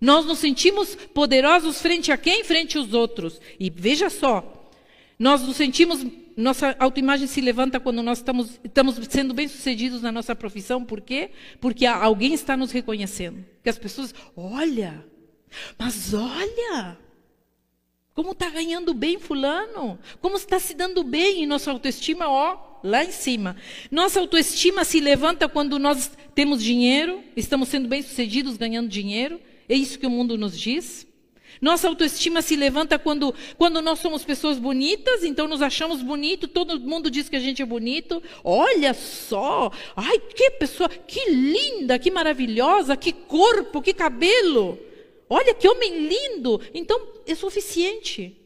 Nós 0.00 0.26
nos 0.26 0.40
sentimos 0.40 0.94
poderosos 0.94 1.80
frente 1.80 2.10
a 2.10 2.16
quem? 2.18 2.42
Frente 2.42 2.76
aos 2.76 2.92
outros. 2.92 3.40
E 3.58 3.70
veja 3.70 4.10
só, 4.10 4.68
nós 5.18 5.42
nos 5.42 5.56
sentimos, 5.56 6.04
nossa 6.36 6.74
autoimagem 6.78 7.26
se 7.26 7.40
levanta 7.40 7.78
quando 7.78 8.02
nós 8.02 8.18
estamos, 8.18 8.58
estamos 8.64 8.98
sendo 9.08 9.32
bem-sucedidos 9.32 10.02
na 10.02 10.10
nossa 10.10 10.34
profissão. 10.34 10.84
Por 10.84 11.00
quê? 11.00 11.30
Porque 11.60 11.86
alguém 11.86 12.34
está 12.34 12.56
nos 12.56 12.72
reconhecendo. 12.72 13.44
Que 13.62 13.70
as 13.70 13.78
pessoas, 13.78 14.14
olha, 14.36 15.04
mas 15.78 16.14
olha, 16.14 16.98
como 18.14 18.32
está 18.32 18.48
ganhando 18.50 18.92
bem 18.92 19.18
fulano, 19.18 19.98
como 20.20 20.36
está 20.36 20.58
se 20.58 20.74
dando 20.74 21.04
bem 21.04 21.42
e 21.42 21.46
nossa 21.46 21.70
autoestima, 21.70 22.28
ó, 22.28 22.69
lá 22.82 23.04
em 23.04 23.10
cima. 23.10 23.56
Nossa 23.90 24.20
autoestima 24.20 24.84
se 24.84 25.00
levanta 25.00 25.48
quando 25.48 25.78
nós 25.78 26.10
temos 26.34 26.62
dinheiro, 26.62 27.22
estamos 27.36 27.68
sendo 27.68 27.88
bem-sucedidos 27.88 28.56
ganhando 28.56 28.88
dinheiro. 28.88 29.40
É 29.68 29.74
isso 29.74 29.98
que 29.98 30.06
o 30.06 30.10
mundo 30.10 30.36
nos 30.36 30.58
diz. 30.58 31.06
Nossa 31.60 31.88
autoestima 31.88 32.40
se 32.40 32.56
levanta 32.56 32.98
quando, 32.98 33.34
quando 33.58 33.82
nós 33.82 33.98
somos 33.98 34.24
pessoas 34.24 34.58
bonitas, 34.58 35.22
então 35.22 35.46
nos 35.46 35.60
achamos 35.60 36.02
bonito, 36.02 36.48
todo 36.48 36.80
mundo 36.80 37.10
diz 37.10 37.28
que 37.28 37.36
a 37.36 37.40
gente 37.40 37.60
é 37.60 37.66
bonito. 37.66 38.22
Olha 38.42 38.94
só! 38.94 39.70
Ai, 39.94 40.18
que 40.18 40.52
pessoa, 40.52 40.88
que 40.88 41.30
linda, 41.30 41.98
que 41.98 42.10
maravilhosa, 42.10 42.96
que 42.96 43.12
corpo, 43.12 43.82
que 43.82 43.92
cabelo. 43.92 44.78
Olha 45.28 45.54
que 45.54 45.68
homem 45.68 46.08
lindo. 46.08 46.60
Então 46.72 47.00
é 47.26 47.34
suficiente. 47.34 48.39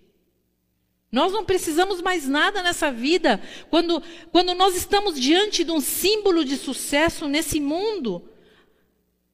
Nós 1.15 1.33
não 1.33 1.45
precisamos 1.45 2.03
mais 2.03 2.27
nada 2.27 2.61
nessa 2.61 2.91
vida. 2.91 3.41
Quando, 3.71 4.03
quando 4.33 4.53
nós 4.53 4.75
estamos 4.75 5.15
diante 5.19 5.62
de 5.62 5.71
um 5.71 5.81
símbolo 5.81 6.45
de 6.45 6.57
sucesso 6.57 7.29
nesse 7.29 7.61
mundo, 7.61 8.29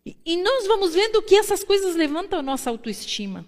e, 0.04 0.36
nós 0.36 0.66
vamos 0.66 0.92
vendo 0.94 1.22
que 1.22 1.34
essas 1.34 1.64
coisas 1.64 1.96
levantam 1.96 2.38
a 2.38 2.42
nossa 2.42 2.68
autoestima. 2.68 3.46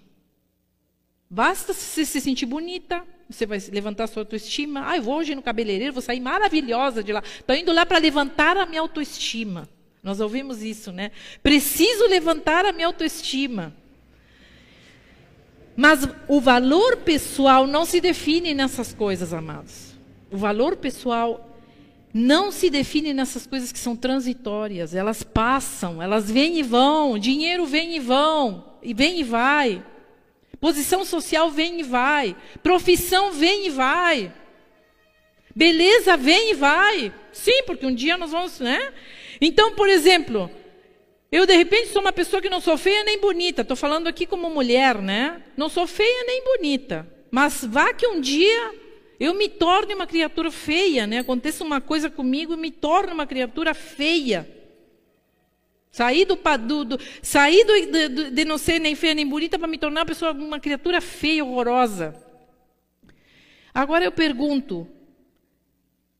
Basta 1.29 1.73
você 1.73 2.03
se 2.03 2.19
sentir 2.19 2.47
bonita, 2.47 3.05
você 3.29 3.45
vai 3.45 3.59
levantar 3.71 4.05
a 4.05 4.07
sua 4.07 4.23
autoestima. 4.23 4.89
Ah, 4.89 4.97
eu 4.97 5.03
vou 5.03 5.17
hoje 5.17 5.35
no 5.35 5.43
cabeleireiro, 5.43 5.93
vou 5.93 6.01
sair 6.01 6.19
maravilhosa 6.19 7.03
de 7.03 7.13
lá. 7.13 7.21
Estou 7.23 7.55
indo 7.55 7.71
lá 7.71 7.85
para 7.85 7.99
levantar 7.99 8.57
a 8.57 8.65
minha 8.65 8.81
autoestima. 8.81 9.69
Nós 10.01 10.19
ouvimos 10.19 10.63
isso, 10.63 10.91
né? 10.91 11.11
Preciso 11.43 12.07
levantar 12.07 12.65
a 12.65 12.73
minha 12.73 12.87
autoestima. 12.87 13.75
Mas 15.75 16.07
o 16.27 16.39
valor 16.39 16.97
pessoal 16.97 17.65
não 17.65 17.85
se 17.85 17.99
define 17.99 18.53
nessas 18.53 18.93
coisas, 18.93 19.33
amados. 19.33 19.93
O 20.31 20.37
valor 20.37 20.75
pessoal 20.77 21.49
não 22.13 22.51
se 22.51 22.69
define 22.69 23.11
nessas 23.11 23.47
coisas 23.47 23.71
que 23.71 23.79
são 23.79 23.95
transitórias. 23.95 24.93
Elas 24.93 25.23
passam, 25.23 26.01
elas 26.01 26.29
vêm 26.29 26.59
e 26.59 26.63
vão. 26.63 27.17
Dinheiro 27.17 27.65
vem 27.65 27.95
e 27.95 27.99
vão, 27.99 28.63
e 28.83 28.93
vem 28.93 29.19
e 29.19 29.23
vai. 29.23 29.83
Posição 30.59 31.03
social 31.03 31.49
vem 31.49 31.79
e 31.79 31.83
vai. 31.83 32.35
Profissão 32.61 33.31
vem 33.31 33.67
e 33.67 33.69
vai. 33.69 34.31
Beleza 35.55 36.15
vem 36.15 36.51
e 36.51 36.53
vai. 36.53 37.13
Sim, 37.31 37.63
porque 37.65 37.85
um 37.85 37.93
dia 37.93 38.15
nós 38.15 38.31
vamos, 38.31 38.59
né? 38.59 38.93
Então, 39.41 39.73
por 39.73 39.89
exemplo, 39.89 40.49
eu, 41.33 41.47
de 41.47 41.55
repente, 41.55 41.87
sou 41.87 41.99
uma 41.99 42.13
pessoa 42.13 42.39
que 42.39 42.47
não 42.47 42.61
sou 42.61 42.77
feia 42.77 43.03
nem 43.03 43.19
bonita. 43.19 43.63
Estou 43.63 43.75
falando 43.75 44.05
aqui 44.05 44.27
como 44.27 44.51
mulher, 44.51 45.01
né? 45.01 45.41
Não 45.57 45.67
sou 45.67 45.87
feia 45.87 46.25
nem 46.27 46.43
bonita. 46.43 47.07
Mas 47.31 47.65
vá 47.65 47.91
que 47.91 48.05
um 48.05 48.21
dia 48.21 48.71
eu 49.19 49.33
me 49.33 49.49
torne 49.49 49.95
uma 49.95 50.05
criatura 50.05 50.51
feia, 50.51 51.07
né? 51.07 51.17
Aconteça 51.17 51.63
uma 51.63 51.81
coisa 51.81 52.07
comigo 52.07 52.53
e 52.53 52.57
me 52.57 52.69
torne 52.69 53.11
uma 53.11 53.25
criatura 53.25 53.73
feia. 53.73 54.47
Sair 55.89 56.25
do, 56.25 56.35
do, 56.35 56.85
do 56.85 56.99
sair 57.23 57.65
do, 57.65 58.09
do, 58.09 58.29
de 58.29 58.45
não 58.45 58.59
ser 58.59 58.77
nem 58.77 58.93
feia 58.93 59.15
nem 59.15 59.25
bonita 59.25 59.57
para 59.57 59.67
me 59.67 59.79
tornar 59.79 60.01
uma 60.01 60.05
pessoa, 60.05 60.33
uma 60.33 60.59
criatura 60.59 61.01
feia, 61.01 61.43
horrorosa. 61.43 62.15
Agora 63.73 64.05
eu 64.05 64.11
pergunto, 64.11 64.87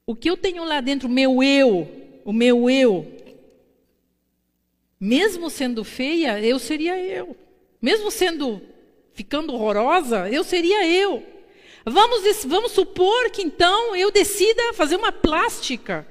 o 0.07 0.15
que 0.15 0.27
eu 0.27 0.35
tenho 0.35 0.63
lá 0.63 0.81
dentro, 0.81 1.07
o 1.07 1.11
meu 1.11 1.43
eu, 1.43 1.87
o 2.25 2.33
meu 2.33 2.67
eu, 2.67 3.22
mesmo 5.03 5.49
sendo 5.49 5.83
feia, 5.83 6.39
eu 6.39 6.57
seria 6.57 6.97
eu. 6.97 7.35
Mesmo 7.81 8.09
sendo 8.09 8.61
ficando 9.11 9.53
horrorosa, 9.53 10.29
eu 10.29 10.45
seria 10.45 10.87
eu. 10.87 11.21
Vamos, 11.85 12.45
vamos 12.45 12.71
supor 12.71 13.29
que 13.29 13.41
então 13.41 13.93
eu 13.97 14.09
decida 14.09 14.71
fazer 14.71 14.95
uma 14.95 15.11
plástica, 15.11 16.07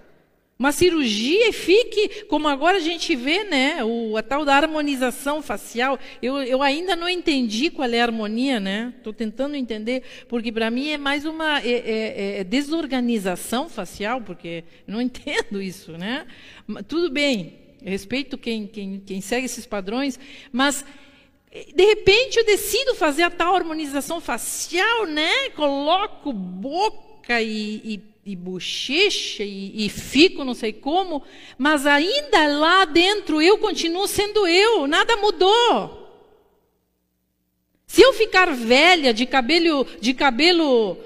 uma 0.58 0.72
cirurgia 0.72 1.48
e 1.48 1.52
fique, 1.54 2.24
como 2.24 2.46
agora 2.46 2.76
a 2.76 2.80
gente 2.80 3.16
vê, 3.16 3.42
né, 3.44 3.82
o, 3.82 4.14
a 4.14 4.22
tal 4.22 4.44
da 4.44 4.54
harmonização 4.54 5.40
facial. 5.40 5.98
Eu, 6.20 6.42
eu 6.42 6.62
ainda 6.62 6.94
não 6.94 7.08
entendi 7.08 7.70
qual 7.70 7.88
é 7.88 7.98
a 7.98 8.04
harmonia, 8.04 8.60
né? 8.60 8.92
Estou 8.98 9.14
tentando 9.14 9.56
entender, 9.56 10.02
porque 10.28 10.52
para 10.52 10.70
mim 10.70 10.90
é 10.90 10.98
mais 10.98 11.24
uma 11.24 11.60
é, 11.60 11.70
é, 11.70 12.40
é 12.40 12.44
desorganização 12.44 13.70
facial, 13.70 14.20
porque 14.20 14.64
não 14.86 15.00
entendo 15.02 15.62
isso, 15.62 15.92
né? 15.92 16.26
Tudo 16.86 17.10
bem, 17.10 17.61
respeito 17.84 18.38
quem, 18.38 18.66
quem, 18.66 19.00
quem 19.04 19.20
segue 19.20 19.46
esses 19.46 19.66
padrões, 19.66 20.18
mas 20.50 20.84
de 21.74 21.84
repente 21.84 22.38
eu 22.38 22.46
decido 22.46 22.94
fazer 22.94 23.24
a 23.24 23.30
tal 23.30 23.54
harmonização 23.54 24.20
facial, 24.20 25.06
né? 25.06 25.50
Coloco 25.50 26.32
boca 26.32 27.42
e, 27.42 27.80
e 27.84 28.12
e 28.24 28.36
bochecha 28.36 29.42
e, 29.42 29.84
e 29.84 29.88
fico 29.88 30.44
não 30.44 30.54
sei 30.54 30.72
como, 30.72 31.22
mas 31.58 31.86
ainda 31.86 32.46
lá 32.56 32.84
dentro 32.84 33.42
eu 33.42 33.58
continuo 33.58 34.06
sendo 34.06 34.46
eu, 34.46 34.86
nada 34.86 35.16
mudou. 35.16 35.98
Se 37.86 38.00
eu 38.00 38.12
ficar 38.12 38.54
velha 38.54 39.12
de 39.12 39.26
cabelo 39.26 39.86
de 40.00 40.14
cabelo 40.14 40.96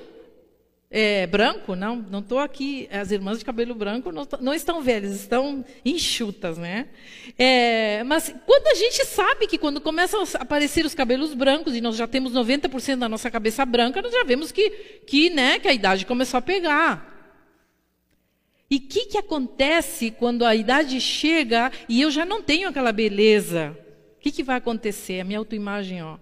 é, 0.90 1.26
branco, 1.26 1.74
não, 1.74 1.96
não 1.96 2.20
estou 2.20 2.38
aqui. 2.38 2.88
As 2.90 3.10
irmãs 3.10 3.38
de 3.38 3.44
cabelo 3.44 3.74
branco 3.74 4.12
não, 4.12 4.26
não, 4.40 4.54
estão 4.54 4.82
velhas, 4.82 5.14
estão 5.14 5.64
enxutas, 5.84 6.56
né? 6.56 6.88
É, 7.38 8.04
mas 8.04 8.34
quando 8.46 8.68
a 8.68 8.74
gente 8.74 9.04
sabe 9.04 9.46
que 9.46 9.58
quando 9.58 9.80
começam 9.80 10.22
a 10.22 10.42
aparecer 10.42 10.86
os 10.86 10.94
cabelos 10.94 11.34
brancos 11.34 11.74
e 11.74 11.80
nós 11.80 11.96
já 11.96 12.06
temos 12.06 12.32
90% 12.32 12.98
da 12.98 13.08
nossa 13.08 13.30
cabeça 13.30 13.66
branca, 13.66 14.00
nós 14.00 14.12
já 14.12 14.24
vemos 14.24 14.52
que, 14.52 14.70
que, 15.06 15.30
né, 15.30 15.58
que 15.58 15.68
a 15.68 15.72
idade 15.74 16.06
começou 16.06 16.38
a 16.38 16.42
pegar. 16.42 17.14
E 18.70 18.76
o 18.76 18.80
que, 18.80 19.06
que 19.06 19.18
acontece 19.18 20.10
quando 20.10 20.44
a 20.44 20.54
idade 20.54 21.00
chega 21.00 21.70
e 21.88 22.00
eu 22.00 22.10
já 22.10 22.24
não 22.24 22.42
tenho 22.42 22.68
aquela 22.68 22.92
beleza? 22.92 23.76
O 24.16 24.20
que, 24.20 24.32
que 24.32 24.42
vai 24.42 24.56
acontecer? 24.56 25.20
A 25.20 25.24
minha 25.24 25.38
autoimagem, 25.38 26.02
ó. 26.02 26.18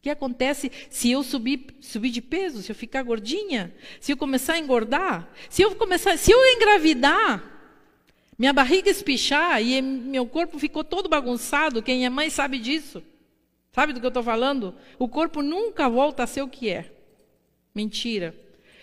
O 0.00 0.02
que 0.02 0.08
acontece 0.08 0.72
se 0.88 1.10
eu 1.10 1.22
subir, 1.22 1.76
subir 1.78 2.08
de 2.08 2.22
peso, 2.22 2.62
se 2.62 2.72
eu 2.72 2.74
ficar 2.74 3.02
gordinha, 3.02 3.70
se 4.00 4.10
eu 4.10 4.16
começar 4.16 4.54
a 4.54 4.58
engordar, 4.58 5.28
se 5.50 5.60
eu 5.60 5.76
começar, 5.76 6.16
se 6.16 6.32
eu 6.32 6.42
engravidar, 6.56 7.44
minha 8.38 8.54
barriga 8.54 8.88
espichar 8.88 9.62
e 9.62 9.82
meu 9.82 10.24
corpo 10.24 10.58
ficou 10.58 10.82
todo 10.82 11.06
bagunçado, 11.06 11.82
quem 11.82 12.06
é 12.06 12.08
mãe 12.08 12.30
sabe 12.30 12.58
disso. 12.58 13.02
Sabe 13.72 13.92
do 13.92 14.00
que 14.00 14.06
eu 14.06 14.08
estou 14.08 14.22
falando? 14.22 14.74
O 14.98 15.06
corpo 15.06 15.42
nunca 15.42 15.86
volta 15.86 16.22
a 16.22 16.26
ser 16.26 16.40
o 16.40 16.48
que 16.48 16.70
é. 16.70 16.90
Mentira. 17.74 18.34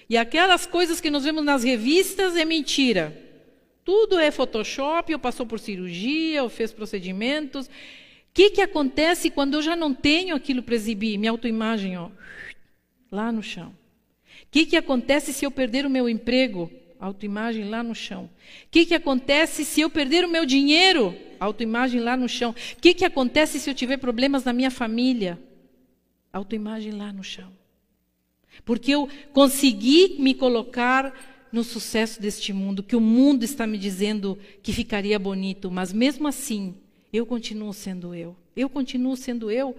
E 0.08 0.16
aquelas 0.16 0.68
coisas 0.68 1.02
que 1.02 1.10
nós 1.10 1.24
vemos 1.24 1.44
nas 1.44 1.64
revistas 1.64 2.36
é 2.36 2.46
mentira. 2.46 3.20
Tudo 3.84 4.20
é 4.20 4.30
Photoshop, 4.30 5.12
ou 5.12 5.20
passou 5.20 5.48
por 5.48 5.60
cirurgia, 5.60 6.44
ou 6.44 6.50
fez 6.50 6.72
procedimentos 6.72 7.68
que, 8.38 8.52
que 8.52 8.62
acontece 8.62 9.32
quando 9.32 9.56
eu 9.56 9.64
já 9.64 9.76
não 9.76 9.92
tenho 9.92 10.36
aquilo 10.36 10.62
para 10.62 10.76
exibir? 10.76 11.18
Minha 11.18 11.32
autoimagem, 11.32 11.98
ó, 11.98 12.12
lá 13.12 13.32
no 13.32 13.42
chão. 13.42 13.70
O 14.44 14.48
que, 14.52 14.64
que 14.68 14.78
acontece 14.78 15.34
se 15.34 15.44
eu 15.44 15.50
perder 15.50 15.88
o 15.88 15.90
meu 15.90 16.08
emprego? 16.08 16.72
Autoimagem 17.00 17.68
lá 17.68 17.82
no 17.82 17.96
chão. 17.96 18.26
O 18.26 18.70
que, 18.70 18.86
que 18.86 18.94
acontece 18.94 19.66
se 19.66 19.82
eu 19.82 19.90
perder 19.90 20.24
o 20.24 20.30
meu 20.30 20.46
dinheiro? 20.46 21.18
Autoimagem 21.40 22.00
lá 22.00 22.16
no 22.16 22.30
chão. 22.30 22.52
O 22.52 22.80
que, 22.80 22.94
que 22.94 23.04
acontece 23.04 23.60
se 23.60 23.72
eu 23.72 23.74
tiver 23.74 23.98
problemas 23.98 24.44
na 24.44 24.54
minha 24.54 24.70
família? 24.70 25.42
Autoimagem 26.32 26.92
lá 26.92 27.12
no 27.12 27.24
chão. 27.24 27.52
Porque 28.64 28.92
eu 28.92 29.10
consegui 29.34 30.18
me 30.20 30.36
colocar 30.36 31.12
no 31.52 31.64
sucesso 31.64 32.22
deste 32.22 32.54
mundo, 32.54 32.84
que 32.84 32.96
o 32.96 33.02
mundo 33.02 33.44
está 33.44 33.66
me 33.66 33.80
dizendo 33.80 34.38
que 34.62 34.72
ficaria 34.72 35.18
bonito, 35.18 35.72
mas 35.72 35.92
mesmo 35.92 36.28
assim, 36.28 36.76
eu 37.18 37.26
continuo 37.26 37.74
sendo 37.74 38.14
eu. 38.14 38.36
Eu 38.56 38.70
continuo 38.70 39.18
sendo 39.18 39.50
eu. 39.52 39.76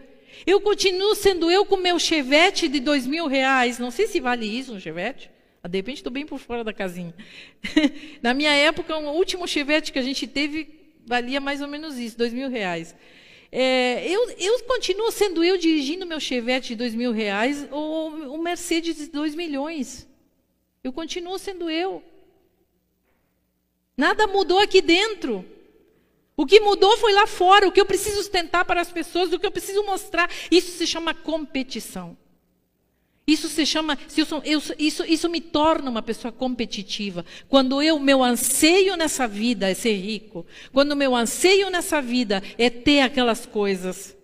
Eu 0.46 0.60
continuo 0.60 1.14
sendo 1.14 1.50
eu 1.50 1.64
com 1.64 1.76
meu 1.76 1.98
chevette 1.98 2.68
de 2.68 2.80
dois 2.80 3.06
mil 3.06 3.26
reais. 3.26 3.78
Não 3.78 3.90
sei 3.90 4.06
se 4.06 4.20
vale 4.20 4.46
isso 4.46 4.74
um 4.74 4.80
chevette. 4.80 5.30
Ah, 5.62 5.68
de 5.68 5.78
repente 5.78 5.98
estou 5.98 6.12
bem 6.12 6.26
por 6.26 6.38
fora 6.38 6.62
da 6.62 6.72
casinha. 6.72 7.14
Na 8.22 8.34
minha 8.34 8.52
época, 8.52 8.96
o 8.96 9.16
último 9.16 9.46
chevette 9.46 9.92
que 9.92 9.98
a 9.98 10.02
gente 10.02 10.26
teve 10.26 10.68
valia 11.06 11.40
mais 11.40 11.62
ou 11.62 11.68
menos 11.68 11.96
isso, 11.98 12.18
dois 12.18 12.32
mil 12.32 12.48
reais. 12.48 12.94
É, 13.50 14.06
eu, 14.06 14.30
eu, 14.38 14.62
continuo 14.64 15.10
sendo 15.10 15.42
eu 15.42 15.56
dirigindo 15.56 16.04
meu 16.04 16.20
chevette 16.20 16.68
de 16.68 16.76
dois 16.76 16.94
mil 16.94 17.12
reais 17.12 17.66
ou 17.70 18.10
um 18.34 18.38
Mercedes 18.38 18.96
de 18.96 19.06
dois 19.08 19.34
milhões. 19.34 20.06
Eu 20.84 20.92
continuo 20.92 21.38
sendo 21.38 21.70
eu. 21.70 22.02
Nada 23.96 24.26
mudou 24.26 24.58
aqui 24.58 24.82
dentro. 24.82 25.44
O 26.38 26.46
que 26.46 26.60
mudou 26.60 26.96
foi 26.98 27.12
lá 27.12 27.26
fora, 27.26 27.66
o 27.66 27.72
que 27.72 27.80
eu 27.80 27.84
preciso 27.84 28.18
sustentar 28.18 28.64
para 28.64 28.80
as 28.80 28.92
pessoas, 28.92 29.32
o 29.32 29.40
que 29.40 29.46
eu 29.46 29.50
preciso 29.50 29.82
mostrar. 29.82 30.30
Isso 30.52 30.70
se 30.78 30.86
chama 30.86 31.12
competição. 31.12 32.16
Isso 33.26 33.48
se 33.48 33.66
chama, 33.66 33.98
isso, 34.78 35.04
isso 35.04 35.28
me 35.28 35.40
torna 35.40 35.90
uma 35.90 36.00
pessoa 36.00 36.30
competitiva. 36.30 37.24
Quando 37.48 37.82
eu, 37.82 37.98
meu 37.98 38.22
anseio 38.22 38.96
nessa 38.96 39.26
vida 39.26 39.68
é 39.68 39.74
ser 39.74 39.94
rico, 39.94 40.46
quando 40.72 40.94
meu 40.94 41.12
anseio 41.12 41.70
nessa 41.70 42.00
vida 42.00 42.40
é 42.56 42.70
ter 42.70 43.00
aquelas 43.00 43.44
coisas, 43.44 44.16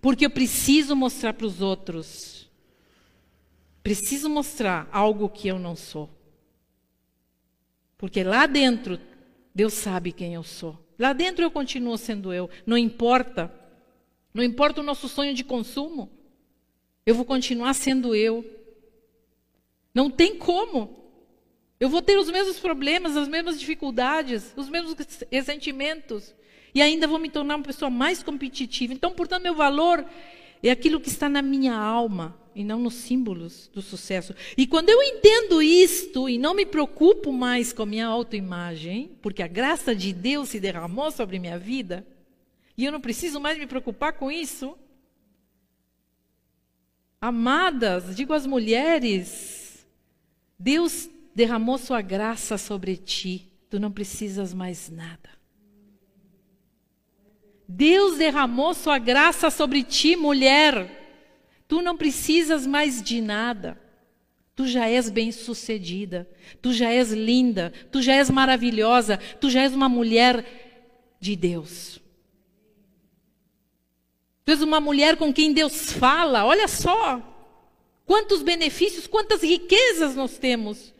porque 0.00 0.26
eu 0.26 0.30
preciso 0.30 0.96
mostrar 0.96 1.32
para 1.32 1.46
os 1.46 1.62
outros, 1.62 2.50
preciso 3.84 4.28
mostrar 4.28 4.88
algo 4.90 5.28
que 5.28 5.46
eu 5.46 5.60
não 5.60 5.76
sou. 5.76 6.10
Porque 7.96 8.24
lá 8.24 8.46
dentro, 8.46 8.98
Deus 9.54 9.74
sabe 9.74 10.10
quem 10.10 10.34
eu 10.34 10.42
sou. 10.42 10.89
Lá 11.00 11.14
dentro 11.14 11.42
eu 11.42 11.50
continuo 11.50 11.96
sendo 11.96 12.30
eu, 12.30 12.50
não 12.66 12.76
importa. 12.76 13.50
Não 14.34 14.44
importa 14.44 14.82
o 14.82 14.84
nosso 14.84 15.08
sonho 15.08 15.32
de 15.32 15.42
consumo. 15.42 16.10
Eu 17.06 17.14
vou 17.14 17.24
continuar 17.24 17.72
sendo 17.72 18.14
eu. 18.14 18.44
Não 19.94 20.10
tem 20.10 20.36
como. 20.36 21.10
Eu 21.80 21.88
vou 21.88 22.02
ter 22.02 22.18
os 22.18 22.30
mesmos 22.30 22.58
problemas, 22.58 23.16
as 23.16 23.28
mesmas 23.28 23.58
dificuldades, 23.58 24.52
os 24.54 24.68
mesmos 24.68 24.94
ressentimentos. 25.32 26.34
E 26.74 26.82
ainda 26.82 27.08
vou 27.08 27.18
me 27.18 27.30
tornar 27.30 27.56
uma 27.56 27.64
pessoa 27.64 27.90
mais 27.90 28.22
competitiva. 28.22 28.92
Então, 28.92 29.10
portanto, 29.10 29.42
meu 29.42 29.54
valor 29.54 30.04
é 30.62 30.70
aquilo 30.70 31.00
que 31.00 31.08
está 31.08 31.30
na 31.30 31.40
minha 31.40 31.74
alma 31.74 32.38
e 32.54 32.64
não 32.64 32.80
nos 32.80 32.94
símbolos 32.94 33.68
do 33.72 33.80
sucesso. 33.80 34.34
E 34.56 34.66
quando 34.66 34.88
eu 34.88 35.02
entendo 35.02 35.62
isto 35.62 36.28
e 36.28 36.38
não 36.38 36.54
me 36.54 36.66
preocupo 36.66 37.32
mais 37.32 37.72
com 37.72 37.82
a 37.82 37.86
minha 37.86 38.06
autoimagem, 38.06 39.16
porque 39.22 39.42
a 39.42 39.48
graça 39.48 39.94
de 39.94 40.12
Deus 40.12 40.48
se 40.50 40.60
derramou 40.60 41.10
sobre 41.10 41.38
minha 41.38 41.58
vida, 41.58 42.06
e 42.76 42.84
eu 42.84 42.92
não 42.92 43.00
preciso 43.00 43.40
mais 43.40 43.58
me 43.58 43.66
preocupar 43.66 44.14
com 44.14 44.30
isso. 44.30 44.76
Amadas, 47.20 48.16
digo 48.16 48.32
às 48.32 48.46
mulheres, 48.46 49.86
Deus 50.58 51.08
derramou 51.34 51.78
sua 51.78 52.00
graça 52.00 52.56
sobre 52.56 52.96
ti, 52.96 53.50
tu 53.68 53.78
não 53.78 53.92
precisas 53.92 54.54
mais 54.54 54.90
nada. 54.90 55.30
Deus 57.68 58.18
derramou 58.18 58.74
sua 58.74 58.98
graça 58.98 59.48
sobre 59.48 59.84
ti, 59.84 60.16
mulher. 60.16 60.99
Tu 61.70 61.80
não 61.80 61.96
precisas 61.96 62.66
mais 62.66 63.00
de 63.00 63.20
nada. 63.20 63.80
Tu 64.56 64.66
já 64.66 64.88
és 64.88 65.08
bem-sucedida, 65.08 66.28
tu 66.60 66.72
já 66.72 66.90
és 66.90 67.12
linda, 67.12 67.72
tu 67.92 68.02
já 68.02 68.14
és 68.14 68.28
maravilhosa, 68.28 69.18
tu 69.40 69.48
já 69.48 69.62
és 69.62 69.72
uma 69.72 69.88
mulher 69.88 70.44
de 71.20 71.36
Deus. 71.36 72.00
Tu 74.44 74.50
és 74.50 74.60
uma 74.62 74.80
mulher 74.80 75.16
com 75.16 75.32
quem 75.32 75.52
Deus 75.52 75.92
fala. 75.92 76.44
Olha 76.44 76.66
só 76.66 77.22
quantos 78.04 78.42
benefícios, 78.42 79.06
quantas 79.06 79.40
riquezas 79.40 80.16
nós 80.16 80.38
temos. 80.38 80.92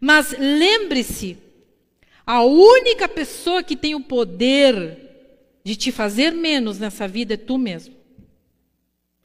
Mas 0.00 0.34
lembre-se, 0.36 1.38
a 2.26 2.42
única 2.42 3.08
pessoa 3.08 3.62
que 3.62 3.76
tem 3.76 3.94
o 3.94 4.00
poder 4.00 5.60
de 5.62 5.76
te 5.76 5.92
fazer 5.92 6.32
menos 6.32 6.80
nessa 6.80 7.06
vida 7.06 7.34
é 7.34 7.36
tu 7.36 7.56
mesmo. 7.56 7.99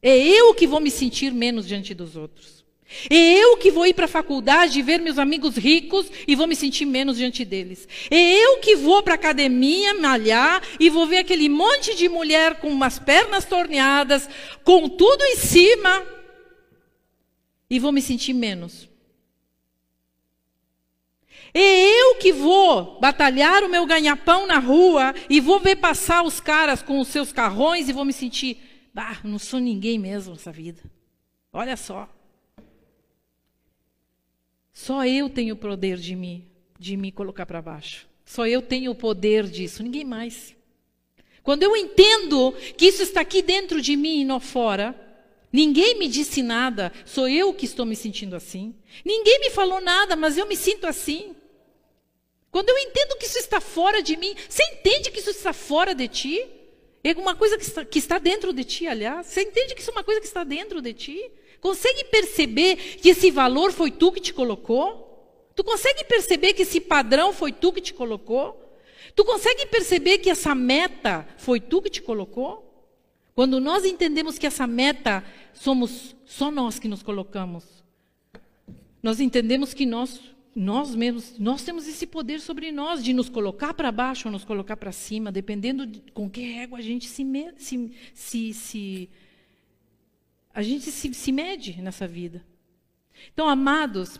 É 0.07 0.15
eu 0.15 0.53
que 0.53 0.67
vou 0.67 0.79
me 0.79 0.91
sentir 0.91 1.33
menos 1.33 1.67
diante 1.67 1.91
dos 1.95 2.15
outros. 2.15 2.63
É 3.09 3.15
eu 3.15 3.57
que 3.57 3.71
vou 3.71 3.87
ir 3.87 3.95
para 3.95 4.05
a 4.05 4.07
faculdade 4.07 4.77
e 4.77 4.83
ver 4.83 4.99
meus 4.99 5.17
amigos 5.17 5.57
ricos 5.57 6.11
e 6.27 6.35
vou 6.35 6.45
me 6.45 6.55
sentir 6.55 6.85
menos 6.85 7.17
diante 7.17 7.43
deles. 7.43 7.87
É 8.11 8.15
eu 8.15 8.59
que 8.59 8.75
vou 8.75 9.01
para 9.01 9.15
a 9.15 9.15
academia 9.15 9.95
malhar 9.95 10.61
e 10.79 10.91
vou 10.91 11.07
ver 11.07 11.17
aquele 11.17 11.49
monte 11.49 11.95
de 11.95 12.07
mulher 12.07 12.59
com 12.59 12.67
umas 12.67 12.99
pernas 12.99 13.45
torneadas, 13.45 14.29
com 14.63 14.87
tudo 14.87 15.23
em 15.23 15.37
cima, 15.37 16.05
e 17.67 17.79
vou 17.79 17.91
me 17.91 17.99
sentir 18.03 18.33
menos. 18.33 18.87
É 21.51 22.01
eu 22.01 22.15
que 22.17 22.31
vou 22.31 22.99
batalhar 22.99 23.63
o 23.63 23.69
meu 23.69 23.87
ganha-pão 23.87 24.45
na 24.45 24.59
rua 24.59 25.15
e 25.27 25.39
vou 25.39 25.59
ver 25.59 25.77
passar 25.77 26.21
os 26.21 26.39
caras 26.39 26.83
com 26.83 26.99
os 26.99 27.07
seus 27.07 27.31
carrões 27.31 27.89
e 27.89 27.93
vou 27.93 28.05
me 28.05 28.13
sentir 28.13 28.64
Bah, 28.95 29.19
não 29.25 29.37
sou 29.37 29.59
ninguém 29.59 29.99
mesmo 29.99 30.31
nessa 30.31 30.53
vida. 30.53 30.81
Olha 31.51 31.75
só. 31.75 32.09
Só 34.71 35.05
eu 35.05 35.29
tenho 35.29 35.55
o 35.55 35.57
poder 35.57 35.97
de 35.97 36.15
me, 36.15 36.47
de 36.79 36.95
me 36.95 37.11
colocar 37.11 37.45
para 37.45 37.61
baixo. 37.61 38.07
Só 38.23 38.47
eu 38.47 38.61
tenho 38.61 38.91
o 38.91 38.95
poder 38.95 39.49
disso, 39.49 39.83
ninguém 39.83 40.05
mais. 40.05 40.55
Quando 41.43 41.63
eu 41.63 41.75
entendo 41.75 42.53
que 42.77 42.85
isso 42.85 43.03
está 43.03 43.19
aqui 43.19 43.41
dentro 43.41 43.81
de 43.81 43.97
mim 43.97 44.21
e 44.21 44.25
não 44.25 44.39
fora, 44.39 44.95
ninguém 45.51 45.99
me 45.99 46.07
disse 46.07 46.41
nada, 46.41 46.89
sou 47.05 47.27
eu 47.27 47.53
que 47.53 47.65
estou 47.65 47.85
me 47.85 47.97
sentindo 47.97 48.33
assim. 48.33 48.73
Ninguém 49.03 49.41
me 49.41 49.49
falou 49.49 49.81
nada, 49.81 50.15
mas 50.15 50.37
eu 50.37 50.47
me 50.47 50.55
sinto 50.55 50.87
assim. 50.87 51.35
Quando 52.49 52.69
eu 52.69 52.77
entendo 52.77 53.17
que 53.17 53.25
isso 53.25 53.39
está 53.39 53.59
fora 53.59 54.01
de 54.01 54.15
mim, 54.15 54.33
você 54.47 54.63
entende 54.71 55.11
que 55.11 55.19
isso 55.19 55.31
está 55.31 55.51
fora 55.51 55.93
de 55.93 56.07
ti? 56.07 56.64
É 57.07 57.13
uma 57.13 57.35
coisa 57.35 57.55
que 57.55 57.63
está, 57.63 57.85
que 57.85 57.99
está 57.99 58.17
dentro 58.17 58.51
de 58.51 58.63
ti, 58.63 58.87
aliás. 58.87 59.27
Você 59.27 59.43
entende 59.43 59.75
que 59.75 59.81
isso 59.81 59.91
é 59.91 59.93
uma 59.93 60.03
coisa 60.03 60.19
que 60.19 60.25
está 60.25 60.43
dentro 60.43 60.81
de 60.81 60.91
ti? 60.91 61.31
Consegue 61.61 62.05
perceber 62.05 62.77
que 62.77 63.09
esse 63.09 63.29
valor 63.29 63.71
foi 63.71 63.91
tu 63.91 64.11
que 64.11 64.19
te 64.19 64.33
colocou? 64.33 65.05
Tu 65.55 65.63
consegue 65.63 66.03
perceber 66.05 66.53
que 66.53 66.63
esse 66.63 66.81
padrão 66.81 67.31
foi 67.31 67.51
tu 67.51 67.71
que 67.71 67.79
te 67.79 67.93
colocou? 67.93 68.59
Tu 69.15 69.23
consegue 69.23 69.67
perceber 69.67 70.17
que 70.17 70.31
essa 70.31 70.55
meta 70.55 71.27
foi 71.37 71.59
tu 71.59 71.79
que 71.79 71.91
te 71.91 72.01
colocou? 72.01 72.89
Quando 73.35 73.59
nós 73.59 73.85
entendemos 73.85 74.39
que 74.39 74.47
essa 74.47 74.65
meta 74.65 75.23
somos 75.53 76.15
só 76.25 76.49
nós 76.49 76.79
que 76.79 76.87
nos 76.87 77.03
colocamos, 77.03 77.63
nós 79.03 79.19
entendemos 79.19 79.75
que 79.75 79.85
nós, 79.85 80.19
nós 80.55 80.95
mesmos, 80.95 81.37
nós 81.37 81.63
temos 81.63 81.85
esse 81.85 82.07
poder 82.07 82.39
sobre 82.39 82.71
nós 82.71 83.03
de 83.03 83.11
nos 83.11 83.27
colocar 83.27 83.73
para 83.73 83.91
baixo 83.91 84.29
ou 84.29 84.31
nos 84.31 84.45
colocar 84.45 84.77
para 84.77 84.93
cima, 84.93 85.29
dependendo 85.29 85.85
de 85.85 85.99
com 86.13 86.29
que 86.29 86.41
régua 86.41 86.79
a 86.79 86.81
gente 86.81 87.07
se, 87.07 87.25
se, 87.57 87.91
se, 88.13 88.53
se 88.53 89.09
a 90.53 90.61
gente 90.61 90.89
se, 90.89 91.13
se 91.13 91.31
mede 91.33 91.81
nessa 91.81 92.07
vida. 92.07 92.41
Então, 93.33 93.49
amados, 93.49 94.19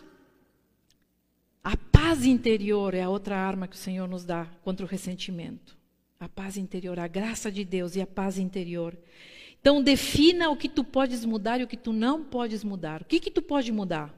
a 1.64 1.74
paz 1.74 2.26
interior 2.26 2.92
é 2.92 3.02
a 3.02 3.08
outra 3.08 3.38
arma 3.38 3.66
que 3.66 3.74
o 3.74 3.78
Senhor 3.78 4.06
nos 4.06 4.26
dá 4.26 4.44
contra 4.62 4.84
o 4.84 4.88
ressentimento. 4.88 5.74
A 6.20 6.28
paz 6.28 6.58
interior, 6.58 6.98
a 6.98 7.08
graça 7.08 7.50
de 7.50 7.64
Deus 7.64 7.96
e 7.96 8.02
a 8.02 8.06
paz 8.06 8.36
interior. 8.38 8.96
Então 9.58 9.82
defina 9.82 10.50
o 10.50 10.56
que 10.56 10.68
tu 10.68 10.84
podes 10.84 11.24
mudar 11.24 11.60
e 11.60 11.64
o 11.64 11.66
que 11.66 11.76
tu 11.76 11.92
não 11.92 12.22
podes 12.22 12.62
mudar. 12.62 13.02
O 13.02 13.04
que 13.04 13.18
que 13.18 13.30
tu 13.30 13.42
pode 13.42 13.72
mudar? 13.72 14.14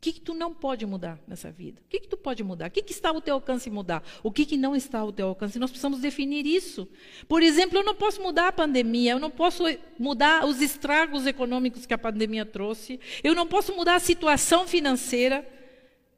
O 0.00 0.02
que 0.02 0.14
que 0.14 0.20
tu 0.22 0.32
não 0.32 0.54
pode 0.54 0.86
mudar 0.86 1.18
nessa 1.28 1.50
vida? 1.50 1.78
O 1.84 1.90
que 1.90 2.00
que 2.00 2.08
tu 2.08 2.16
pode 2.16 2.42
mudar? 2.42 2.68
O 2.68 2.70
que 2.70 2.80
que 2.80 2.90
está 2.90 3.10
ao 3.10 3.20
teu 3.20 3.34
alcance 3.34 3.68
mudar? 3.68 4.02
O 4.22 4.32
que 4.32 4.46
que 4.46 4.56
não 4.56 4.74
está 4.74 5.00
ao 5.00 5.12
teu 5.12 5.28
alcance? 5.28 5.58
Nós 5.58 5.68
precisamos 5.68 6.00
definir 6.00 6.46
isso. 6.46 6.88
Por 7.28 7.42
exemplo, 7.42 7.78
eu 7.78 7.84
não 7.84 7.94
posso 7.94 8.22
mudar 8.22 8.48
a 8.48 8.52
pandemia, 8.52 9.12
eu 9.12 9.18
não 9.18 9.30
posso 9.30 9.62
mudar 9.98 10.46
os 10.46 10.62
estragos 10.62 11.26
econômicos 11.26 11.84
que 11.84 11.92
a 11.92 11.98
pandemia 11.98 12.46
trouxe, 12.46 12.98
eu 13.22 13.34
não 13.34 13.46
posso 13.46 13.76
mudar 13.76 13.96
a 13.96 14.00
situação 14.00 14.66
financeira 14.66 15.46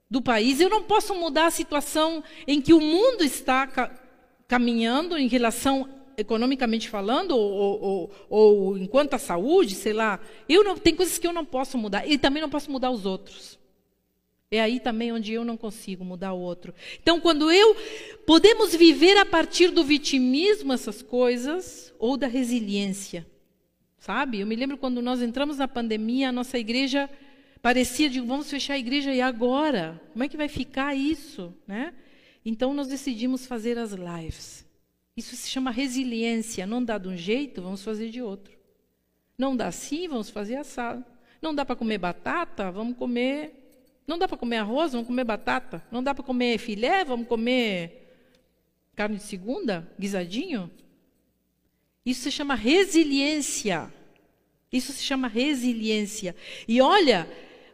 do 0.09 0.23
país. 0.23 0.61
Eu 0.61 0.71
não 0.71 0.85
posso 0.85 1.13
mudar 1.17 1.47
a 1.47 1.51
situação 1.51 2.23
em 2.47 2.61
que 2.61 2.73
o 2.73 2.81
mundo 2.81 3.25
está 3.25 3.67
ca 3.67 3.91
caminhando 4.47 5.19
em 5.19 5.27
relação 5.27 5.89
economicamente 6.17 6.89
falando, 6.89 7.33
ou, 7.33 7.53
ou, 7.53 8.11
ou, 8.29 8.59
ou, 8.59 8.79
enquanto 8.79 9.15
a 9.15 9.19
saúde, 9.19 9.75
sei 9.75 9.93
lá. 9.93 10.21
Eu 10.49 10.63
não, 10.63 10.77
tem 10.79 10.95
coisas 10.95 11.19
que 11.19 11.27
eu 11.27 11.33
não 11.33 11.45
posso 11.45 11.77
mudar. 11.77 12.07
E 12.07 12.17
também 12.17 12.41
não 12.41 12.51
posso 12.51 12.71
mudar 12.71 12.93
os 12.93 13.05
outros. 13.05 13.61
É 14.53 14.61
aí 14.61 14.79
também 14.79 15.11
onde 15.11 15.33
eu 15.33 15.45
não 15.45 15.57
consigo 15.57 16.05
mudar 16.05 16.33
o 16.33 16.39
outro. 16.39 16.73
Então, 17.03 17.19
quando 17.21 17.51
eu 17.51 17.75
podemos 18.25 18.73
viver 18.73 19.17
a 19.17 19.25
partir 19.25 19.73
do 19.73 19.83
vitimismo 19.83 20.73
essas 20.73 21.03
coisas 21.03 21.93
ou 21.99 22.17
da 22.17 22.29
resiliência, 22.29 23.27
sabe? 23.99 24.39
Eu 24.41 24.47
me 24.47 24.55
lembro 24.55 24.77
quando 24.77 25.03
nós 25.03 25.21
entramos 25.21 25.57
na 25.57 25.67
pandemia, 25.67 26.29
a 26.29 26.33
nossa 26.33 26.59
igreja 26.59 27.11
Parecia, 27.63 28.11
digo, 28.11 28.27
vamos 28.27 28.51
fechar 28.51 28.75
a 28.75 28.79
igreja 28.79 29.15
e 29.15 29.21
agora? 29.21 30.03
Como 30.13 30.25
é 30.25 30.29
que 30.29 30.37
vai 30.37 30.49
ficar 30.49 30.97
isso? 30.97 31.55
Né? 31.65 31.95
Então 32.45 32.75
nós 32.75 32.89
decidimos 32.89 33.47
fazer 33.47 33.79
as 33.79 33.93
lives. 33.93 34.67
Isso 35.17 35.37
se 35.37 35.49
chama 35.49 35.71
resiliência. 35.71 36.67
Não 36.67 36.83
dá 36.83 36.99
de 36.99 37.07
um 37.07 37.17
jeito, 37.17 37.63
vamos 37.63 37.85
fazer 37.85 38.11
de 38.11 38.21
outro. 38.21 38.59
Não 39.39 39.57
dá 39.57 39.69
assim, 39.69 40.09
vamos 40.09 40.29
fazer 40.29 40.57
assado. 40.57 41.05
Não 41.41 41.55
dá 41.55 41.65
para 41.65 41.77
comer 41.77 41.99
batata, 41.99 42.69
vamos 42.73 42.97
comer. 42.97 43.62
Não 44.07 44.19
dá 44.19 44.27
para 44.27 44.37
comer 44.37 44.57
arroz, 44.57 44.93
vamos 44.93 45.07
comer 45.07 45.25
batata. 45.25 45.83
Não 45.91 46.03
dá 46.03 46.15
para 46.15 46.25
comer 46.25 46.59
filé, 46.59 47.05
vamos 47.05 47.27
comer 47.27 48.03
carne 48.95 49.17
de 49.17 49.23
segunda, 49.23 49.91
guisadinho. 49.99 50.71
Isso 52.05 52.23
se 52.23 52.33
chama 52.33 52.55
resiliência. 52.55 53.93
Isso 54.73 54.93
se 54.93 55.03
chama 55.03 55.29
resiliência. 55.29 56.35
E 56.67 56.81
olha, 56.81 57.29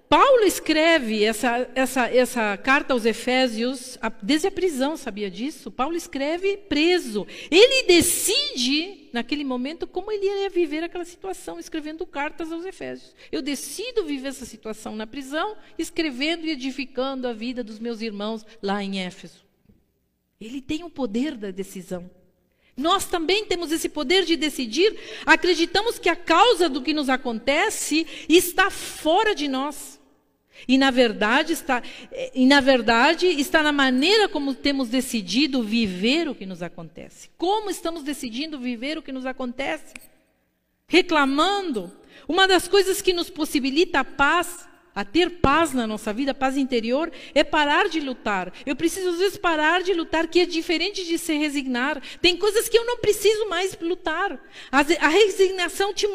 Paulo 0.08 0.44
escreve 0.44 1.22
essa, 1.22 1.70
essa, 1.74 2.08
essa 2.08 2.56
carta 2.56 2.94
aos 2.94 3.04
Efésios 3.04 3.98
desde 4.22 4.46
a 4.46 4.50
prisão, 4.50 4.96
sabia 4.96 5.30
disso? 5.30 5.70
Paulo 5.70 5.96
escreve 5.96 6.56
preso. 6.56 7.26
Ele 7.50 7.86
decide, 7.86 9.10
naquele 9.12 9.44
momento, 9.44 9.86
como 9.86 10.10
ele 10.10 10.24
ia 10.24 10.48
viver 10.48 10.82
aquela 10.82 11.04
situação, 11.04 11.58
escrevendo 11.58 12.06
cartas 12.06 12.50
aos 12.50 12.64
Efésios. 12.64 13.14
Eu 13.30 13.42
decido 13.42 14.02
viver 14.06 14.28
essa 14.28 14.46
situação 14.46 14.96
na 14.96 15.06
prisão, 15.06 15.56
escrevendo 15.78 16.46
e 16.46 16.50
edificando 16.50 17.28
a 17.28 17.34
vida 17.34 17.62
dos 17.62 17.78
meus 17.78 18.00
irmãos 18.00 18.46
lá 18.62 18.82
em 18.82 19.00
Éfeso. 19.00 19.44
Ele 20.40 20.62
tem 20.62 20.84
o 20.84 20.90
poder 20.90 21.36
da 21.36 21.50
decisão. 21.50 22.10
Nós 22.74 23.04
também 23.04 23.44
temos 23.44 23.72
esse 23.72 23.88
poder 23.88 24.24
de 24.24 24.36
decidir. 24.36 24.96
Acreditamos 25.26 25.98
que 25.98 26.08
a 26.08 26.16
causa 26.16 26.68
do 26.68 26.80
que 26.80 26.94
nos 26.94 27.08
acontece 27.08 28.06
está 28.28 28.70
fora 28.70 29.34
de 29.34 29.48
nós. 29.48 29.97
E 30.66 30.76
na 30.76 30.90
verdade 30.90 31.52
está, 31.52 31.82
e 32.34 32.46
na 32.46 32.60
verdade 32.60 33.26
está 33.26 33.62
na 33.62 33.72
maneira 33.72 34.28
como 34.28 34.54
temos 34.54 34.88
decidido 34.88 35.62
viver 35.62 36.28
o 36.28 36.34
que 36.34 36.46
nos 36.46 36.62
acontece. 36.62 37.30
Como 37.36 37.70
estamos 37.70 38.02
decidindo 38.02 38.58
viver 38.58 38.98
o 38.98 39.02
que 39.02 39.12
nos 39.12 39.26
acontece? 39.26 39.94
Reclamando. 40.88 41.92
Uma 42.26 42.48
das 42.48 42.66
coisas 42.66 43.00
que 43.00 43.12
nos 43.12 43.30
possibilita 43.30 44.00
a 44.00 44.04
paz 44.04 44.68
a 44.98 45.04
ter 45.04 45.30
paz 45.30 45.72
na 45.72 45.86
nossa 45.86 46.12
vida, 46.12 46.34
paz 46.34 46.56
interior, 46.56 47.08
é 47.32 47.44
parar 47.44 47.88
de 47.88 48.00
lutar. 48.00 48.52
Eu 48.66 48.74
preciso, 48.74 49.10
às 49.10 49.18
vezes, 49.18 49.38
parar 49.38 49.80
de 49.80 49.94
lutar, 49.94 50.26
que 50.26 50.40
é 50.40 50.44
diferente 50.44 51.04
de 51.04 51.16
se 51.16 51.34
resignar. 51.34 52.02
Tem 52.20 52.36
coisas 52.36 52.68
que 52.68 52.76
eu 52.76 52.84
não 52.84 52.96
preciso 52.96 53.48
mais 53.48 53.78
lutar. 53.80 54.44
A 54.72 55.08
resignação 55.08 55.94
te 55.94 56.08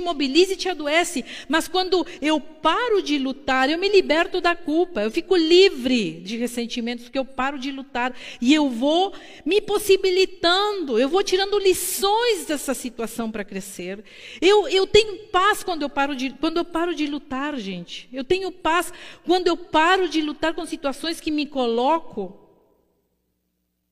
mobiliza 0.00 0.54
e 0.54 0.56
te 0.56 0.68
adoece. 0.68 1.24
Mas 1.48 1.68
quando 1.68 2.04
eu 2.20 2.40
paro 2.40 3.00
de 3.00 3.18
lutar, 3.18 3.70
eu 3.70 3.78
me 3.78 3.88
liberto 3.88 4.40
da 4.40 4.56
culpa. 4.56 5.02
Eu 5.02 5.12
fico 5.12 5.36
livre 5.36 6.14
de 6.14 6.36
ressentimentos, 6.36 7.04
porque 7.04 7.18
eu 7.20 7.24
paro 7.24 7.56
de 7.56 7.70
lutar. 7.70 8.12
E 8.40 8.52
eu 8.52 8.68
vou 8.68 9.12
me 9.46 9.60
possibilitando, 9.60 10.98
eu 10.98 11.08
vou 11.08 11.22
tirando 11.22 11.56
lições 11.56 12.46
dessa 12.46 12.74
situação 12.74 13.30
para 13.30 13.44
crescer. 13.44 14.02
Eu, 14.40 14.66
eu 14.66 14.88
tenho 14.88 15.18
paz 15.28 15.62
quando 15.62 15.82
eu 15.82 15.88
paro 15.88 16.16
de, 16.16 16.30
quando 16.30 16.56
eu 16.56 16.64
paro 16.64 16.96
de 16.96 17.06
lutar, 17.06 17.56
gente. 17.58 18.08
Eu 18.12 18.23
eu 18.24 18.26
tenho 18.26 18.50
paz 18.50 18.92
quando 19.24 19.46
eu 19.46 19.56
paro 19.56 20.08
de 20.08 20.22
lutar 20.22 20.54
com 20.54 20.64
situações 20.64 21.20
que 21.20 21.30
me 21.30 21.46
coloco. 21.46 22.40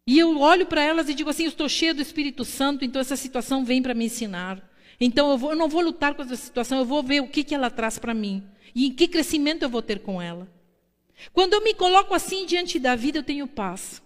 E 0.06 0.18
eu 0.18 0.40
olho 0.40 0.66
para 0.66 0.82
elas 0.82 1.08
e 1.08 1.14
digo 1.14 1.30
assim: 1.30 1.44
eu 1.44 1.50
estou 1.50 1.68
cheio 1.68 1.94
do 1.94 2.02
Espírito 2.02 2.44
Santo, 2.44 2.84
então 2.84 3.00
essa 3.00 3.14
situação 3.14 3.64
vem 3.64 3.82
para 3.82 3.94
me 3.94 4.06
ensinar. 4.06 4.70
Então 4.98 5.30
eu, 5.30 5.38
vou, 5.38 5.50
eu, 5.50 5.56
não 5.56 5.68
vou 5.68 5.82
lutar 5.82 6.14
com 6.14 6.22
essa 6.22 6.36
situação, 6.36 6.78
eu 6.78 6.84
vou 6.84 7.02
ver 7.02 7.20
o 7.20 7.28
que, 7.28 7.44
que 7.44 7.54
ela 7.54 7.70
traz 7.70 7.98
para 7.98 8.14
mim. 8.14 8.42
E 8.74 8.86
em 8.86 8.92
que 8.92 9.06
crescimento 9.06 9.62
eu 9.62 9.68
vou 9.68 9.82
ter 9.82 10.00
com 10.00 10.20
ela. 10.20 10.48
Quando 11.32 11.52
eu 11.52 11.62
me 11.62 11.74
coloco 11.74 12.14
assim 12.14 12.46
diante 12.46 12.78
da 12.78 12.96
vida, 12.96 13.18
eu 13.18 13.22
tenho 13.22 13.46
paz. 13.46 14.02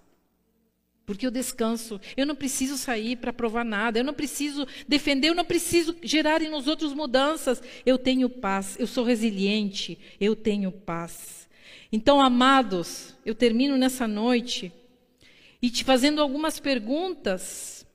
Porque 1.06 1.24
eu 1.24 1.30
descanso. 1.30 2.00
Eu 2.16 2.26
não 2.26 2.34
preciso 2.34 2.76
sair 2.76 3.16
para 3.16 3.32
provar 3.32 3.64
nada. 3.64 4.00
Eu 4.00 4.04
não 4.04 4.12
preciso 4.12 4.66
defender. 4.88 5.28
Eu 5.28 5.34
não 5.34 5.44
preciso 5.44 5.96
gerar 6.02 6.40
nos 6.40 6.66
outros 6.66 6.92
mudanças. 6.92 7.62
Eu 7.86 7.96
tenho 7.96 8.28
paz. 8.28 8.76
Eu 8.78 8.88
sou 8.88 9.04
resiliente. 9.04 9.96
Eu 10.20 10.34
tenho 10.34 10.72
paz. 10.72 11.48
Então, 11.92 12.20
amados, 12.20 13.14
eu 13.24 13.34
termino 13.34 13.76
nessa 13.76 14.08
noite 14.08 14.72
e 15.62 15.70
te 15.70 15.84
fazendo 15.84 16.20
algumas 16.20 16.58
perguntas. 16.58 17.86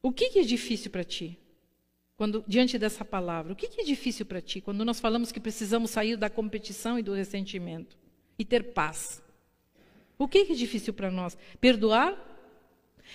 O 0.00 0.12
que, 0.12 0.38
é 0.38 0.42
difícil 0.42 0.92
para 0.92 1.02
ti? 1.02 1.36
Quando, 2.16 2.44
diante 2.46 2.78
dessa 2.78 3.04
palavra, 3.04 3.52
o 3.52 3.56
que 3.56 3.80
é 3.80 3.84
difícil 3.84 4.24
para 4.24 4.40
ti 4.40 4.60
quando 4.60 4.84
nós 4.84 5.00
falamos 5.00 5.32
que 5.32 5.40
precisamos 5.40 5.90
sair 5.90 6.16
da 6.16 6.30
competição 6.30 6.96
e 6.96 7.02
do 7.02 7.12
ressentimento 7.12 7.96
e 8.38 8.44
ter 8.44 8.72
paz? 8.72 9.23
O 10.18 10.28
que 10.28 10.38
é 10.38 10.44
difícil 10.44 10.92
para 10.92 11.10
nós? 11.10 11.36
Perdoar? 11.60 12.16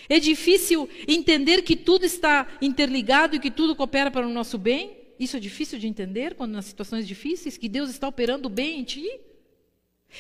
É 0.08 0.20
difícil 0.20 0.88
entender 1.08 1.62
que 1.62 1.76
tudo 1.76 2.06
está 2.06 2.48
interligado 2.62 3.36
e 3.36 3.40
que 3.40 3.52
tudo 3.52 3.76
coopera 3.76 4.12
para 4.12 4.28
o 4.28 4.30
nosso 4.30 4.58
bem? 4.58 4.98
Isso 5.20 5.36
é 5.36 5.40
difícil 5.40 5.78
de 5.78 5.88
entender 5.88 6.36
quando 6.36 6.54
nas 6.54 6.66
situações 6.66 7.08
difíceis 7.08 7.58
que 7.58 7.68
Deus 7.68 7.90
está 7.90 8.08
operando 8.08 8.48
bem 8.50 8.80
em 8.80 8.84
ti? 8.84 9.20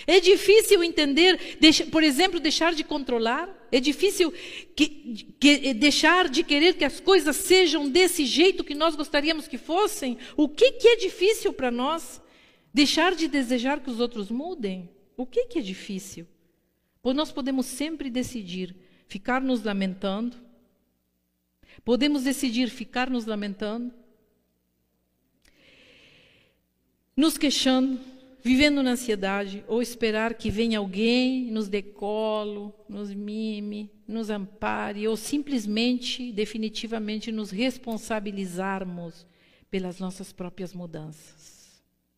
É 0.05 0.19
difícil 0.19 0.83
entender, 0.83 1.57
por 1.89 2.03
exemplo, 2.03 2.39
deixar 2.39 2.75
de 2.75 2.83
controlar? 2.83 3.49
É 3.71 3.79
difícil 3.79 4.31
que, 4.75 5.25
que, 5.39 5.73
deixar 5.73 6.29
de 6.29 6.43
querer 6.43 6.75
que 6.75 6.85
as 6.85 6.99
coisas 6.99 7.35
sejam 7.35 7.89
desse 7.89 8.25
jeito 8.25 8.63
que 8.63 8.75
nós 8.75 8.95
gostaríamos 8.95 9.47
que 9.47 9.57
fossem? 9.57 10.17
O 10.37 10.47
que, 10.47 10.73
que 10.73 10.87
é 10.87 10.95
difícil 10.95 11.53
para 11.53 11.71
nós? 11.71 12.21
Deixar 12.71 13.15
de 13.15 13.27
desejar 13.27 13.79
que 13.79 13.89
os 13.89 13.99
outros 13.99 14.29
mudem? 14.29 14.89
O 15.17 15.25
que, 15.25 15.45
que 15.45 15.59
é 15.59 15.61
difícil? 15.61 16.27
Pois 17.01 17.15
nós 17.15 17.31
podemos 17.31 17.65
sempre 17.65 18.09
decidir 18.09 18.75
ficar 19.07 19.41
nos 19.41 19.63
lamentando, 19.63 20.37
podemos 21.83 22.23
decidir 22.23 22.69
ficar 22.69 23.09
nos 23.09 23.25
lamentando, 23.25 23.93
nos 27.15 27.37
queixando, 27.37 27.99
vivendo 28.41 28.81
na 28.81 28.91
ansiedade, 28.91 29.63
ou 29.67 29.81
esperar 29.81 30.33
que 30.33 30.49
venha 30.49 30.79
alguém, 30.79 31.51
nos 31.51 31.67
dê 31.67 31.81
colo, 31.81 32.73
nos 32.87 33.13
mime, 33.13 33.91
nos 34.07 34.29
ampare 34.29 35.07
ou 35.07 35.17
simplesmente, 35.17 36.31
definitivamente, 36.31 37.31
nos 37.31 37.51
responsabilizarmos 37.51 39.25
pelas 39.69 39.99
nossas 39.99 40.31
próprias 40.31 40.73
mudanças. 40.73 41.58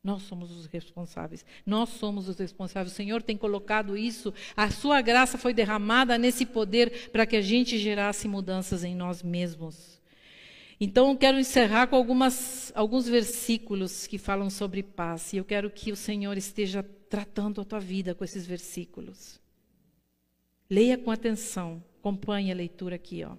Nós 0.04 0.24
somos 0.24 0.52
os 0.52 0.66
responsáveis. 0.66 1.46
Nós 1.66 1.90
somos 1.90 2.28
os 2.28 2.38
responsáveis. 2.38 2.92
O 2.92 2.96
Senhor 2.96 3.22
tem 3.22 3.38
colocado 3.38 3.96
isso. 3.96 4.34
A 4.58 4.72
sua 4.72 5.00
graça 5.00 5.38
foi 5.38 5.54
derramada 5.54 6.18
nesse 6.18 6.46
poder 6.46 7.10
para 7.12 7.26
que 7.26 7.36
a 7.36 7.42
gente 7.42 7.78
gerasse 7.78 8.28
mudanças 8.28 8.84
em 8.84 8.96
nós 8.96 9.22
mesmos. 9.22 10.02
Então, 10.80 11.16
quero 11.16 11.40
encerrar 11.40 11.86
com 11.86 11.96
algumas, 11.96 12.72
alguns 12.76 13.08
versículos 13.08 14.08
que 14.08 14.18
falam 14.18 14.50
sobre 14.50 14.82
paz. 14.82 15.34
E 15.34 15.38
eu 15.38 15.46
quero 15.46 15.70
que 15.70 15.92
o 15.92 15.96
Senhor 15.96 16.36
esteja 16.36 16.82
tratando 17.08 17.62
a 17.62 17.66
tua 17.66 17.80
vida 17.80 18.16
com 18.16 18.24
esses 18.24 18.48
versículos. 18.48 19.40
Leia 20.68 20.98
com 20.98 21.12
atenção. 21.12 21.84
Acompanhe 22.00 22.52
a 22.52 22.56
leitura 22.56 22.96
aqui, 22.96 23.24
ó. 23.24 23.36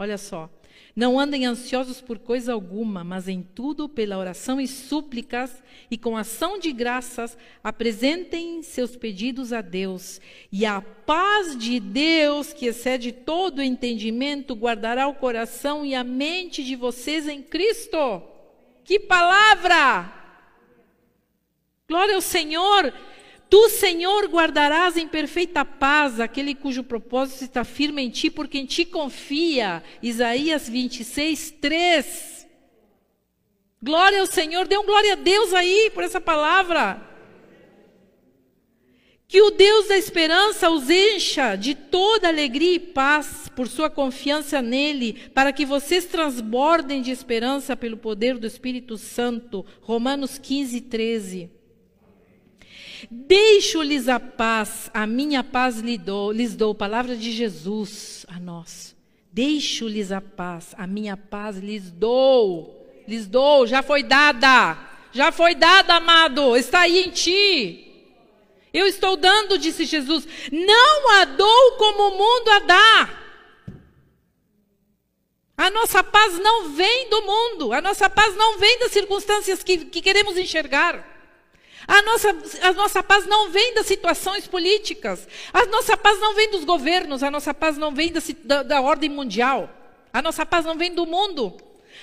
Olha 0.00 0.16
só. 0.16 0.48
Não 0.96 1.20
andem 1.20 1.44
ansiosos 1.44 2.00
por 2.00 2.18
coisa 2.18 2.54
alguma, 2.54 3.04
mas 3.04 3.28
em 3.28 3.42
tudo, 3.42 3.86
pela 3.86 4.16
oração 4.16 4.58
e 4.58 4.66
súplicas 4.66 5.62
e 5.90 5.98
com 5.98 6.16
ação 6.16 6.58
de 6.58 6.72
graças, 6.72 7.36
apresentem 7.62 8.62
seus 8.62 8.96
pedidos 8.96 9.52
a 9.52 9.60
Deus. 9.60 10.18
E 10.50 10.64
a 10.64 10.80
paz 10.80 11.54
de 11.54 11.78
Deus, 11.78 12.50
que 12.50 12.64
excede 12.64 13.12
todo 13.12 13.62
entendimento, 13.62 14.54
guardará 14.54 15.06
o 15.06 15.14
coração 15.14 15.84
e 15.84 15.94
a 15.94 16.02
mente 16.02 16.64
de 16.64 16.76
vocês 16.76 17.28
em 17.28 17.42
Cristo. 17.42 18.22
Que 18.82 18.98
palavra! 18.98 20.10
Glória 21.86 22.14
ao 22.14 22.22
Senhor! 22.22 22.90
Tu, 23.50 23.68
Senhor, 23.68 24.28
guardarás 24.28 24.96
em 24.96 25.08
perfeita 25.08 25.64
paz 25.64 26.20
aquele 26.20 26.54
cujo 26.54 26.84
propósito 26.84 27.42
está 27.42 27.64
firme 27.64 28.00
em 28.00 28.08
ti, 28.08 28.30
porque 28.30 28.58
em 28.58 28.64
ti 28.64 28.84
confia. 28.84 29.82
Isaías 30.00 30.68
26, 30.68 31.50
3. 31.60 32.46
Glória 33.82 34.20
ao 34.20 34.26
Senhor, 34.26 34.68
dê 34.68 34.78
um 34.78 34.86
glória 34.86 35.14
a 35.14 35.16
Deus 35.16 35.52
aí 35.52 35.90
por 35.92 36.04
essa 36.04 36.20
palavra. 36.20 37.04
Que 39.26 39.42
o 39.42 39.50
Deus 39.50 39.88
da 39.88 39.96
esperança 39.96 40.70
os 40.70 40.88
encha 40.88 41.56
de 41.56 41.74
toda 41.74 42.28
alegria 42.28 42.74
e 42.74 42.78
paz 42.80 43.48
por 43.56 43.66
sua 43.66 43.90
confiança 43.90 44.62
nele, 44.62 45.14
para 45.34 45.52
que 45.52 45.66
vocês 45.66 46.04
transbordem 46.04 47.02
de 47.02 47.10
esperança 47.10 47.76
pelo 47.76 47.96
poder 47.96 48.38
do 48.38 48.46
Espírito 48.46 48.96
Santo. 48.96 49.66
Romanos 49.80 50.38
15, 50.38 50.80
13. 50.82 51.59
Deixo-lhes 53.10 54.08
a 54.08 54.18
paz, 54.18 54.90
a 54.92 55.06
minha 55.06 55.44
paz 55.44 55.78
lhes 55.78 55.98
dou, 55.98 56.32
lhes 56.32 56.56
dou, 56.56 56.74
palavra 56.74 57.16
de 57.16 57.30
Jesus 57.32 58.26
a 58.28 58.40
nós. 58.40 58.96
Deixo-lhes 59.32 60.10
a 60.10 60.20
paz, 60.20 60.74
a 60.76 60.86
minha 60.86 61.16
paz 61.16 61.58
lhes 61.58 61.90
dou, 61.90 62.86
lhes 63.06 63.26
dou, 63.26 63.66
já 63.66 63.82
foi 63.82 64.02
dada, 64.02 64.76
já 65.12 65.30
foi 65.30 65.54
dada, 65.54 65.94
amado, 65.94 66.56
está 66.56 66.80
aí 66.80 66.98
em 67.04 67.10
ti. 67.10 67.86
Eu 68.72 68.86
estou 68.86 69.16
dando, 69.16 69.58
disse 69.58 69.84
Jesus, 69.84 70.26
não 70.50 71.10
a 71.20 71.24
dou 71.24 71.72
como 71.72 72.08
o 72.08 72.18
mundo 72.18 72.48
a 72.50 72.58
dá. 72.60 73.20
A 75.56 75.70
nossa 75.70 76.02
paz 76.02 76.38
não 76.38 76.70
vem 76.70 77.10
do 77.10 77.22
mundo, 77.22 77.72
a 77.72 77.80
nossa 77.80 78.08
paz 78.08 78.34
não 78.36 78.58
vem 78.58 78.78
das 78.78 78.92
circunstâncias 78.92 79.62
que, 79.62 79.84
que 79.84 80.00
queremos 80.00 80.36
enxergar. 80.38 81.09
A 81.90 82.02
nossa, 82.02 82.28
a 82.62 82.72
nossa 82.72 83.02
paz 83.02 83.26
não 83.26 83.50
vem 83.50 83.74
das 83.74 83.84
situações 83.84 84.46
políticas. 84.46 85.26
A 85.52 85.66
nossa 85.66 85.96
paz 85.96 86.20
não 86.20 86.36
vem 86.36 86.48
dos 86.48 86.62
governos. 86.62 87.20
A 87.24 87.32
nossa 87.32 87.52
paz 87.52 87.76
não 87.76 87.92
vem 87.92 88.12
da, 88.12 88.20
da, 88.44 88.62
da 88.62 88.80
ordem 88.80 89.10
mundial. 89.10 89.68
A 90.12 90.22
nossa 90.22 90.46
paz 90.46 90.64
não 90.64 90.78
vem 90.78 90.94
do 90.94 91.04
mundo. 91.04 91.56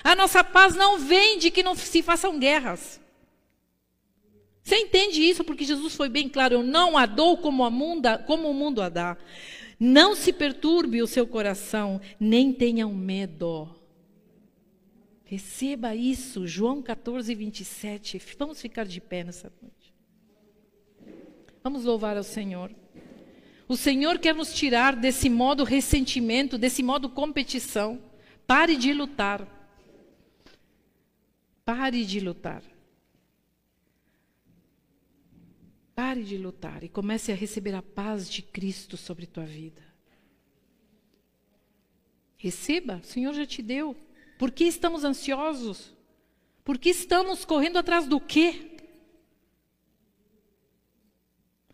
A 0.04 0.14
nossa 0.14 0.44
paz 0.44 0.76
não 0.76 1.00
vem 1.00 1.40
de 1.40 1.50
que 1.50 1.64
não 1.64 1.74
se 1.74 2.04
façam 2.04 2.38
guerras. 2.38 3.00
Você 4.62 4.76
entende 4.76 5.22
isso? 5.22 5.46
Porque 5.46 5.64
Jesus 5.64 5.96
foi 5.96 6.10
bem 6.10 6.28
claro: 6.28 6.56
eu 6.56 6.64
não 6.64 6.98
a 6.98 7.06
dou 7.06 7.38
como, 7.38 7.64
a 7.64 7.70
munda, 7.70 8.18
como 8.18 8.52
o 8.52 8.54
mundo 8.54 8.82
a 8.82 8.90
dá. 8.90 9.16
Não 9.80 10.16
se 10.16 10.34
perturbe 10.34 11.02
o 11.02 11.08
seu 11.08 11.26
coração, 11.26 12.02
nem 12.20 12.52
tenham 12.52 12.94
medo. 12.94 13.74
Receba 15.30 15.94
isso, 15.94 16.48
João 16.48 16.82
14, 16.82 17.36
27. 17.36 18.22
Vamos 18.40 18.62
ficar 18.62 18.86
de 18.86 19.02
pé 19.02 19.26
nessa 19.26 19.52
noite. 19.62 19.77
Vamos 21.68 21.84
louvar 21.84 22.16
ao 22.16 22.24
Senhor. 22.24 22.74
O 23.68 23.76
Senhor 23.76 24.20
quer 24.20 24.34
nos 24.34 24.54
tirar 24.54 24.96
desse 24.96 25.30
modo 25.30 25.66
ressentimento, 25.66 26.58
desse 26.58 26.82
modo 26.82 27.10
competição. 27.10 28.02
Pare 28.48 28.78
de 28.78 28.94
lutar. 28.94 29.46
Pare 31.66 32.06
de 32.06 32.22
lutar. 32.22 32.64
Pare 35.94 36.24
de 36.24 36.38
lutar 36.38 36.86
e 36.86 36.88
comece 36.88 37.34
a 37.34 37.36
receber 37.36 37.76
a 37.76 37.82
paz 37.82 38.30
de 38.30 38.42
Cristo 38.42 38.96
sobre 38.96 39.26
tua 39.26 39.44
vida. 39.44 39.84
Receba, 42.38 43.02
o 43.04 43.06
Senhor 43.06 43.34
já 43.34 43.46
te 43.46 43.62
deu. 43.62 43.94
Por 44.40 44.52
que 44.52 44.64
estamos 44.64 45.04
ansiosos? 45.04 45.94
Por 46.64 46.78
que 46.78 46.88
estamos 46.88 47.44
correndo 47.44 47.78
atrás 47.78 48.08
do 48.08 48.22
quê? 48.22 48.77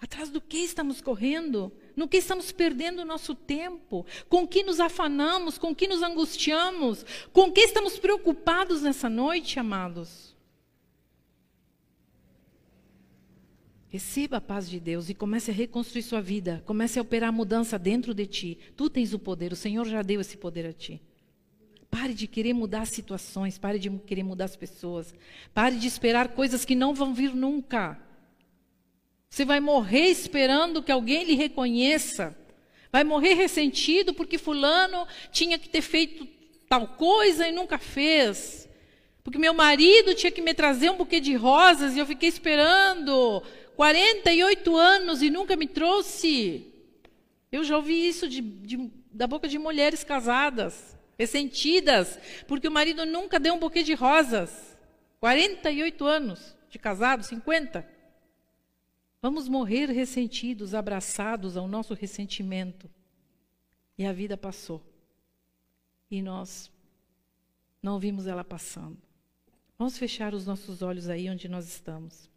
Atrás 0.04 0.30
do 0.30 0.42
que 0.42 0.58
estamos 0.58 1.00
correndo? 1.00 1.72
No 1.96 2.10
que 2.10 2.18
estamos 2.18 2.52
perdendo 2.52 3.04
o 3.04 3.06
nosso 3.06 3.34
tempo? 3.34 4.06
Com 4.28 4.46
que 4.46 4.62
nos 4.62 4.82
afanamos? 4.82 5.58
Com 5.58 5.74
que 5.74 5.88
nos 5.88 6.04
angustiamos? 6.04 7.06
Com 7.32 7.50
que 7.50 7.62
estamos 7.62 7.98
preocupados 7.98 8.82
nessa 8.82 9.08
noite, 9.08 9.62
amados? 9.62 10.36
Receba 13.88 14.38
a 14.38 14.42
paz 14.42 14.70
de 14.70 14.78
Deus 14.78 15.08
e 15.08 15.14
comece 15.14 15.52
a 15.52 15.54
reconstruir 15.54 16.04
sua 16.04 16.20
vida. 16.20 16.62
Comece 16.66 17.00
a 17.00 17.02
operar 17.02 17.32
mudança 17.32 17.80
dentro 17.80 18.14
de 18.14 18.26
ti. 18.26 18.60
Tu 18.76 18.90
tens 18.90 19.14
o 19.14 19.20
poder, 19.20 19.54
o 19.54 19.56
Senhor 19.56 19.86
já 19.86 20.02
deu 20.02 20.20
esse 20.20 20.36
poder 20.36 20.66
a 20.66 20.74
ti. 20.74 21.02
Pare 21.90 22.14
de 22.14 22.28
querer 22.28 22.52
mudar 22.52 22.82
as 22.82 22.90
situações, 22.90 23.58
pare 23.58 23.80
de 23.80 23.90
querer 23.90 24.24
mudar 24.24 24.46
as 24.46 24.58
pessoas. 24.58 25.16
Pare 25.54 25.78
de 25.78 25.88
esperar 25.88 26.34
coisas 26.34 26.66
que 26.66 26.76
não 26.76 26.94
vão 26.94 27.14
vir 27.14 27.34
nunca. 27.34 27.98
Você 29.34 29.46
vai 29.46 29.60
morrer 29.60 30.10
esperando 30.10 30.84
que 30.84 30.92
alguém 30.92 31.24
lhe 31.24 31.34
reconheça. 31.34 32.38
Vai 32.92 33.04
morrer 33.04 33.34
ressentido 33.34 34.14
porque 34.14 34.38
fulano 34.38 35.08
tinha 35.32 35.58
que 35.58 35.68
ter 35.68 35.82
feito 35.82 36.28
tal 36.70 36.88
coisa 36.90 37.48
e 37.48 37.52
nunca 37.52 37.80
fez. 37.80 38.70
Porque 39.24 39.40
meu 39.40 39.52
marido 39.52 40.14
tinha 40.14 40.32
que 40.32 40.40
me 40.40 40.54
trazer 40.54 40.92
um 40.92 40.98
buquê 40.98 41.20
de 41.20 41.34
rosas 41.34 41.96
e 41.96 42.00
eu 42.00 42.06
fiquei 42.06 42.30
esperando 42.30 43.42
48 43.76 44.78
anos 44.78 45.24
e 45.24 45.32
nunca 45.32 45.56
me 45.56 45.66
trouxe. 45.66 46.72
Eu 47.52 47.64
já 47.64 47.76
ouvi 47.76 48.08
isso 48.08 48.30
de, 48.30 48.40
de, 48.40 48.92
da 49.12 49.26
boca 49.26 49.48
de 49.48 49.58
mulheres 49.58 50.04
casadas, 50.04 50.96
ressentidas, 51.18 52.20
porque 52.48 52.68
o 52.68 52.72
marido 52.72 53.04
nunca 53.04 53.40
deu 53.40 53.56
um 53.56 53.60
buquê 53.60 53.82
de 53.82 53.96
rosas. 53.96 54.78
48 55.20 56.06
anos 56.06 56.56
de 56.70 56.78
casado, 56.78 57.24
50. 57.24 57.93
Vamos 59.24 59.48
morrer 59.48 59.90
ressentidos, 59.90 60.76
abraçados 60.76 61.56
ao 61.56 61.66
nosso 61.66 61.94
ressentimento. 61.94 62.92
E 63.98 64.06
a 64.06 64.12
vida 64.12 64.36
passou. 64.36 64.84
E 66.12 66.22
nós 66.22 66.70
não 67.82 67.98
vimos 67.98 68.28
ela 68.28 68.44
passando. 68.44 68.98
Vamos 69.80 69.98
fechar 69.98 70.34
os 70.34 70.46
nossos 70.46 70.82
olhos 70.82 71.08
aí 71.08 71.30
onde 71.30 71.48
nós 71.48 71.70
estamos. 71.70 72.30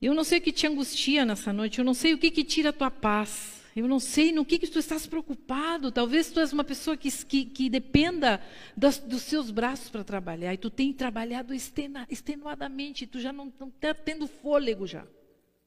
Eu 0.00 0.12
não 0.12 0.24
sei 0.24 0.40
o 0.40 0.42
que 0.42 0.50
te 0.50 0.66
angustia 0.66 1.24
nessa 1.24 1.52
noite, 1.52 1.78
eu 1.78 1.84
não 1.84 1.94
sei 1.94 2.14
o 2.14 2.18
que, 2.18 2.28
que 2.28 2.42
tira 2.42 2.70
a 2.70 2.72
tua 2.72 2.90
paz. 2.90 3.61
Eu 3.74 3.88
não 3.88 3.98
sei 3.98 4.32
no 4.32 4.44
que, 4.44 4.58
que 4.58 4.66
tu 4.66 4.78
estás 4.78 5.06
preocupado. 5.06 5.90
Talvez 5.90 6.30
tu 6.30 6.40
és 6.40 6.52
uma 6.52 6.64
pessoa 6.64 6.96
que, 6.96 7.10
que, 7.24 7.44
que 7.46 7.70
dependa 7.70 8.42
das, 8.76 8.98
dos 8.98 9.22
seus 9.22 9.50
braços 9.50 9.88
para 9.88 10.04
trabalhar. 10.04 10.52
E 10.52 10.58
tu 10.58 10.68
tem 10.68 10.92
trabalhado 10.92 11.54
extenuadamente. 11.54 13.06
Tu 13.06 13.18
já 13.18 13.32
não 13.32 13.48
está 13.48 13.94
tendo 13.94 14.26
fôlego 14.26 14.86
já. 14.86 15.06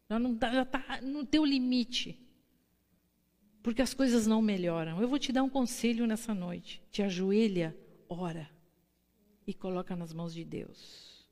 Já 0.08 0.20
está 0.62 0.66
tá 0.66 1.02
no 1.02 1.26
teu 1.26 1.44
limite. 1.44 2.20
Porque 3.64 3.82
as 3.82 3.96
coisas 3.96 4.28
não 4.28 4.40
melhoram. 4.40 5.02
Eu 5.02 5.08
vou 5.08 5.18
te 5.18 5.32
dar 5.32 5.42
um 5.42 5.50
conselho 5.50 6.06
nessa 6.06 6.36
noite. 6.36 6.84
Te 6.92 7.02
ajoelha, 7.02 7.76
ora. 8.08 8.48
E 9.48 9.54
coloca 9.54 9.96
nas 9.96 10.14
mãos 10.14 10.32
de 10.32 10.46
Deus. 10.46 11.28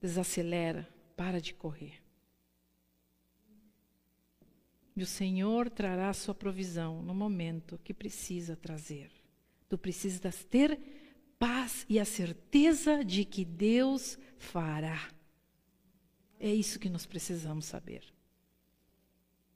Desacelera. 0.00 0.88
Para 1.16 1.40
de 1.40 1.52
correr. 1.52 2.07
E 4.98 5.02
o 5.02 5.06
Senhor 5.06 5.70
trará 5.70 6.08
a 6.08 6.12
sua 6.12 6.34
provisão 6.34 7.00
no 7.02 7.14
momento 7.14 7.78
que 7.84 7.94
precisa 7.94 8.56
trazer. 8.56 9.12
Tu 9.68 9.78
precisas 9.78 10.42
ter 10.42 10.76
paz 11.38 11.86
e 11.88 12.00
a 12.00 12.04
certeza 12.04 13.04
de 13.04 13.24
que 13.24 13.44
Deus 13.44 14.18
fará. 14.38 15.08
É 16.40 16.52
isso 16.52 16.80
que 16.80 16.90
nós 16.90 17.06
precisamos 17.06 17.66
saber. 17.66 18.12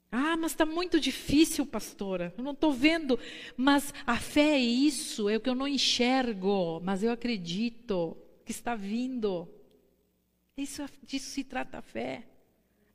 Ah, 0.09 0.37
mas 0.37 0.53
está 0.53 0.65
muito 0.65 0.97
difícil, 0.97 1.65
pastora. 1.65 2.33
Eu 2.37 2.43
não 2.45 2.53
estou 2.53 2.71
vendo. 2.71 3.19
Mas 3.57 3.93
a 4.07 4.15
fé 4.15 4.53
é 4.53 4.59
isso, 4.59 5.27
é 5.27 5.35
o 5.35 5.41
que 5.41 5.49
eu 5.49 5.55
não 5.55 5.67
enxergo, 5.67 6.79
mas 6.79 7.03
eu 7.03 7.11
acredito 7.11 8.15
que 8.45 8.53
está 8.53 8.75
vindo. 8.75 9.49
Isso, 10.55 10.85
disso 11.05 11.31
se 11.31 11.43
trata 11.43 11.79
a 11.79 11.81
fé. 11.81 12.29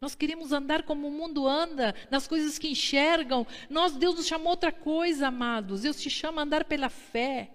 Nós 0.00 0.14
queremos 0.14 0.52
andar 0.52 0.84
como 0.84 1.08
o 1.08 1.10
mundo 1.10 1.46
anda, 1.46 1.94
nas 2.10 2.28
coisas 2.28 2.56
que 2.58 2.68
enxergam. 2.68 3.46
Nós, 3.68 3.96
Deus 3.96 4.14
nos 4.14 4.26
chamou 4.26 4.50
outra 4.50 4.70
coisa, 4.70 5.28
amados. 5.28 5.82
Deus 5.82 6.00
te 6.00 6.08
chama 6.08 6.40
a 6.40 6.44
andar 6.44 6.64
pela 6.64 6.88
fé, 6.88 7.50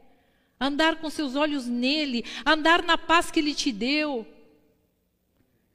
andar 0.60 0.98
com 0.98 1.10
seus 1.10 1.36
olhos 1.36 1.68
nele, 1.68 2.26
andar 2.46 2.84
na 2.84 2.98
paz 2.98 3.32
que 3.32 3.40
ele 3.40 3.56
te 3.56 3.72
deu, 3.72 4.28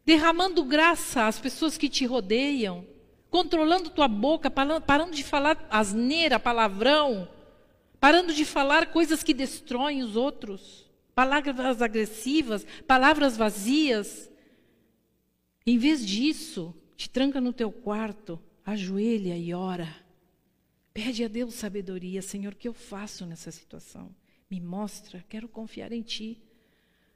derramando 0.05 0.63
graça 0.63 1.27
às 1.27 1.39
pessoas 1.39 1.79
que 1.79 1.89
te 1.89 2.05
rodeiam, 2.05 2.87
controlando 3.31 3.91
tua 3.91 4.09
boca, 4.09 4.51
parando 4.51 5.13
de 5.13 5.25
falar 5.25 5.67
asneira, 5.71 6.39
palavrão, 6.39 7.29
parando 7.99 8.33
de 8.35 8.45
falar 8.45 8.93
coisas 8.93 9.23
que 9.23 9.33
destroem 9.33 10.03
os 10.03 10.17
outros, 10.17 10.87
palavras 11.15 11.81
agressivas, 11.81 12.67
palavras 12.87 13.39
vazias. 13.39 14.28
Em 15.69 15.77
vez 15.77 16.07
disso, 16.07 16.75
te 16.97 17.11
tranca 17.11 17.43
no 17.43 17.53
teu 17.53 17.71
quarto, 17.71 18.41
ajoelha 18.65 19.37
e 19.37 19.53
ora. 19.53 19.95
Pede 20.95 21.23
a 21.23 21.29
Deus 21.29 21.53
sabedoria, 21.53 22.23
Senhor, 22.23 22.55
o 22.55 22.57
que 22.57 22.67
eu 22.67 22.73
faço 22.73 23.27
nessa 23.27 23.51
situação? 23.51 24.09
Me 24.51 24.63
mostra, 24.63 25.23
quero 25.29 25.47
confiar 25.47 25.93
em 25.93 26.01
Ti. 26.01 26.41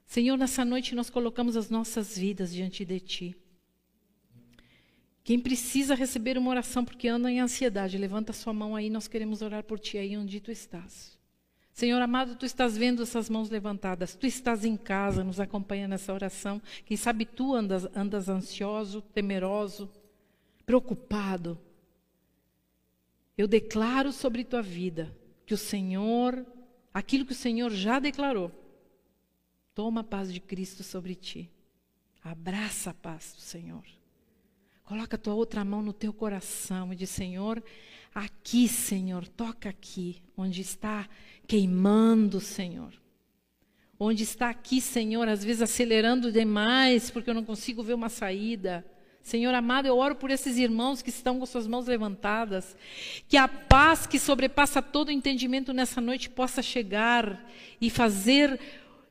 Senhor, 0.05 0.37
nessa 0.37 0.63
noite 0.63 0.93
nós 0.93 1.09
colocamos 1.09 1.57
as 1.57 1.71
nossas 1.71 2.15
vidas 2.15 2.53
diante 2.53 2.85
de 2.85 2.99
Ti. 2.99 3.35
Quem 5.23 5.39
precisa 5.39 5.95
receber 5.95 6.37
uma 6.37 6.51
oração 6.51 6.85
porque 6.85 7.07
anda 7.07 7.31
em 7.31 7.39
ansiedade, 7.39 7.97
levanta 7.97 8.33
sua 8.33 8.53
mão 8.53 8.75
aí, 8.75 8.87
nós 8.87 9.07
queremos 9.07 9.41
orar 9.41 9.63
por 9.63 9.79
Ti 9.79 9.97
aí 9.97 10.15
onde 10.15 10.39
Tu 10.39 10.51
estás. 10.51 11.12
Senhor 11.73 11.99
amado, 11.99 12.35
tu 12.35 12.45
estás 12.45 12.77
vendo 12.77 13.01
essas 13.01 13.27
mãos 13.27 13.49
levantadas, 13.49 14.13
tu 14.13 14.27
estás 14.27 14.63
em 14.63 14.77
casa, 14.77 15.23
nos 15.23 15.39
acompanha 15.39 15.87
nessa 15.87 16.13
oração. 16.13 16.61
Quem 16.85 16.95
sabe 16.95 17.25
tu 17.25 17.55
andas, 17.55 17.87
andas 17.95 18.29
ansioso, 18.29 19.01
temeroso, 19.01 19.89
preocupado. 20.67 21.57
Eu 23.35 23.47
declaro 23.47 24.11
sobre 24.11 24.43
tua 24.43 24.61
vida 24.61 25.17
que 25.47 25.53
o 25.55 25.57
Senhor, 25.57 26.45
aquilo 26.93 27.25
que 27.25 27.31
o 27.31 27.35
Senhor 27.35 27.71
já 27.71 27.97
declarou, 27.97 28.51
toma 29.73 30.01
a 30.01 30.03
paz 30.03 30.31
de 30.31 30.39
Cristo 30.39 30.83
sobre 30.83 31.15
ti. 31.15 31.49
Abraça 32.23 32.91
a 32.91 32.93
paz 32.93 33.33
do 33.35 33.41
Senhor. 33.41 33.83
Coloca 34.83 35.15
a 35.15 35.19
tua 35.19 35.33
outra 35.33 35.65
mão 35.65 35.81
no 35.81 35.91
teu 35.91 36.13
coração 36.13 36.93
e 36.93 36.95
diz: 36.95 37.09
Senhor, 37.09 37.63
aqui, 38.13 38.67
Senhor, 38.67 39.27
toca 39.27 39.69
aqui, 39.69 40.21
onde 40.37 40.61
está 40.61 41.07
queimando, 41.47 42.39
Senhor. 42.39 42.93
Onde 43.99 44.23
está 44.23 44.49
aqui, 44.49 44.81
Senhor, 44.81 45.27
às 45.27 45.43
vezes 45.43 45.61
acelerando 45.61 46.31
demais, 46.31 47.09
porque 47.09 47.29
eu 47.29 47.33
não 47.33 47.43
consigo 47.43 47.83
ver 47.83 47.93
uma 47.93 48.09
saída. 48.09 48.85
Senhor 49.21 49.53
amado, 49.53 49.87
eu 49.87 49.97
oro 49.97 50.15
por 50.15 50.29
esses 50.29 50.57
irmãos 50.57 51.01
que 51.01 51.09
estão 51.09 51.39
com 51.39 51.45
suas 51.45 51.65
mãos 51.65 51.87
levantadas. 51.87 52.75
Que 53.29 53.37
a 53.37 53.47
paz 53.47 54.05
que 54.05 54.19
sobrepassa 54.19 54.81
todo 54.81 55.11
entendimento 55.11 55.71
nessa 55.71 56.01
noite 56.01 56.29
possa 56.29 56.61
chegar 56.61 57.49
e 57.79 57.89
fazer 57.89 58.59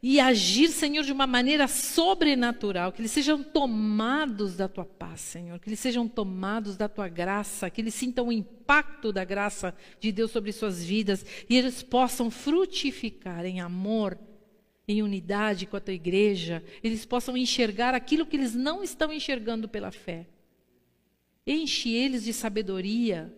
e 0.05 0.19
agir, 0.19 0.69
Senhor, 0.71 1.05
de 1.05 1.13
uma 1.13 1.29
maneira 1.29 1.69
sobrenatural, 1.69 2.91
que 2.91 3.01
eles 3.01 3.13
sejam 3.13 3.41
tomados 3.41 4.57
da 4.57 4.67
tua 4.67 4.85
paz, 4.85 5.21
Senhor, 5.21 5.61
que 5.61 5.69
eles 5.69 5.79
sejam 5.79 6.09
tomados 6.09 6.77
da 6.77 6.89
tua 6.89 7.09
graça, 7.09 7.71
que 7.71 7.81
eles 7.81 7.95
sintam 7.95 8.27
o 8.27 8.33
impacto 8.33 9.13
da 9.13 9.25
graça 9.25 9.73
de 10.01 10.11
Deus 10.11 10.33
sobre 10.33 10.51
suas 10.51 10.83
vidas. 10.83 11.25
E 11.49 11.57
eles 11.57 11.85
possam 11.85 12.33
frutificar 12.33 13.45
em 13.47 13.61
amor, 13.61 14.19
em 14.89 15.05
unidade 15.05 15.67
com 15.67 15.77
a 15.77 15.81
tua 15.81 15.95
igreja, 15.95 16.65
eles 16.83 17.07
possam 17.07 17.37
enxergar 17.37 17.95
aquilo 17.95 18.27
que 18.27 18.35
eles 18.37 18.57
não 18.57 18.83
estão 18.83 19.13
enxergando 19.13 19.69
pela 19.69 19.93
fé. 19.93 20.27
Enche 21.47 21.91
eles 21.91 22.25
de 22.25 22.33
sabedoria, 22.33 23.33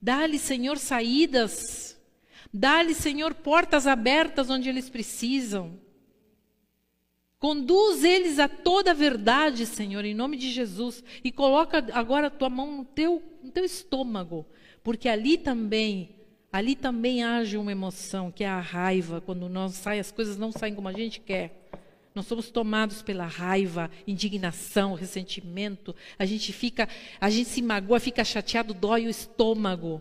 dá-lhes, 0.00 0.42
Senhor, 0.42 0.76
saídas, 0.76 1.98
dá-lhes, 2.52 2.98
Senhor, 2.98 3.32
portas 3.32 3.86
abertas 3.86 4.50
onde 4.50 4.68
eles 4.68 4.90
precisam. 4.90 5.85
Conduz 7.38 8.02
eles 8.02 8.38
a 8.38 8.48
toda 8.48 8.92
a 8.92 8.94
verdade, 8.94 9.66
Senhor, 9.66 10.04
em 10.04 10.14
nome 10.14 10.36
de 10.36 10.50
Jesus. 10.50 11.04
E 11.22 11.30
coloca 11.30 11.84
agora 11.92 12.28
a 12.28 12.30
tua 12.30 12.48
mão 12.48 12.78
no 12.78 12.84
teu, 12.84 13.22
no 13.42 13.50
teu 13.50 13.64
estômago, 13.64 14.46
porque 14.82 15.08
ali 15.08 15.36
também, 15.36 16.16
ali 16.50 16.74
também 16.74 17.22
age 17.22 17.58
uma 17.58 17.72
emoção, 17.72 18.32
que 18.32 18.42
é 18.42 18.48
a 18.48 18.60
raiva. 18.60 19.20
Quando 19.20 19.48
nós 19.48 19.74
sai, 19.74 19.98
as 19.98 20.10
coisas 20.10 20.38
não 20.38 20.50
saem 20.50 20.74
como 20.74 20.88
a 20.88 20.92
gente 20.92 21.20
quer. 21.20 21.68
Nós 22.14 22.26
somos 22.26 22.50
tomados 22.50 23.02
pela 23.02 23.26
raiva, 23.26 23.90
indignação, 24.06 24.94
ressentimento. 24.94 25.94
A 26.18 26.24
gente 26.24 26.50
fica, 26.50 26.88
a 27.20 27.28
gente 27.28 27.50
se 27.50 27.60
magoa, 27.60 28.00
fica 28.00 28.24
chateado, 28.24 28.72
dói 28.72 29.06
o 29.06 29.10
estômago. 29.10 30.00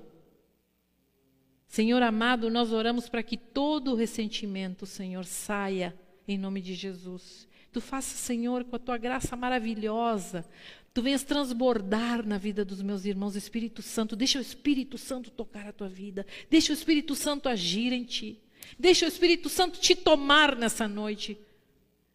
Senhor 1.67 2.01
amado, 2.01 2.49
nós 2.49 2.71
oramos 2.71 3.09
para 3.09 3.21
que 3.21 3.35
todo 3.35 3.91
o 3.91 3.95
ressentimento, 3.95 4.85
Senhor, 4.85 5.25
saia 5.25 5.93
em 6.27 6.37
nome 6.37 6.61
de 6.61 6.73
Jesus. 6.73 7.47
Tu 7.71 7.81
faça, 7.81 8.15
Senhor, 8.15 8.63
com 8.63 8.75
a 8.75 8.79
tua 8.79 8.97
graça 8.97 9.35
maravilhosa, 9.35 10.45
tu 10.93 11.01
venhas 11.01 11.23
transbordar 11.23 12.25
na 12.25 12.37
vida 12.37 12.63
dos 12.63 12.81
meus 12.81 13.05
irmãos, 13.05 13.35
Espírito 13.35 13.81
Santo. 13.81 14.15
Deixa 14.15 14.39
o 14.39 14.41
Espírito 14.41 14.97
Santo 14.97 15.29
tocar 15.29 15.67
a 15.67 15.73
tua 15.73 15.89
vida, 15.89 16.25
deixa 16.49 16.71
o 16.71 16.75
Espírito 16.75 17.15
Santo 17.15 17.49
agir 17.49 17.91
em 17.91 18.03
ti, 18.03 18.39
deixa 18.79 19.05
o 19.05 19.09
Espírito 19.09 19.49
Santo 19.49 19.79
te 19.79 19.95
tomar 19.95 20.55
nessa 20.55 20.87
noite. 20.87 21.37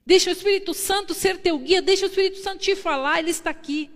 Deixa 0.05 0.31
o 0.31 0.33
Espírito 0.33 0.73
Santo 0.73 1.15
ser 1.15 1.39
teu 1.39 1.59
guia, 1.59 1.83
deixa 1.83 2.07
o 2.07 2.09
Espírito 2.09 2.39
Santo 2.39 2.61
te 2.61 2.75
falar, 2.75 3.19
ele 3.19 3.31
está 3.31 3.51
aqui. 3.51 3.91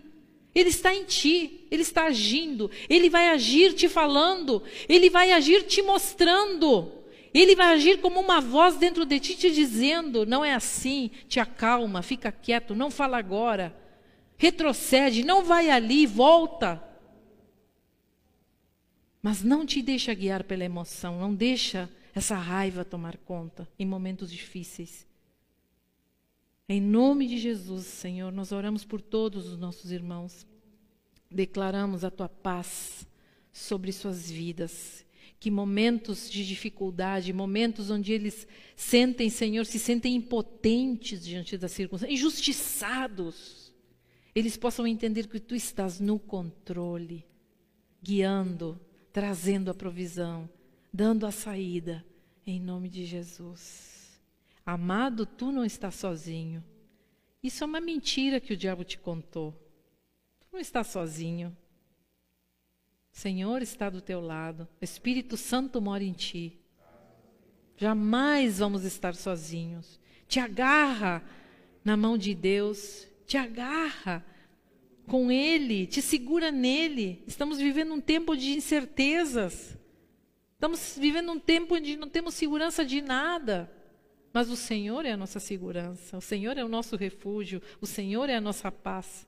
Ele 0.55 0.69
está 0.69 0.95
em 0.95 1.03
ti, 1.03 1.67
ele 1.69 1.83
está 1.83 2.05
agindo, 2.05 2.71
ele 2.89 3.11
vai 3.11 3.31
agir 3.31 3.73
te 3.75 3.89
falando, 3.89 4.63
ele 4.89 5.11
vai 5.11 5.33
agir 5.33 5.65
te 5.65 5.83
mostrando. 5.83 6.93
Ele 7.35 7.57
vai 7.57 7.75
agir 7.75 8.01
como 8.01 8.21
uma 8.21 8.41
voz 8.41 8.77
dentro 8.77 9.05
de 9.05 9.19
ti 9.19 9.35
te 9.35 9.51
dizendo: 9.51 10.25
não 10.25 10.45
é 10.45 10.55
assim, 10.55 11.11
te 11.27 11.41
acalma, 11.41 12.01
fica 12.01 12.31
quieto, 12.31 12.77
não 12.77 12.93
fala 12.93 13.19
agora. 13.19 13.77
Retrocede, 14.39 15.25
não 15.25 15.45
vai 15.45 15.69
ali, 15.69 16.07
volta. 16.07 16.81
Mas 19.21 19.43
não 19.43 19.67
te 19.67 19.83
deixa 19.83 20.15
guiar 20.15 20.45
pela 20.45 20.65
emoção, 20.65 21.19
não 21.19 21.35
deixa 21.35 21.91
essa 22.15 22.37
raiva 22.37 22.85
tomar 22.85 23.17
conta 23.17 23.69
em 23.77 23.87
momentos 23.87 24.31
difíceis. 24.31 25.05
Em 26.69 26.81
nome 26.81 27.27
de 27.27 27.39
Jesus, 27.39 27.85
Senhor, 27.87 28.31
nós 28.31 28.53
oramos 28.53 28.85
por 28.85 29.01
todos 29.01 29.49
os 29.49 29.59
nossos 29.59 29.91
irmãos. 29.91 30.47
Declaramos 31.31 32.05
a 32.05 32.11
tua 32.11 32.29
paz 32.29 33.07
sobre 33.53 33.93
suas 33.93 34.31
vidas 34.31 35.05
que 35.45 35.51
momentos 35.51 36.31
de 36.31 36.43
dificuldade, 36.43 37.31
momentos 37.31 37.91
onde 37.91 38.15
eles 38.15 38.49
sentem, 38.75 39.29
Senhor, 39.29 39.67
se 39.67 39.79
sentem 39.79 40.15
impotentes 40.15 41.23
diante 41.23 41.59
das 41.59 41.71
circunstâncias, 41.73 42.19
injustiçados, 42.19 43.71
eles 44.35 44.57
possam 44.57 44.87
entender 44.87 45.29
que 45.29 45.39
tu 45.39 45.55
estás 45.55 46.01
no 46.01 46.19
controle, 46.19 47.27
guiando, 48.03 48.81
trazendo 49.13 49.71
a 49.71 49.75
provisão, 49.75 50.49
dando 50.91 51.27
a 51.27 51.31
saída, 51.31 52.03
em 52.47 52.59
nome 52.59 52.89
de 52.89 53.05
Jesus. 53.05 54.19
Amado, 54.65 55.27
tu 55.27 55.53
não 55.53 55.63
estás 55.63 55.97
sozinho. 55.97 56.65
Isso 57.43 57.63
é 57.63 57.67
uma 57.67 57.83
mentira 57.83 58.41
que 58.41 58.55
o 58.55 58.57
diabo 58.57 58.83
te 58.83 58.97
contou. 58.97 59.53
Tu 60.41 60.47
não 60.51 60.59
estás 60.59 60.87
sozinho. 60.87 61.55
Senhor 63.15 63.63
está 63.63 63.89
do 63.89 64.01
teu 64.01 64.21
lado, 64.21 64.67
o 64.83 64.85
Espírito 64.85 65.37
Santo 65.37 65.81
mora 65.81 66.03
em 66.03 66.13
ti. 66.13 66.59
Jamais 67.77 68.59
vamos 68.59 68.85
estar 68.85 69.15
sozinhos. 69.15 70.01
Te 70.27 70.41
agarra 70.41 71.23
na 71.85 71.97
mão 71.97 72.19
de 72.19 72.35
Deus, 72.35 73.07
te 73.25 73.37
agarra 73.37 74.27
com 75.07 75.31
Ele, 75.31 75.87
te 75.87 76.03
segura 76.03 76.51
nele. 76.51 77.23
Estamos 77.25 77.59
vivendo 77.59 77.95
um 77.95 78.01
tempo 78.01 78.37
de 78.37 78.51
incertezas. 78.51 79.79
Estamos 80.55 80.99
vivendo 80.99 81.31
um 81.31 81.39
tempo 81.39 81.77
onde 81.77 81.97
não 81.97 82.09
temos 82.09 82.35
segurança 82.35 82.85
de 82.85 83.01
nada. 83.01 83.71
Mas 84.33 84.51
o 84.51 84.57
Senhor 84.57 85.07
é 85.07 85.13
a 85.13 85.17
nossa 85.17 85.39
segurança, 85.39 86.19
o 86.19 86.21
Senhor 86.21 86.59
é 86.59 86.65
o 86.65 86.69
nosso 86.69 86.97
refúgio, 86.97 87.63
o 87.81 87.87
Senhor 87.87 88.29
é 88.29 88.35
a 88.35 88.41
nossa 88.41 88.73
paz. 88.73 89.25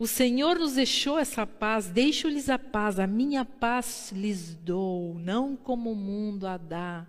O 0.00 0.06
Senhor 0.06 0.58
nos 0.58 0.72
deixou 0.72 1.18
essa 1.18 1.46
paz, 1.46 1.88
deixo-lhes 1.88 2.48
a 2.48 2.58
paz, 2.58 2.98
a 2.98 3.06
minha 3.06 3.44
paz 3.44 4.10
lhes 4.16 4.54
dou, 4.54 5.18
não 5.18 5.54
como 5.54 5.92
o 5.92 5.94
mundo 5.94 6.46
a 6.46 6.56
dá. 6.56 7.06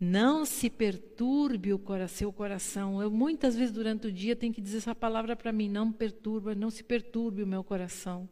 Não 0.00 0.44
se 0.44 0.68
perturbe 0.68 1.72
o 1.72 1.80
seu 2.08 2.32
coração. 2.32 3.00
Eu 3.00 3.12
muitas 3.12 3.54
vezes 3.54 3.72
durante 3.72 4.08
o 4.08 4.12
dia 4.12 4.34
tenho 4.34 4.52
que 4.52 4.60
dizer 4.60 4.78
essa 4.78 4.92
palavra 4.92 5.36
para 5.36 5.52
mim, 5.52 5.68
não 5.68 5.92
perturba, 5.92 6.52
não 6.52 6.68
se 6.68 6.82
perturbe 6.82 7.44
o 7.44 7.46
meu 7.46 7.62
coração. 7.62 8.28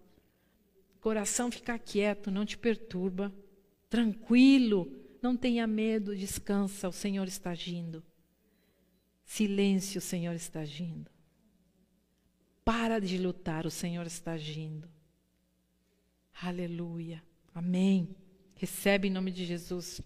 Coração 1.01 1.53
fica 1.53 1.78
quieto, 1.78 2.32
não 2.32 2.44
te 2.44 2.59
perturba. 2.59 3.32
Tranquilo, 3.88 4.90
não 5.22 5.36
tenha 5.36 5.68
medo, 5.68 6.16
descansa, 6.16 6.88
o 6.88 6.92
Senhor 6.92 7.28
está 7.28 7.51
agindo. 7.51 8.03
Silêncio, 9.24 10.01
o 10.01 10.03
Senhor 10.03 10.34
está 10.34 10.62
agindo. 10.62 11.09
Para 12.72 13.00
de 13.00 13.18
lutar, 13.18 13.66
o 13.66 13.70
Senhor 13.70 14.06
está 14.06 14.30
agindo. 14.30 14.88
Aleluia. 16.40 17.20
Amém. 17.52 18.14
Recebe 18.54 19.08
em 19.08 19.10
nome 19.10 19.32
de 19.32 19.44
Jesus. 19.44 20.00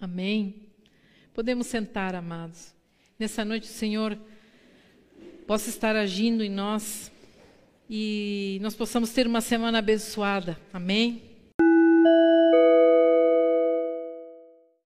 Amém. 0.00 0.68
Podemos 1.34 1.66
sentar, 1.66 2.14
amados. 2.14 2.72
Nessa 3.18 3.44
noite, 3.44 3.64
o 3.64 3.72
Senhor 3.72 4.16
possa 5.48 5.68
estar 5.68 5.96
agindo 5.96 6.44
em 6.44 6.48
nós 6.48 7.10
e 7.90 8.60
nós 8.62 8.76
possamos 8.76 9.10
ter 9.10 9.26
uma 9.26 9.40
semana 9.40 9.80
abençoada. 9.80 10.56
Amém. 10.72 11.33